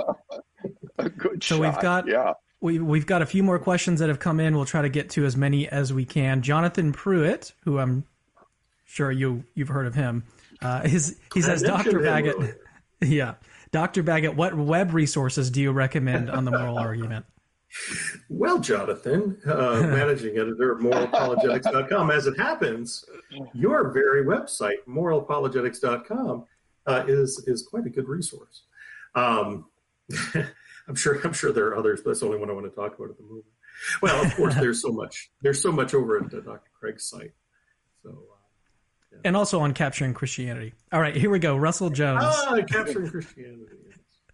a 0.98 1.08
good 1.10 1.44
so 1.44 1.56
shot. 1.56 1.60
we've 1.60 1.82
got 1.82 2.06
yeah. 2.08 2.32
We, 2.60 2.80
we've 2.80 3.06
got 3.06 3.22
a 3.22 3.26
few 3.26 3.44
more 3.44 3.60
questions 3.60 4.00
that 4.00 4.08
have 4.08 4.18
come 4.18 4.40
in. 4.40 4.56
We'll 4.56 4.64
try 4.64 4.82
to 4.82 4.88
get 4.88 5.10
to 5.10 5.24
as 5.24 5.36
many 5.36 5.68
as 5.68 5.92
we 5.92 6.04
can. 6.04 6.42
Jonathan 6.42 6.92
Pruitt, 6.92 7.52
who 7.62 7.78
I'm 7.78 8.04
sure 8.88 9.12
you 9.12 9.44
you've 9.54 9.68
heard 9.68 9.86
of 9.86 9.94
him, 9.94 10.24
uh, 10.60 10.82
his, 10.82 11.18
he 11.34 11.40
says, 11.40 11.62
Dr. 11.62 12.00
Baggett, 12.00 12.60
yeah, 13.00 13.34
Dr. 13.70 14.02
Baggett, 14.02 14.34
what 14.34 14.56
web 14.56 14.92
resources 14.92 15.50
do 15.50 15.60
you 15.60 15.70
recommend 15.70 16.30
on 16.30 16.44
the 16.44 16.50
moral 16.50 16.78
argument? 16.78 17.26
Well, 18.30 18.58
Jonathan, 18.58 19.38
uh, 19.46 19.82
managing 19.82 20.38
editor 20.38 20.72
of 20.72 20.80
moralapologetics.com, 20.80 22.10
as 22.10 22.26
it 22.26 22.38
happens, 22.38 23.04
your 23.52 23.90
very 23.90 24.24
website, 24.24 24.78
moralapologetics.com, 24.88 26.46
uh, 26.86 27.04
is 27.06 27.44
is 27.46 27.66
quite 27.68 27.84
a 27.84 27.90
good 27.90 28.08
resource. 28.08 28.62
Um, 29.14 29.66
I'm 30.88 30.94
sure 30.94 31.20
I'm 31.22 31.34
sure 31.34 31.52
there 31.52 31.66
are 31.66 31.76
others, 31.76 32.00
but 32.00 32.10
that's 32.10 32.20
the 32.20 32.26
only 32.26 32.38
one 32.38 32.48
I 32.48 32.54
want 32.54 32.64
to 32.64 32.74
talk 32.74 32.98
about 32.98 33.10
at 33.10 33.18
the 33.18 33.24
moment. 33.24 33.44
Well, 34.00 34.24
of 34.24 34.34
course, 34.34 34.54
there's 34.54 34.80
so 34.80 34.90
much 34.90 35.30
there's 35.42 35.62
so 35.62 35.70
much 35.70 35.92
over 35.92 36.16
at 36.16 36.30
Dr. 36.30 36.70
Craig's 36.80 37.04
site. 37.04 37.32
So. 38.02 38.37
Yeah. 39.12 39.18
And 39.24 39.36
also 39.36 39.60
on 39.60 39.72
capturing 39.74 40.14
Christianity. 40.14 40.74
All 40.92 41.00
right, 41.00 41.16
here 41.16 41.30
we 41.30 41.38
go. 41.38 41.56
Russell 41.56 41.90
Jones. 41.90 42.22
Ah, 42.24 42.58
capturing 42.68 43.10
Christianity. 43.10 43.74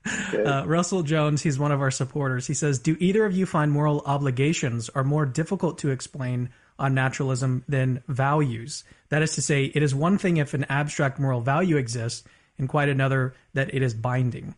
Uh, 0.06 0.64
Russell 0.66 1.02
Jones, 1.02 1.42
he's 1.42 1.58
one 1.58 1.72
of 1.72 1.80
our 1.80 1.90
supporters. 1.90 2.46
He 2.46 2.52
says, 2.54 2.78
"Do 2.78 2.96
either 3.00 3.24
of 3.24 3.34
you 3.34 3.46
find 3.46 3.72
moral 3.72 4.02
obligations 4.04 4.90
are 4.90 5.04
more 5.04 5.24
difficult 5.24 5.78
to 5.78 5.90
explain 5.90 6.50
on 6.78 6.92
naturalism 6.92 7.64
than 7.68 8.02
values? 8.08 8.84
That 9.08 9.22
is 9.22 9.34
to 9.36 9.42
say, 9.42 9.64
it 9.64 9.82
is 9.82 9.94
one 9.94 10.18
thing 10.18 10.36
if 10.36 10.52
an 10.52 10.64
abstract 10.68 11.18
moral 11.18 11.40
value 11.40 11.76
exists, 11.78 12.24
and 12.58 12.68
quite 12.68 12.90
another 12.90 13.34
that 13.54 13.72
it 13.72 13.82
is 13.82 13.94
binding." 13.94 14.54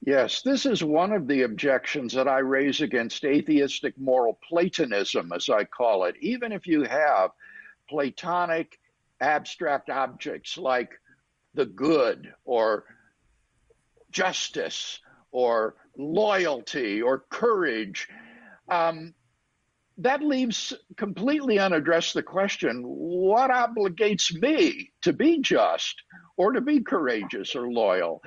Yes, 0.00 0.42
this 0.42 0.64
is 0.64 0.84
one 0.84 1.12
of 1.12 1.26
the 1.26 1.42
objections 1.42 2.14
that 2.14 2.28
I 2.28 2.38
raise 2.38 2.80
against 2.80 3.24
atheistic 3.24 3.98
moral 3.98 4.38
Platonism, 4.48 5.32
as 5.32 5.48
I 5.48 5.64
call 5.64 6.04
it. 6.04 6.14
Even 6.20 6.52
if 6.52 6.66
you 6.66 6.84
have 6.84 7.32
Platonic 7.88 8.78
abstract 9.20 9.90
objects 9.90 10.58
like 10.58 10.90
the 11.54 11.66
good 11.66 12.32
or 12.44 12.84
justice 14.10 15.00
or 15.30 15.74
loyalty 15.96 17.02
or 17.02 17.24
courage, 17.30 18.08
um, 18.68 19.14
that 19.98 20.22
leaves 20.22 20.74
completely 20.96 21.58
unaddressed 21.58 22.14
the 22.14 22.22
question 22.22 22.82
what 22.82 23.50
obligates 23.50 24.32
me 24.40 24.92
to 25.02 25.12
be 25.12 25.40
just 25.40 25.94
or 26.36 26.52
to 26.52 26.60
be 26.60 26.82
courageous 26.82 27.56
or 27.56 27.70
loyal? 27.70 28.20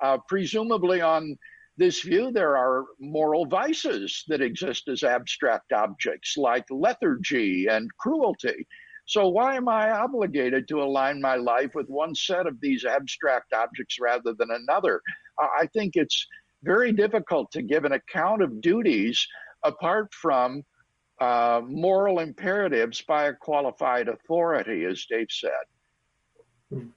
Uh, 0.00 0.18
presumably, 0.28 1.00
on 1.00 1.36
this 1.76 2.02
view, 2.02 2.30
there 2.30 2.56
are 2.56 2.84
moral 3.00 3.46
vices 3.46 4.24
that 4.28 4.40
exist 4.40 4.88
as 4.88 5.02
abstract 5.02 5.72
objects, 5.72 6.36
like 6.36 6.64
lethargy 6.70 7.66
and 7.66 7.90
cruelty. 7.98 8.66
So, 9.06 9.28
why 9.28 9.54
am 9.56 9.68
I 9.68 9.90
obligated 9.90 10.66
to 10.68 10.82
align 10.82 11.20
my 11.20 11.36
life 11.36 11.70
with 11.74 11.88
one 11.88 12.14
set 12.14 12.46
of 12.46 12.60
these 12.60 12.84
abstract 12.84 13.52
objects 13.52 13.98
rather 14.00 14.34
than 14.34 14.48
another? 14.50 15.00
I 15.38 15.66
think 15.72 15.96
it's 15.96 16.26
very 16.64 16.92
difficult 16.92 17.52
to 17.52 17.62
give 17.62 17.84
an 17.84 17.92
account 17.92 18.42
of 18.42 18.60
duties 18.60 19.24
apart 19.62 20.12
from 20.12 20.64
uh, 21.20 21.62
moral 21.66 22.18
imperatives 22.18 23.00
by 23.02 23.26
a 23.26 23.32
qualified 23.32 24.08
authority, 24.08 24.84
as 24.84 25.06
Dave 25.08 25.28
said. 25.30 26.90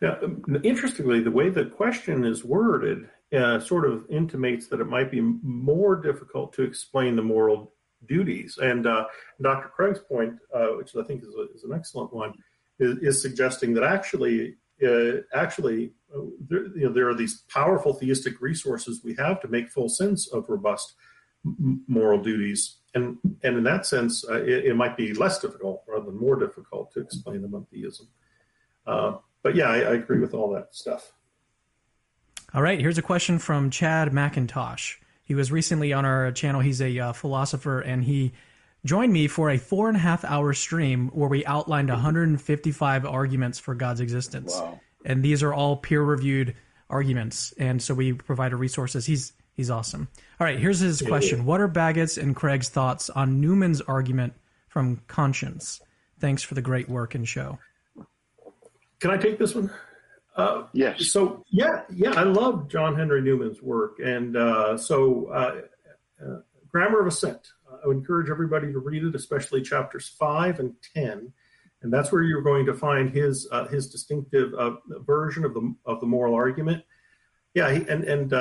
Now, 0.00 0.18
interestingly, 0.64 1.20
the 1.20 1.30
way 1.30 1.50
the 1.50 1.66
question 1.66 2.24
is 2.24 2.44
worded 2.44 3.08
uh, 3.34 3.60
sort 3.60 3.88
of 3.88 4.04
intimates 4.10 4.66
that 4.68 4.80
it 4.80 4.88
might 4.88 5.10
be 5.10 5.20
more 5.20 5.96
difficult 5.96 6.52
to 6.54 6.62
explain 6.62 7.14
the 7.14 7.22
moral 7.22 7.73
duties. 8.06 8.58
And 8.58 8.86
uh, 8.86 9.06
Dr. 9.40 9.68
Craig's 9.68 10.00
point, 10.00 10.34
uh, 10.54 10.68
which 10.76 10.94
I 10.96 11.02
think 11.02 11.22
is, 11.22 11.34
a, 11.34 11.52
is 11.54 11.64
an 11.64 11.72
excellent 11.74 12.12
one, 12.12 12.34
is, 12.78 12.98
is, 12.98 13.22
suggesting 13.22 13.74
that 13.74 13.84
actually, 13.84 14.56
uh, 14.86 15.22
actually, 15.34 15.92
uh, 16.14 16.22
there, 16.48 16.66
you 16.76 16.86
know, 16.86 16.92
there 16.92 17.08
are 17.08 17.14
these 17.14 17.42
powerful 17.48 17.94
theistic 17.94 18.40
resources 18.40 19.02
we 19.04 19.14
have 19.14 19.40
to 19.42 19.48
make 19.48 19.70
full 19.70 19.88
sense 19.88 20.28
of 20.28 20.48
robust 20.48 20.94
moral 21.86 22.22
duties. 22.22 22.78
And, 22.94 23.18
and 23.42 23.56
in 23.58 23.64
that 23.64 23.86
sense, 23.86 24.24
uh, 24.28 24.42
it, 24.42 24.66
it, 24.66 24.76
might 24.76 24.96
be 24.96 25.12
less 25.14 25.38
difficult 25.40 25.82
rather 25.86 26.06
than 26.06 26.18
more 26.18 26.36
difficult 26.36 26.92
to 26.92 27.00
explain 27.00 27.42
them 27.42 27.54
on 27.54 27.66
theism. 27.66 28.08
Uh, 28.86 29.16
but 29.42 29.54
yeah, 29.54 29.68
I, 29.68 29.76
I 29.76 29.94
agree 29.94 30.20
with 30.20 30.32
all 30.32 30.52
that 30.54 30.74
stuff. 30.74 31.12
All 32.54 32.62
right, 32.62 32.80
here's 32.80 32.98
a 32.98 33.02
question 33.02 33.38
from 33.38 33.68
Chad 33.68 34.12
McIntosh. 34.12 34.96
He 35.24 35.34
was 35.34 35.50
recently 35.50 35.92
on 35.92 36.04
our 36.04 36.30
channel. 36.32 36.60
He's 36.60 36.80
a 36.80 36.98
uh, 36.98 37.12
philosopher, 37.12 37.80
and 37.80 38.04
he 38.04 38.32
joined 38.84 39.12
me 39.12 39.26
for 39.26 39.50
a 39.50 39.58
four 39.58 39.88
and 39.88 39.96
a 39.96 40.00
half 40.00 40.24
hour 40.24 40.52
stream 40.52 41.08
where 41.08 41.28
we 41.28 41.44
outlined 41.46 41.88
155 41.88 43.06
arguments 43.06 43.58
for 43.58 43.74
God's 43.74 44.00
existence. 44.00 44.54
Wow. 44.54 44.80
And 45.04 45.22
these 45.22 45.42
are 45.42 45.52
all 45.52 45.76
peer 45.76 46.02
reviewed 46.02 46.54
arguments, 46.90 47.52
and 47.58 47.82
so 47.82 47.94
we 47.94 48.12
provided 48.12 48.56
resources. 48.56 49.06
He's 49.06 49.32
he's 49.54 49.70
awesome. 49.70 50.08
All 50.40 50.46
right, 50.46 50.58
here's 50.58 50.80
his 50.80 51.02
question: 51.02 51.44
What 51.44 51.60
are 51.60 51.68
Baggett's 51.68 52.16
and 52.16 52.36
Craig's 52.36 52.68
thoughts 52.68 53.10
on 53.10 53.40
Newman's 53.40 53.80
argument 53.82 54.34
from 54.68 55.00
conscience? 55.08 55.80
Thanks 56.20 56.42
for 56.42 56.54
the 56.54 56.62
great 56.62 56.88
work 56.88 57.14
and 57.14 57.26
show. 57.26 57.58
Can 59.00 59.10
I 59.10 59.16
take 59.16 59.38
this 59.38 59.54
one? 59.54 59.70
Uh, 60.36 60.64
yes. 60.72 61.06
So 61.08 61.44
yeah, 61.48 61.82
yeah, 61.92 62.12
I 62.12 62.24
love 62.24 62.68
John 62.68 62.96
Henry 62.96 63.22
Newman's 63.22 63.62
work, 63.62 63.98
and 64.04 64.36
uh, 64.36 64.76
so 64.76 65.26
uh, 65.26 65.60
uh 66.24 66.38
Grammar 66.70 67.00
of 67.00 67.06
Assent. 67.06 67.48
I 67.70 67.86
would 67.86 67.98
encourage 67.98 68.30
everybody 68.30 68.72
to 68.72 68.78
read 68.78 69.04
it, 69.04 69.14
especially 69.14 69.62
chapters 69.62 70.08
five 70.08 70.58
and 70.58 70.74
ten, 70.94 71.32
and 71.82 71.92
that's 71.92 72.10
where 72.10 72.22
you're 72.22 72.42
going 72.42 72.66
to 72.66 72.74
find 72.74 73.10
his 73.10 73.48
uh, 73.52 73.66
his 73.68 73.88
distinctive 73.88 74.52
uh, 74.54 74.72
version 75.06 75.44
of 75.44 75.54
the 75.54 75.74
of 75.86 76.00
the 76.00 76.06
moral 76.06 76.34
argument. 76.34 76.82
Yeah, 77.54 77.70
he, 77.70 77.88
and 77.88 78.02
and 78.02 78.32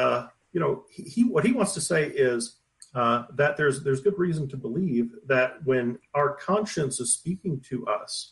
you 0.51 0.59
know 0.59 0.85
he, 0.89 1.03
he, 1.03 1.23
what 1.23 1.45
he 1.45 1.51
wants 1.51 1.73
to 1.75 1.81
say 1.81 2.07
is 2.07 2.57
that 2.95 3.55
there's 3.55 3.83
there's 3.83 4.01
good 4.01 4.17
reason 4.17 4.47
to 4.49 4.57
believe 4.57 5.11
that 5.27 5.63
when 5.63 5.99
our 6.15 6.33
conscience 6.37 6.99
is 6.99 7.13
speaking 7.13 7.59
to 7.69 7.85
us 7.85 8.31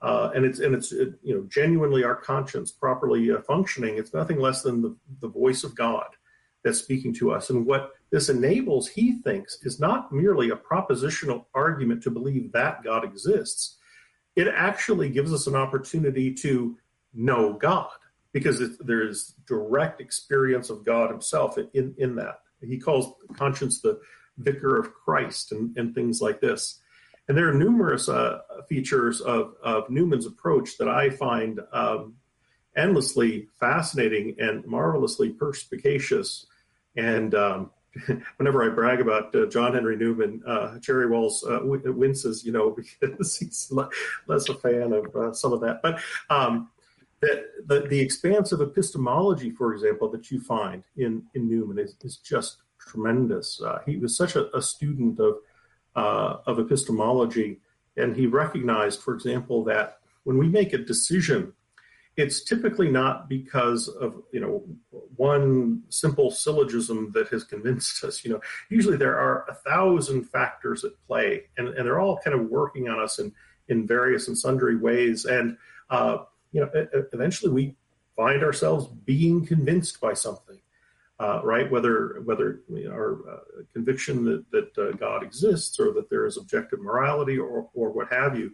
uh, 0.00 0.30
and 0.34 0.44
it's 0.44 0.60
and 0.60 0.74
it's 0.74 0.92
it, 0.92 1.14
you 1.22 1.34
know 1.34 1.44
genuinely 1.48 2.04
our 2.04 2.14
conscience 2.14 2.70
properly 2.70 3.30
uh, 3.32 3.40
functioning. 3.42 3.98
It's 3.98 4.14
nothing 4.14 4.40
less 4.40 4.62
than 4.62 4.82
the, 4.82 4.96
the 5.20 5.28
voice 5.28 5.64
of 5.64 5.74
God 5.74 6.06
that's 6.64 6.78
speaking 6.78 7.12
to 7.14 7.32
us. 7.32 7.50
And 7.50 7.66
what 7.66 7.92
this 8.10 8.28
enables, 8.28 8.88
he 8.88 9.20
thinks, 9.22 9.58
is 9.62 9.80
not 9.80 10.12
merely 10.12 10.50
a 10.50 10.56
propositional 10.56 11.46
argument 11.54 12.02
to 12.04 12.10
believe 12.10 12.52
that 12.52 12.82
God 12.82 13.04
exists. 13.04 13.76
It 14.36 14.48
actually 14.48 15.10
gives 15.10 15.32
us 15.32 15.46
an 15.46 15.56
opportunity 15.56 16.32
to 16.34 16.76
know 17.12 17.54
God 17.54 17.90
because 18.32 18.60
it, 18.60 18.72
there 18.86 19.06
is 19.06 19.34
direct 19.46 20.00
experience 20.00 20.70
of 20.70 20.84
God 20.84 21.10
Himself 21.10 21.58
in 21.74 21.94
in 21.98 22.14
that. 22.16 22.40
He 22.60 22.78
calls 22.78 23.14
conscience 23.36 23.80
the 23.80 24.00
vicar 24.38 24.78
of 24.78 24.94
Christ 24.94 25.52
and, 25.52 25.76
and 25.76 25.94
things 25.94 26.20
like 26.20 26.40
this. 26.40 26.80
And 27.28 27.36
there 27.36 27.48
are 27.48 27.54
numerous 27.54 28.08
uh, 28.08 28.40
features 28.68 29.20
of, 29.20 29.54
of 29.62 29.90
Newman's 29.90 30.26
approach 30.26 30.78
that 30.78 30.88
I 30.88 31.10
find 31.10 31.60
um, 31.72 32.14
endlessly 32.76 33.48
fascinating 33.60 34.36
and 34.38 34.64
marvelously 34.66 35.30
perspicacious. 35.30 36.46
And 36.96 37.34
um, 37.34 37.70
whenever 38.36 38.64
I 38.64 38.74
brag 38.74 39.00
about 39.00 39.34
uh, 39.34 39.46
John 39.46 39.74
Henry 39.74 39.96
Newman, 39.96 40.42
uh, 40.46 40.78
Jerry 40.78 41.08
Walls 41.08 41.44
uh, 41.48 41.60
winces, 41.62 42.44
you 42.44 42.52
know, 42.52 42.70
because 43.00 43.36
he's 43.36 43.72
less 44.26 44.48
a 44.48 44.54
fan 44.54 44.92
of 44.92 45.14
uh, 45.14 45.32
some 45.32 45.52
of 45.52 45.60
that. 45.60 45.80
But 45.82 46.00
um, 46.30 46.70
the, 47.20 47.86
the, 47.88 48.00
expansive 48.00 48.60
epistemology, 48.60 49.50
for 49.50 49.74
example, 49.74 50.08
that 50.10 50.30
you 50.30 50.40
find 50.40 50.84
in, 50.96 51.24
in 51.34 51.48
Newman 51.48 51.78
is, 51.78 51.96
is 52.02 52.16
just 52.18 52.58
tremendous. 52.78 53.60
Uh, 53.60 53.80
he 53.84 53.96
was 53.96 54.16
such 54.16 54.36
a, 54.36 54.56
a 54.56 54.62
student 54.62 55.18
of 55.18 55.38
uh, 55.98 56.38
of 56.46 56.60
epistemology, 56.60 57.58
and 57.96 58.14
he 58.14 58.26
recognized, 58.28 59.02
for 59.02 59.14
example, 59.14 59.64
that 59.64 59.98
when 60.22 60.38
we 60.38 60.48
make 60.48 60.72
a 60.72 60.78
decision, 60.78 61.52
it's 62.16 62.44
typically 62.44 62.88
not 62.88 63.28
because 63.28 63.88
of 63.88 64.22
you 64.32 64.38
know 64.38 64.62
one 65.16 65.82
simple 65.88 66.30
syllogism 66.30 67.10
that 67.14 67.28
has 67.28 67.42
convinced 67.42 68.04
us. 68.08 68.24
You 68.24 68.30
know, 68.32 68.40
usually 68.70 68.96
there 68.96 69.18
are 69.18 69.44
a 69.48 69.54
thousand 69.54 70.24
factors 70.24 70.84
at 70.84 70.92
play, 71.08 71.46
and, 71.56 71.66
and 71.68 71.84
they're 71.84 72.00
all 72.00 72.20
kind 72.24 72.38
of 72.38 72.46
working 72.46 72.88
on 72.88 73.00
us 73.00 73.18
in 73.18 73.32
in 73.66 73.84
various 73.84 74.28
and 74.28 74.38
sundry 74.38 74.76
ways. 74.76 75.24
And 75.24 75.56
uh, 75.90 76.18
you 76.52 76.60
know, 76.60 76.70
eventually 77.12 77.52
we 77.52 77.74
find 78.16 78.44
ourselves 78.44 78.86
being 79.04 79.44
convinced 79.44 80.00
by 80.00 80.14
something 80.14 80.60
uh, 81.20 81.40
right? 81.42 81.70
Whether 81.70 82.20
whether 82.24 82.60
our 82.90 83.18
uh, 83.28 83.62
conviction 83.72 84.24
that 84.24 84.50
that 84.50 84.78
uh, 84.78 84.92
God 84.92 85.22
exists 85.22 85.78
or 85.80 85.92
that 85.94 86.10
there 86.10 86.26
is 86.26 86.36
objective 86.36 86.80
morality 86.80 87.38
or 87.38 87.68
or 87.74 87.90
what 87.90 88.12
have 88.12 88.38
you, 88.38 88.52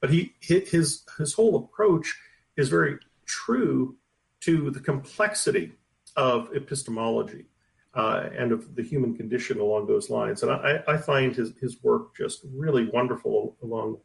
but 0.00 0.10
he 0.10 0.34
his 0.40 1.04
his 1.18 1.34
whole 1.34 1.56
approach 1.56 2.14
is 2.56 2.68
very 2.68 2.98
true 3.26 3.96
to 4.40 4.70
the 4.70 4.80
complexity 4.80 5.72
of 6.16 6.48
epistemology 6.54 7.46
uh, 7.94 8.28
and 8.36 8.52
of 8.52 8.74
the 8.76 8.82
human 8.82 9.16
condition 9.16 9.58
along 9.58 9.86
those 9.86 10.08
lines. 10.08 10.42
And 10.42 10.52
I, 10.52 10.82
I 10.86 10.96
find 10.96 11.34
his 11.34 11.52
his 11.60 11.82
work 11.82 12.16
just 12.16 12.40
really 12.54 12.88
wonderful 12.92 13.56
along 13.62 13.98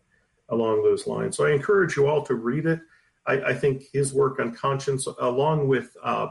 along 0.49 0.84
those 0.84 1.07
lines. 1.07 1.38
So 1.38 1.45
I 1.45 1.51
encourage 1.51 1.95
you 1.95 2.07
all 2.07 2.24
to 2.26 2.36
read 2.36 2.66
it. 2.66 2.82
I, 3.26 3.34
I 3.41 3.53
think 3.53 3.84
his 3.93 4.14
work 4.14 4.39
on 4.39 4.53
conscience, 4.53 5.07
along 5.20 5.68
with 5.68 5.95
uh, 6.03 6.28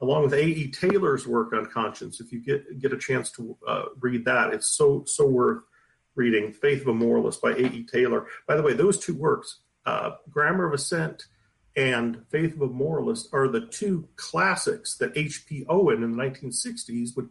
along 0.00 0.22
with 0.22 0.34
A.E. 0.34 0.70
Taylor's 0.70 1.26
work 1.26 1.52
on 1.52 1.66
conscience. 1.66 2.20
If 2.20 2.32
you 2.32 2.40
get 2.40 2.78
get 2.78 2.92
a 2.92 2.98
chance 2.98 3.30
to 3.32 3.56
uh, 3.66 3.84
read 4.00 4.24
that, 4.24 4.52
it's 4.52 4.68
so 4.68 5.04
so 5.06 5.26
worth 5.26 5.62
reading. 6.14 6.52
Faith 6.52 6.82
of 6.82 6.88
a 6.88 6.94
Moralist 6.94 7.40
by 7.40 7.52
A.E. 7.52 7.86
Taylor. 7.90 8.26
By 8.46 8.56
the 8.56 8.62
way, 8.62 8.74
those 8.74 8.98
two 8.98 9.14
works, 9.14 9.60
uh, 9.86 10.12
Grammar 10.30 10.66
of 10.66 10.74
Assent 10.74 11.26
and 11.76 12.24
Faith 12.28 12.54
of 12.54 12.62
a 12.62 12.66
Moralist 12.66 13.28
are 13.32 13.46
the 13.46 13.66
two 13.66 14.08
classics 14.16 14.96
that 14.98 15.16
H.P. 15.16 15.64
Owen 15.68 16.02
in 16.02 16.16
the 16.16 16.22
1960s, 16.22 17.16
when 17.16 17.30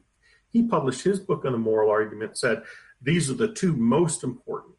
he 0.49 0.63
published 0.63 1.03
his 1.03 1.19
book 1.19 1.43
on 1.43 1.51
the 1.51 1.57
moral 1.57 1.91
argument, 1.91 2.37
said 2.37 2.63
these 3.01 3.29
are 3.29 3.33
the 3.33 3.53
two 3.53 3.75
most 3.75 4.23
important. 4.23 4.75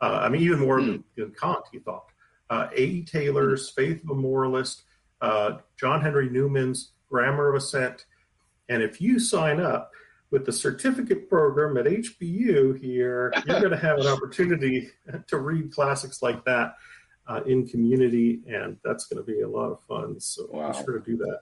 Uh, 0.00 0.20
I 0.22 0.28
mean, 0.28 0.42
even 0.42 0.58
more 0.58 0.80
mm. 0.80 0.86
than, 0.86 1.04
than, 1.16 1.32
Kant, 1.40 1.64
he 1.70 1.78
thought. 1.78 2.06
Uh, 2.50 2.66
A.E. 2.76 3.04
Taylor's 3.04 3.70
Faith 3.70 4.02
of 4.02 4.10
a 4.10 4.14
Moralist, 4.14 4.82
uh, 5.20 5.58
John 5.78 6.00
Henry 6.00 6.28
Newman's 6.28 6.90
Grammar 7.14 7.48
of 7.48 7.54
Assent. 7.54 8.06
And 8.68 8.82
if 8.82 9.00
you 9.00 9.20
sign 9.20 9.60
up 9.60 9.92
with 10.32 10.44
the 10.44 10.52
certificate 10.52 11.28
program 11.28 11.76
at 11.76 11.84
HBU 11.84 12.80
here, 12.80 13.32
you're 13.46 13.60
going 13.60 13.70
to 13.70 13.78
have 13.78 13.98
an 13.98 14.08
opportunity 14.08 14.90
to 15.28 15.38
read 15.38 15.72
classics 15.72 16.22
like 16.22 16.44
that 16.44 16.74
uh, 17.28 17.42
in 17.46 17.68
community, 17.68 18.40
and 18.48 18.78
that's 18.82 19.06
going 19.06 19.24
to 19.24 19.32
be 19.32 19.42
a 19.42 19.48
lot 19.48 19.70
of 19.70 19.80
fun. 19.84 20.18
So 20.18 20.48
wow. 20.50 20.72
be 20.72 20.84
sure 20.84 20.98
to 20.98 21.04
do 21.08 21.16
that. 21.18 21.40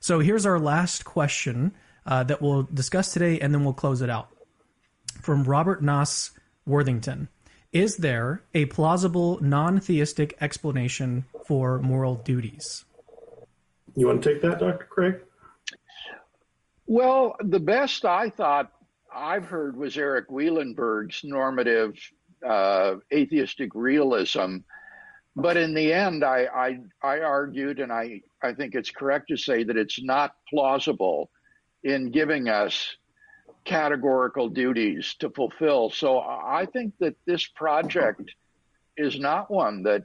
So 0.00 0.20
here's 0.20 0.46
our 0.46 0.58
last 0.58 1.04
question 1.04 1.74
uh, 2.06 2.24
that 2.24 2.40
we'll 2.40 2.62
discuss 2.62 3.12
today, 3.12 3.40
and 3.40 3.52
then 3.52 3.64
we'll 3.64 3.74
close 3.74 4.00
it 4.00 4.08
out. 4.08 4.30
From 5.20 5.44
Robert 5.44 5.82
Noss 5.82 6.30
Worthington 6.64 7.28
Is 7.72 7.98
there 7.98 8.42
a 8.54 8.64
plausible 8.66 9.38
non 9.42 9.80
theistic 9.80 10.34
explanation 10.40 11.26
for 11.46 11.78
moral 11.78 12.14
duties? 12.14 12.86
You 13.94 14.06
want 14.06 14.22
to 14.22 14.32
take 14.32 14.42
that, 14.42 14.58
Dr. 14.58 14.86
Craig? 14.88 15.20
Well, 16.86 17.36
the 17.40 17.60
best 17.60 18.04
I 18.04 18.30
thought 18.30 18.72
I've 19.14 19.44
heard 19.44 19.76
was 19.76 19.96
Eric 19.96 20.28
Wielenberg's 20.30 21.22
normative 21.24 21.94
uh, 22.46 22.96
atheistic 23.12 23.70
realism. 23.74 24.58
But 25.36 25.56
in 25.56 25.74
the 25.74 25.92
end, 25.92 26.24
I, 26.24 26.44
I, 26.44 26.78
I 27.02 27.20
argued, 27.20 27.80
and 27.80 27.92
I, 27.92 28.20
I 28.42 28.52
think 28.52 28.74
it's 28.74 28.90
correct 28.90 29.28
to 29.28 29.36
say 29.36 29.64
that 29.64 29.76
it's 29.76 30.02
not 30.02 30.34
plausible 30.48 31.30
in 31.82 32.10
giving 32.10 32.48
us 32.48 32.96
categorical 33.64 34.48
duties 34.48 35.14
to 35.20 35.30
fulfill. 35.30 35.90
So 35.90 36.18
I 36.18 36.66
think 36.70 36.94
that 37.00 37.14
this 37.26 37.46
project 37.46 38.30
is 38.96 39.18
not 39.18 39.50
one 39.50 39.84
that 39.84 40.04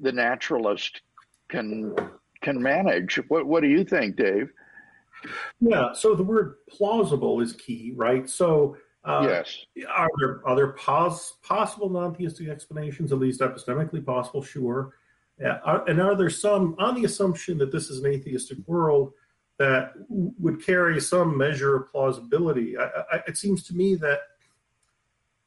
the 0.00 0.12
naturalist 0.12 1.00
can 1.48 1.94
can 2.44 2.62
manage. 2.62 3.16
What 3.28 3.46
what 3.46 3.62
do 3.62 3.68
you 3.68 3.82
think, 3.82 4.16
Dave? 4.16 4.52
Yeah, 5.60 5.92
so 5.94 6.14
the 6.14 6.22
word 6.22 6.56
plausible 6.68 7.40
is 7.40 7.54
key, 7.54 7.92
right? 7.96 8.28
So 8.28 8.76
uh, 9.04 9.26
yes, 9.28 9.64
are 9.88 10.10
there 10.18 10.40
are 10.46 10.54
there 10.54 10.72
pos- 10.74 11.38
possible 11.42 11.88
non-theistic 11.88 12.48
explanations, 12.48 13.10
at 13.10 13.18
least 13.18 13.40
epistemically 13.40 14.04
possible? 14.04 14.42
Sure. 14.42 14.92
Yeah. 15.40 15.58
Are, 15.64 15.84
and 15.88 16.00
are 16.00 16.14
there 16.14 16.30
some 16.30 16.76
on 16.78 16.94
the 16.94 17.04
assumption 17.04 17.58
that 17.58 17.72
this 17.72 17.90
is 17.90 17.98
an 17.98 18.06
atheistic 18.06 18.58
world 18.66 19.12
that 19.58 19.92
would 20.08 20.64
carry 20.64 21.00
some 21.00 21.36
measure 21.36 21.76
of 21.76 21.90
plausibility? 21.90 22.78
I, 22.78 22.84
I, 22.84 23.20
it 23.26 23.36
seems 23.36 23.64
to 23.64 23.74
me 23.74 23.96
that 23.96 24.20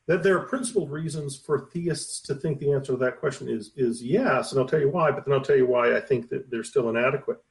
that 0.07 0.23
there 0.23 0.37
are 0.37 0.45
principled 0.45 0.89
reasons 0.89 1.37
for 1.37 1.69
theists 1.71 2.21
to 2.21 2.33
think 2.33 2.59
the 2.59 2.71
answer 2.71 2.93
to 2.93 2.97
that 2.97 3.19
question 3.19 3.49
is 3.49 3.71
is 3.75 4.03
yes, 4.03 4.51
and 4.51 4.59
I'll 4.59 4.67
tell 4.67 4.79
you 4.79 4.89
why. 4.89 5.11
But 5.11 5.25
then 5.25 5.33
I'll 5.33 5.41
tell 5.41 5.57
you 5.57 5.67
why 5.67 5.95
I 5.95 6.01
think 6.01 6.29
that 6.29 6.49
they're 6.49 6.63
still 6.63 6.89
inadequate 6.89 7.41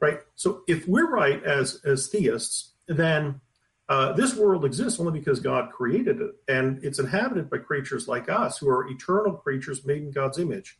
right? 0.00 0.20
So 0.34 0.62
if 0.66 0.86
we're 0.86 1.10
right 1.10 1.42
as 1.44 1.80
as 1.84 2.08
theists, 2.08 2.72
then 2.88 3.40
uh, 3.88 4.12
this 4.12 4.34
world 4.34 4.64
exists 4.64 4.98
only 4.98 5.18
because 5.18 5.40
God 5.40 5.70
created 5.70 6.20
it, 6.20 6.32
and 6.48 6.82
it's 6.84 6.98
inhabited 6.98 7.48
by 7.48 7.58
creatures 7.58 8.08
like 8.08 8.28
us 8.28 8.58
who 8.58 8.68
are 8.68 8.88
eternal 8.88 9.32
creatures 9.32 9.86
made 9.86 10.02
in 10.02 10.10
God's 10.10 10.38
image. 10.38 10.78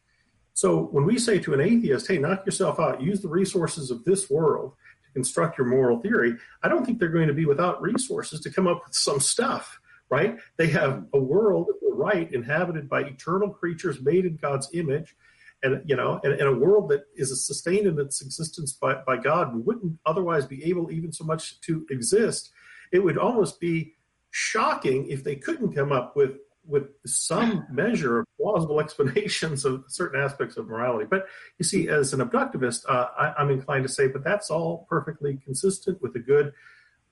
So 0.55 0.85
when 0.85 1.05
we 1.05 1.19
say 1.19 1.39
to 1.41 1.55
an 1.55 1.61
atheist, 1.61 2.09
"Hey, 2.09 2.19
knock 2.19 2.45
yourself 2.47 2.81
out. 2.81 3.03
Use 3.03 3.21
the 3.21 3.29
resources 3.29 3.91
of 3.91 4.05
this 4.05 4.29
world 4.31 4.73
to 5.05 5.13
construct 5.13 5.59
your 5.59 5.67
moral 5.67 6.01
theory," 6.01 6.37
I 6.63 6.69
don't 6.69 6.85
think 6.85 6.99
they're 6.99 7.09
going 7.09 7.29
to 7.29 7.35
be 7.35 7.47
without 7.47 7.81
resources 7.81 8.41
to 8.41 8.51
come 8.51 8.67
up 8.67 8.83
with 8.85 8.95
some 8.95 9.21
stuff. 9.21 9.81
Right? 10.09 10.37
They 10.57 10.69
have 10.69 11.05
a 11.13 11.19
world, 11.19 11.67
right, 11.83 12.33
inhabited 12.33 12.89
by 12.89 13.01
eternal 13.03 13.51
creatures 13.51 14.01
made 14.01 14.25
in 14.25 14.37
God's 14.37 14.69
image 14.73 15.17
and 15.63 15.83
you 15.89 15.97
know, 15.97 16.21
and, 16.23 16.35
in, 16.35 16.47
a 16.47 16.53
world 16.53 16.91
that 16.91 17.05
is 17.15 17.45
sustained 17.45 17.87
in 17.87 17.99
its 17.99 18.21
existence 18.21 18.73
by, 18.73 18.95
by 19.07 19.17
God 19.17 19.53
and 19.53 19.65
wouldn't 19.65 19.99
otherwise 20.05 20.47
be 20.47 20.65
able 20.65 20.91
even 20.91 21.13
so 21.13 21.25
much 21.25 21.61
to 21.63 21.87
exist, 21.91 22.51
it 22.93 22.99
would 22.99 23.19
almost 23.19 23.59
be 23.59 23.95
shocking 24.31 25.09
if 25.09 25.25
they 25.25 25.37
couldn't 25.37 25.75
come 25.75 25.93
up 25.93 26.17
with 26.17 26.39
with 26.69 26.89
some 27.07 27.65
measure 27.71 28.19
of 28.21 28.27
plausible 28.37 28.81
explanations 28.81 29.65
of 29.65 29.85
certain 29.87 30.21
aspects 30.21 30.57
of 30.57 30.67
morality. 30.67 31.07
But 31.09 31.27
you 31.59 31.65
see, 31.65 31.89
as 31.89 32.13
an 32.13 32.21
abductivist, 32.21 32.85
uh, 32.89 33.07
I, 33.17 33.41
am 33.41 33.51
inclined 33.51 33.85
to 33.85 33.89
say, 33.89 34.09
but 34.09 34.25
that's 34.25 34.51
all 34.51 34.85
perfectly 34.91 35.39
consistent 35.45 36.03
with 36.03 36.17
a 36.17 36.19
good 36.19 36.53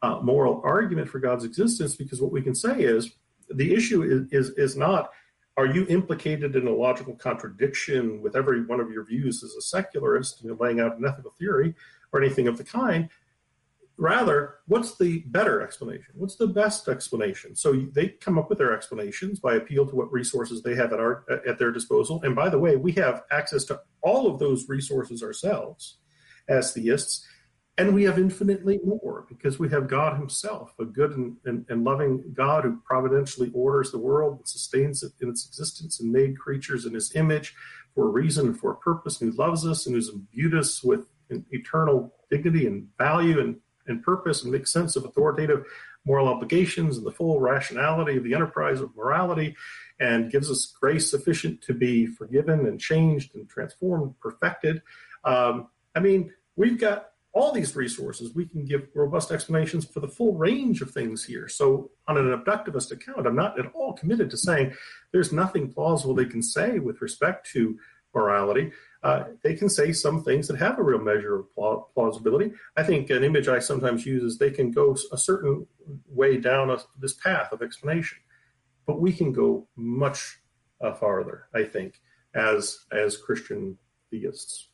uh, 0.05 0.21
moral 0.21 0.61
argument 0.65 1.09
for 1.09 1.19
God's 1.19 1.45
existence, 1.45 1.93
because 1.97 2.21
what 2.21 2.33
we 2.37 2.43
can 2.43 2.55
say 2.55 2.77
is 2.95 3.03
the 3.63 3.75
issue 3.79 4.01
is 4.03 4.21
is, 4.39 4.47
is 4.67 4.77
not 4.77 5.03
are 5.57 5.67
you 5.67 5.87
implicated 5.89 6.57
in 6.57 6.67
a 6.67 6.75
logical 6.87 7.15
contradiction 7.15 8.21
with 8.21 8.35
every 8.35 8.65
one 8.65 8.81
of 8.81 8.91
your 8.91 9.05
views 9.05 9.45
as 9.45 9.55
a 9.55 9.63
secularist, 9.63 10.43
you 10.43 10.57
laying 10.59 10.81
out 10.81 10.99
an 10.99 11.07
ethical 11.07 11.31
theory 11.39 11.75
or 12.13 12.21
anything 12.21 12.49
of 12.49 12.59
the 12.59 12.65
kind? 12.65 13.09
Rather, 13.97 14.57
what's 14.67 14.99
the 14.99 15.21
better 15.27 15.63
explanation? 15.63 16.13
What's 16.15 16.35
the 16.35 16.49
best 16.49 16.89
explanation? 16.89 17.55
So 17.55 17.69
they 17.93 18.09
come 18.09 18.37
up 18.37 18.49
with 18.49 18.59
their 18.59 18.75
explanations 18.75 19.39
by 19.39 19.55
appeal 19.55 19.87
to 19.87 19.95
what 19.95 20.13
resources 20.13 20.63
they 20.63 20.75
have 20.75 20.93
at 20.93 20.99
our 20.99 21.25
at 21.47 21.59
their 21.61 21.71
disposal. 21.71 22.21
And 22.25 22.35
by 22.35 22.49
the 22.49 22.59
way, 22.59 22.75
we 22.75 22.91
have 22.93 23.23
access 23.31 23.65
to 23.67 23.81
all 24.03 24.25
of 24.27 24.41
those 24.41 24.69
resources 24.69 25.23
ourselves 25.23 25.99
as 26.49 26.73
theists. 26.73 27.25
And 27.77 27.93
we 27.93 28.05
have 28.05 28.19
infinitely 28.19 28.79
more 28.85 29.27
because 29.29 29.59
we 29.59 29.69
have 29.71 29.89
God 29.89 30.17
Himself, 30.17 30.75
a 30.79 30.85
good 30.85 31.17
and, 31.17 31.37
and, 31.45 31.67
and, 31.69 31.83
loving 31.83 32.23
God 32.33 32.63
who 32.63 32.81
providentially 32.85 33.51
orders 33.53 33.91
the 33.91 33.99
world 33.99 34.39
and 34.39 34.47
sustains 34.49 35.03
it 35.03 35.13
in 35.21 35.29
its 35.29 35.45
existence 35.47 35.99
and 35.99 36.13
made 36.13 36.39
creatures 36.39 36.87
in 36.87 36.95
His 36.95 37.15
image 37.17 37.55
for 37.95 38.07
a 38.07 38.11
reason 38.11 38.47
and 38.47 38.59
for 38.59 38.71
a 38.71 38.77
purpose, 38.77 39.21
and 39.21 39.33
who 39.33 39.39
loves 39.39 39.67
us 39.67 39.87
and 39.87 39.95
who's 39.97 40.09
imbued 40.09 40.55
us 40.55 40.85
with 40.85 41.07
eternal 41.51 42.15
dignity 42.31 42.67
and 42.67 42.89
value 42.97 43.41
and, 43.41 43.57
and 43.89 44.03
purpose 44.03 44.43
and 44.43 44.53
makes 44.53 44.73
sense 44.73 44.95
of 44.95 45.05
authoritative 45.05 45.65
moral 46.05 46.29
obligations 46.29 46.97
and 46.97 47.07
the 47.07 47.13
full 47.13 47.41
rationality 47.41 48.17
of 48.17 48.25
the 48.25 48.35
enterprise 48.35 48.81
of 48.81 48.95
morality 48.95 49.57
and 50.01 50.31
gives 50.31 50.51
us 50.51 50.75
grace 50.81 51.11
sufficient 51.11 51.63
to 51.63 51.73
be 51.73 52.07
forgiven 52.07 52.67
and 52.67 52.81
changed 52.81 53.35
and 53.35 53.49
transformed, 53.49 54.15
perfected. 54.21 54.83
Um, 55.25 55.69
I 55.95 56.01
mean, 56.01 56.33
we've 56.57 56.79
got 56.79 57.11
all 57.35 57.51
these 57.51 57.75
resources, 57.75 58.33
we 58.33 58.47
can 58.47 58.65
give 58.65 58.89
robust 58.95 59.33
explanations 59.33 59.85
for 59.85 59.99
the 59.99 60.09
full 60.09 60.35
range 60.35 60.81
of 60.81 60.93
things 60.93 61.25
here. 61.25 61.49
So, 61.49 61.91
on 62.07 62.17
an 62.17 62.27
abductivist 62.27 62.93
account, 62.93 63.27
I'm 63.27 63.35
not 63.35 63.59
at 63.59 63.73
all 63.75 63.93
committed 63.93 64.31
to 64.31 64.37
saying 64.37 64.73
there's 65.13 65.33
nothing 65.33 65.73
plausible 65.73 66.15
they 66.15 66.27
can 66.27 66.43
say 66.43 66.79
with 66.79 67.03
respect 67.03 67.51
to 67.51 67.77
morality. 68.15 68.71
Uh, 69.03 69.25
they 69.43 69.55
can 69.55 69.69
say 69.69 69.93
some 69.93 70.23
things 70.23 70.47
that 70.47 70.57
have 70.57 70.79
a 70.79 70.83
real 70.83 71.01
measure 71.01 71.45
of 71.59 71.93
plausibility. 71.93 72.53
I 72.77 72.85
think 72.85 73.11
an 73.11 73.25
image 73.25 73.49
I 73.49 73.59
sometimes 73.59 74.07
use 74.07 74.23
is 74.23 74.39
they 74.39 74.53
can 74.53 74.71
go 74.71 74.97
a 75.13 75.19
certain 75.19 75.67
way 76.09 76.39
down 76.39 76.71
a, 76.71 76.79
this 76.99 77.15
path 77.15 77.53
of 77.53 77.63
explanation, 77.63 78.19
but 78.87 79.01
we 79.01 79.13
can 79.13 79.33
go 79.33 79.67
much 79.77 80.39
uh, 80.81 80.95
farther. 80.95 81.49
I 81.53 81.65
think 81.65 82.01
as 82.35 82.79
as 82.93 83.17
Christian 83.17 83.77
theists. 84.11 84.69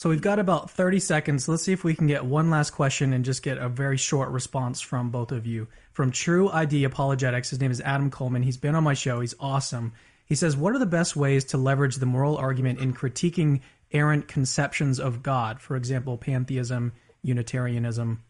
So 0.00 0.08
we've 0.08 0.22
got 0.22 0.38
about 0.38 0.70
30 0.70 0.98
seconds. 0.98 1.46
Let's 1.46 1.62
see 1.62 1.74
if 1.74 1.84
we 1.84 1.94
can 1.94 2.06
get 2.06 2.24
one 2.24 2.48
last 2.48 2.70
question 2.70 3.12
and 3.12 3.22
just 3.22 3.42
get 3.42 3.58
a 3.58 3.68
very 3.68 3.98
short 3.98 4.30
response 4.30 4.80
from 4.80 5.10
both 5.10 5.30
of 5.30 5.44
you. 5.44 5.68
From 5.92 6.10
True 6.10 6.48
ID 6.48 6.84
Apologetics, 6.84 7.50
his 7.50 7.60
name 7.60 7.70
is 7.70 7.82
Adam 7.82 8.10
Coleman. 8.10 8.42
He's 8.42 8.56
been 8.56 8.74
on 8.74 8.82
my 8.82 8.94
show. 8.94 9.20
He's 9.20 9.34
awesome. 9.38 9.92
He 10.24 10.34
says, 10.34 10.56
What 10.56 10.74
are 10.74 10.78
the 10.78 10.86
best 10.86 11.16
ways 11.16 11.44
to 11.44 11.58
leverage 11.58 11.96
the 11.96 12.06
moral 12.06 12.38
argument 12.38 12.80
in 12.80 12.94
critiquing 12.94 13.60
errant 13.92 14.26
conceptions 14.26 14.98
of 14.98 15.22
God? 15.22 15.60
For 15.60 15.76
example, 15.76 16.16
pantheism, 16.16 16.94
Unitarianism. 17.20 18.22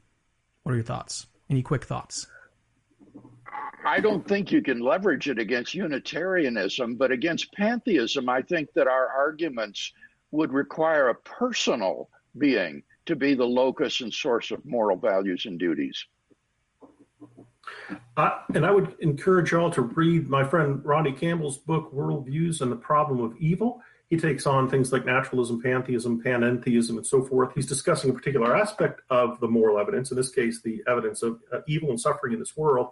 What 0.64 0.72
are 0.72 0.74
your 0.74 0.82
thoughts? 0.82 1.28
Any 1.48 1.62
quick 1.62 1.84
thoughts? 1.84 2.26
I 3.86 4.00
don't 4.00 4.26
think 4.26 4.50
you 4.50 4.60
can 4.60 4.80
leverage 4.80 5.28
it 5.28 5.38
against 5.38 5.76
Unitarianism, 5.76 6.96
but 6.96 7.12
against 7.12 7.52
pantheism, 7.52 8.28
I 8.28 8.42
think 8.42 8.72
that 8.72 8.88
our 8.88 9.06
arguments 9.06 9.92
would 10.30 10.52
require 10.52 11.08
a 11.08 11.14
personal 11.14 12.08
being 12.38 12.82
to 13.06 13.16
be 13.16 13.34
the 13.34 13.44
locus 13.44 14.00
and 14.00 14.12
source 14.12 14.50
of 14.50 14.64
moral 14.64 14.96
values 14.96 15.46
and 15.46 15.58
duties. 15.58 16.06
Uh, 18.16 18.38
and 18.54 18.64
I 18.64 18.70
would 18.70 18.94
encourage 19.00 19.52
y'all 19.52 19.70
to 19.70 19.82
read 19.82 20.28
my 20.28 20.44
friend 20.44 20.84
Ronnie 20.84 21.12
Campbell's 21.12 21.58
book, 21.58 21.92
Worldviews 21.92 22.60
and 22.60 22.70
the 22.70 22.76
Problem 22.76 23.20
of 23.20 23.36
Evil. 23.38 23.82
He 24.08 24.16
takes 24.16 24.44
on 24.44 24.68
things 24.68 24.92
like 24.92 25.06
naturalism, 25.06 25.62
pantheism, 25.62 26.20
panentheism, 26.20 26.96
and 26.96 27.06
so 27.06 27.22
forth. 27.22 27.52
He's 27.54 27.66
discussing 27.66 28.10
a 28.10 28.12
particular 28.12 28.56
aspect 28.56 29.02
of 29.08 29.38
the 29.38 29.46
moral 29.46 29.78
evidence, 29.78 30.10
in 30.10 30.16
this 30.16 30.30
case, 30.30 30.60
the 30.60 30.82
evidence 30.88 31.22
of 31.22 31.40
uh, 31.52 31.60
evil 31.68 31.90
and 31.90 32.00
suffering 32.00 32.32
in 32.32 32.40
this 32.40 32.56
world. 32.56 32.88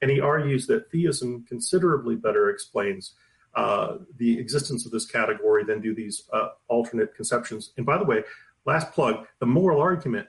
And 0.00 0.10
he 0.10 0.18
argues 0.18 0.66
that 0.68 0.90
theism 0.90 1.44
considerably 1.46 2.16
better 2.16 2.48
explains 2.48 3.14
uh, 3.54 3.98
the 4.16 4.38
existence 4.38 4.86
of 4.86 4.92
this 4.92 5.06
category, 5.06 5.64
then 5.64 5.80
do 5.80 5.94
these 5.94 6.28
uh, 6.32 6.48
alternate 6.68 7.14
conceptions. 7.14 7.72
And 7.76 7.84
by 7.84 7.98
the 7.98 8.04
way, 8.04 8.22
last 8.64 8.92
plug: 8.92 9.26
the 9.40 9.46
moral 9.46 9.80
argument 9.80 10.28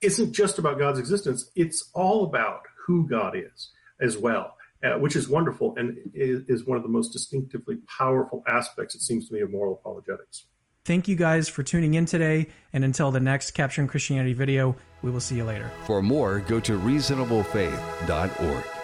isn't 0.00 0.32
just 0.32 0.58
about 0.58 0.78
God's 0.78 0.98
existence; 0.98 1.50
it's 1.54 1.90
all 1.94 2.24
about 2.24 2.62
who 2.86 3.08
God 3.08 3.36
is 3.36 3.70
as 4.00 4.16
well. 4.16 4.56
Uh, 4.82 4.98
which 4.98 5.14
is 5.14 5.28
wonderful 5.28 5.74
and 5.76 5.98
is, 6.14 6.40
is 6.48 6.64
one 6.64 6.74
of 6.74 6.82
the 6.82 6.88
most 6.88 7.12
distinctively 7.12 7.76
powerful 7.98 8.42
aspects, 8.48 8.94
it 8.94 9.02
seems 9.02 9.28
to 9.28 9.34
me, 9.34 9.42
of 9.42 9.50
moral 9.50 9.74
apologetics. 9.74 10.46
Thank 10.86 11.06
you 11.06 11.16
guys 11.16 11.50
for 11.50 11.62
tuning 11.62 11.94
in 11.94 12.06
today, 12.06 12.46
and 12.72 12.82
until 12.82 13.10
the 13.10 13.20
next 13.20 13.50
Capturing 13.50 13.88
Christianity 13.88 14.32
video, 14.32 14.74
we 15.02 15.10
will 15.10 15.20
see 15.20 15.36
you 15.36 15.44
later. 15.44 15.70
For 15.84 16.00
more, 16.00 16.40
go 16.40 16.60
to 16.60 16.78
reasonablefaith.org. 16.78 18.79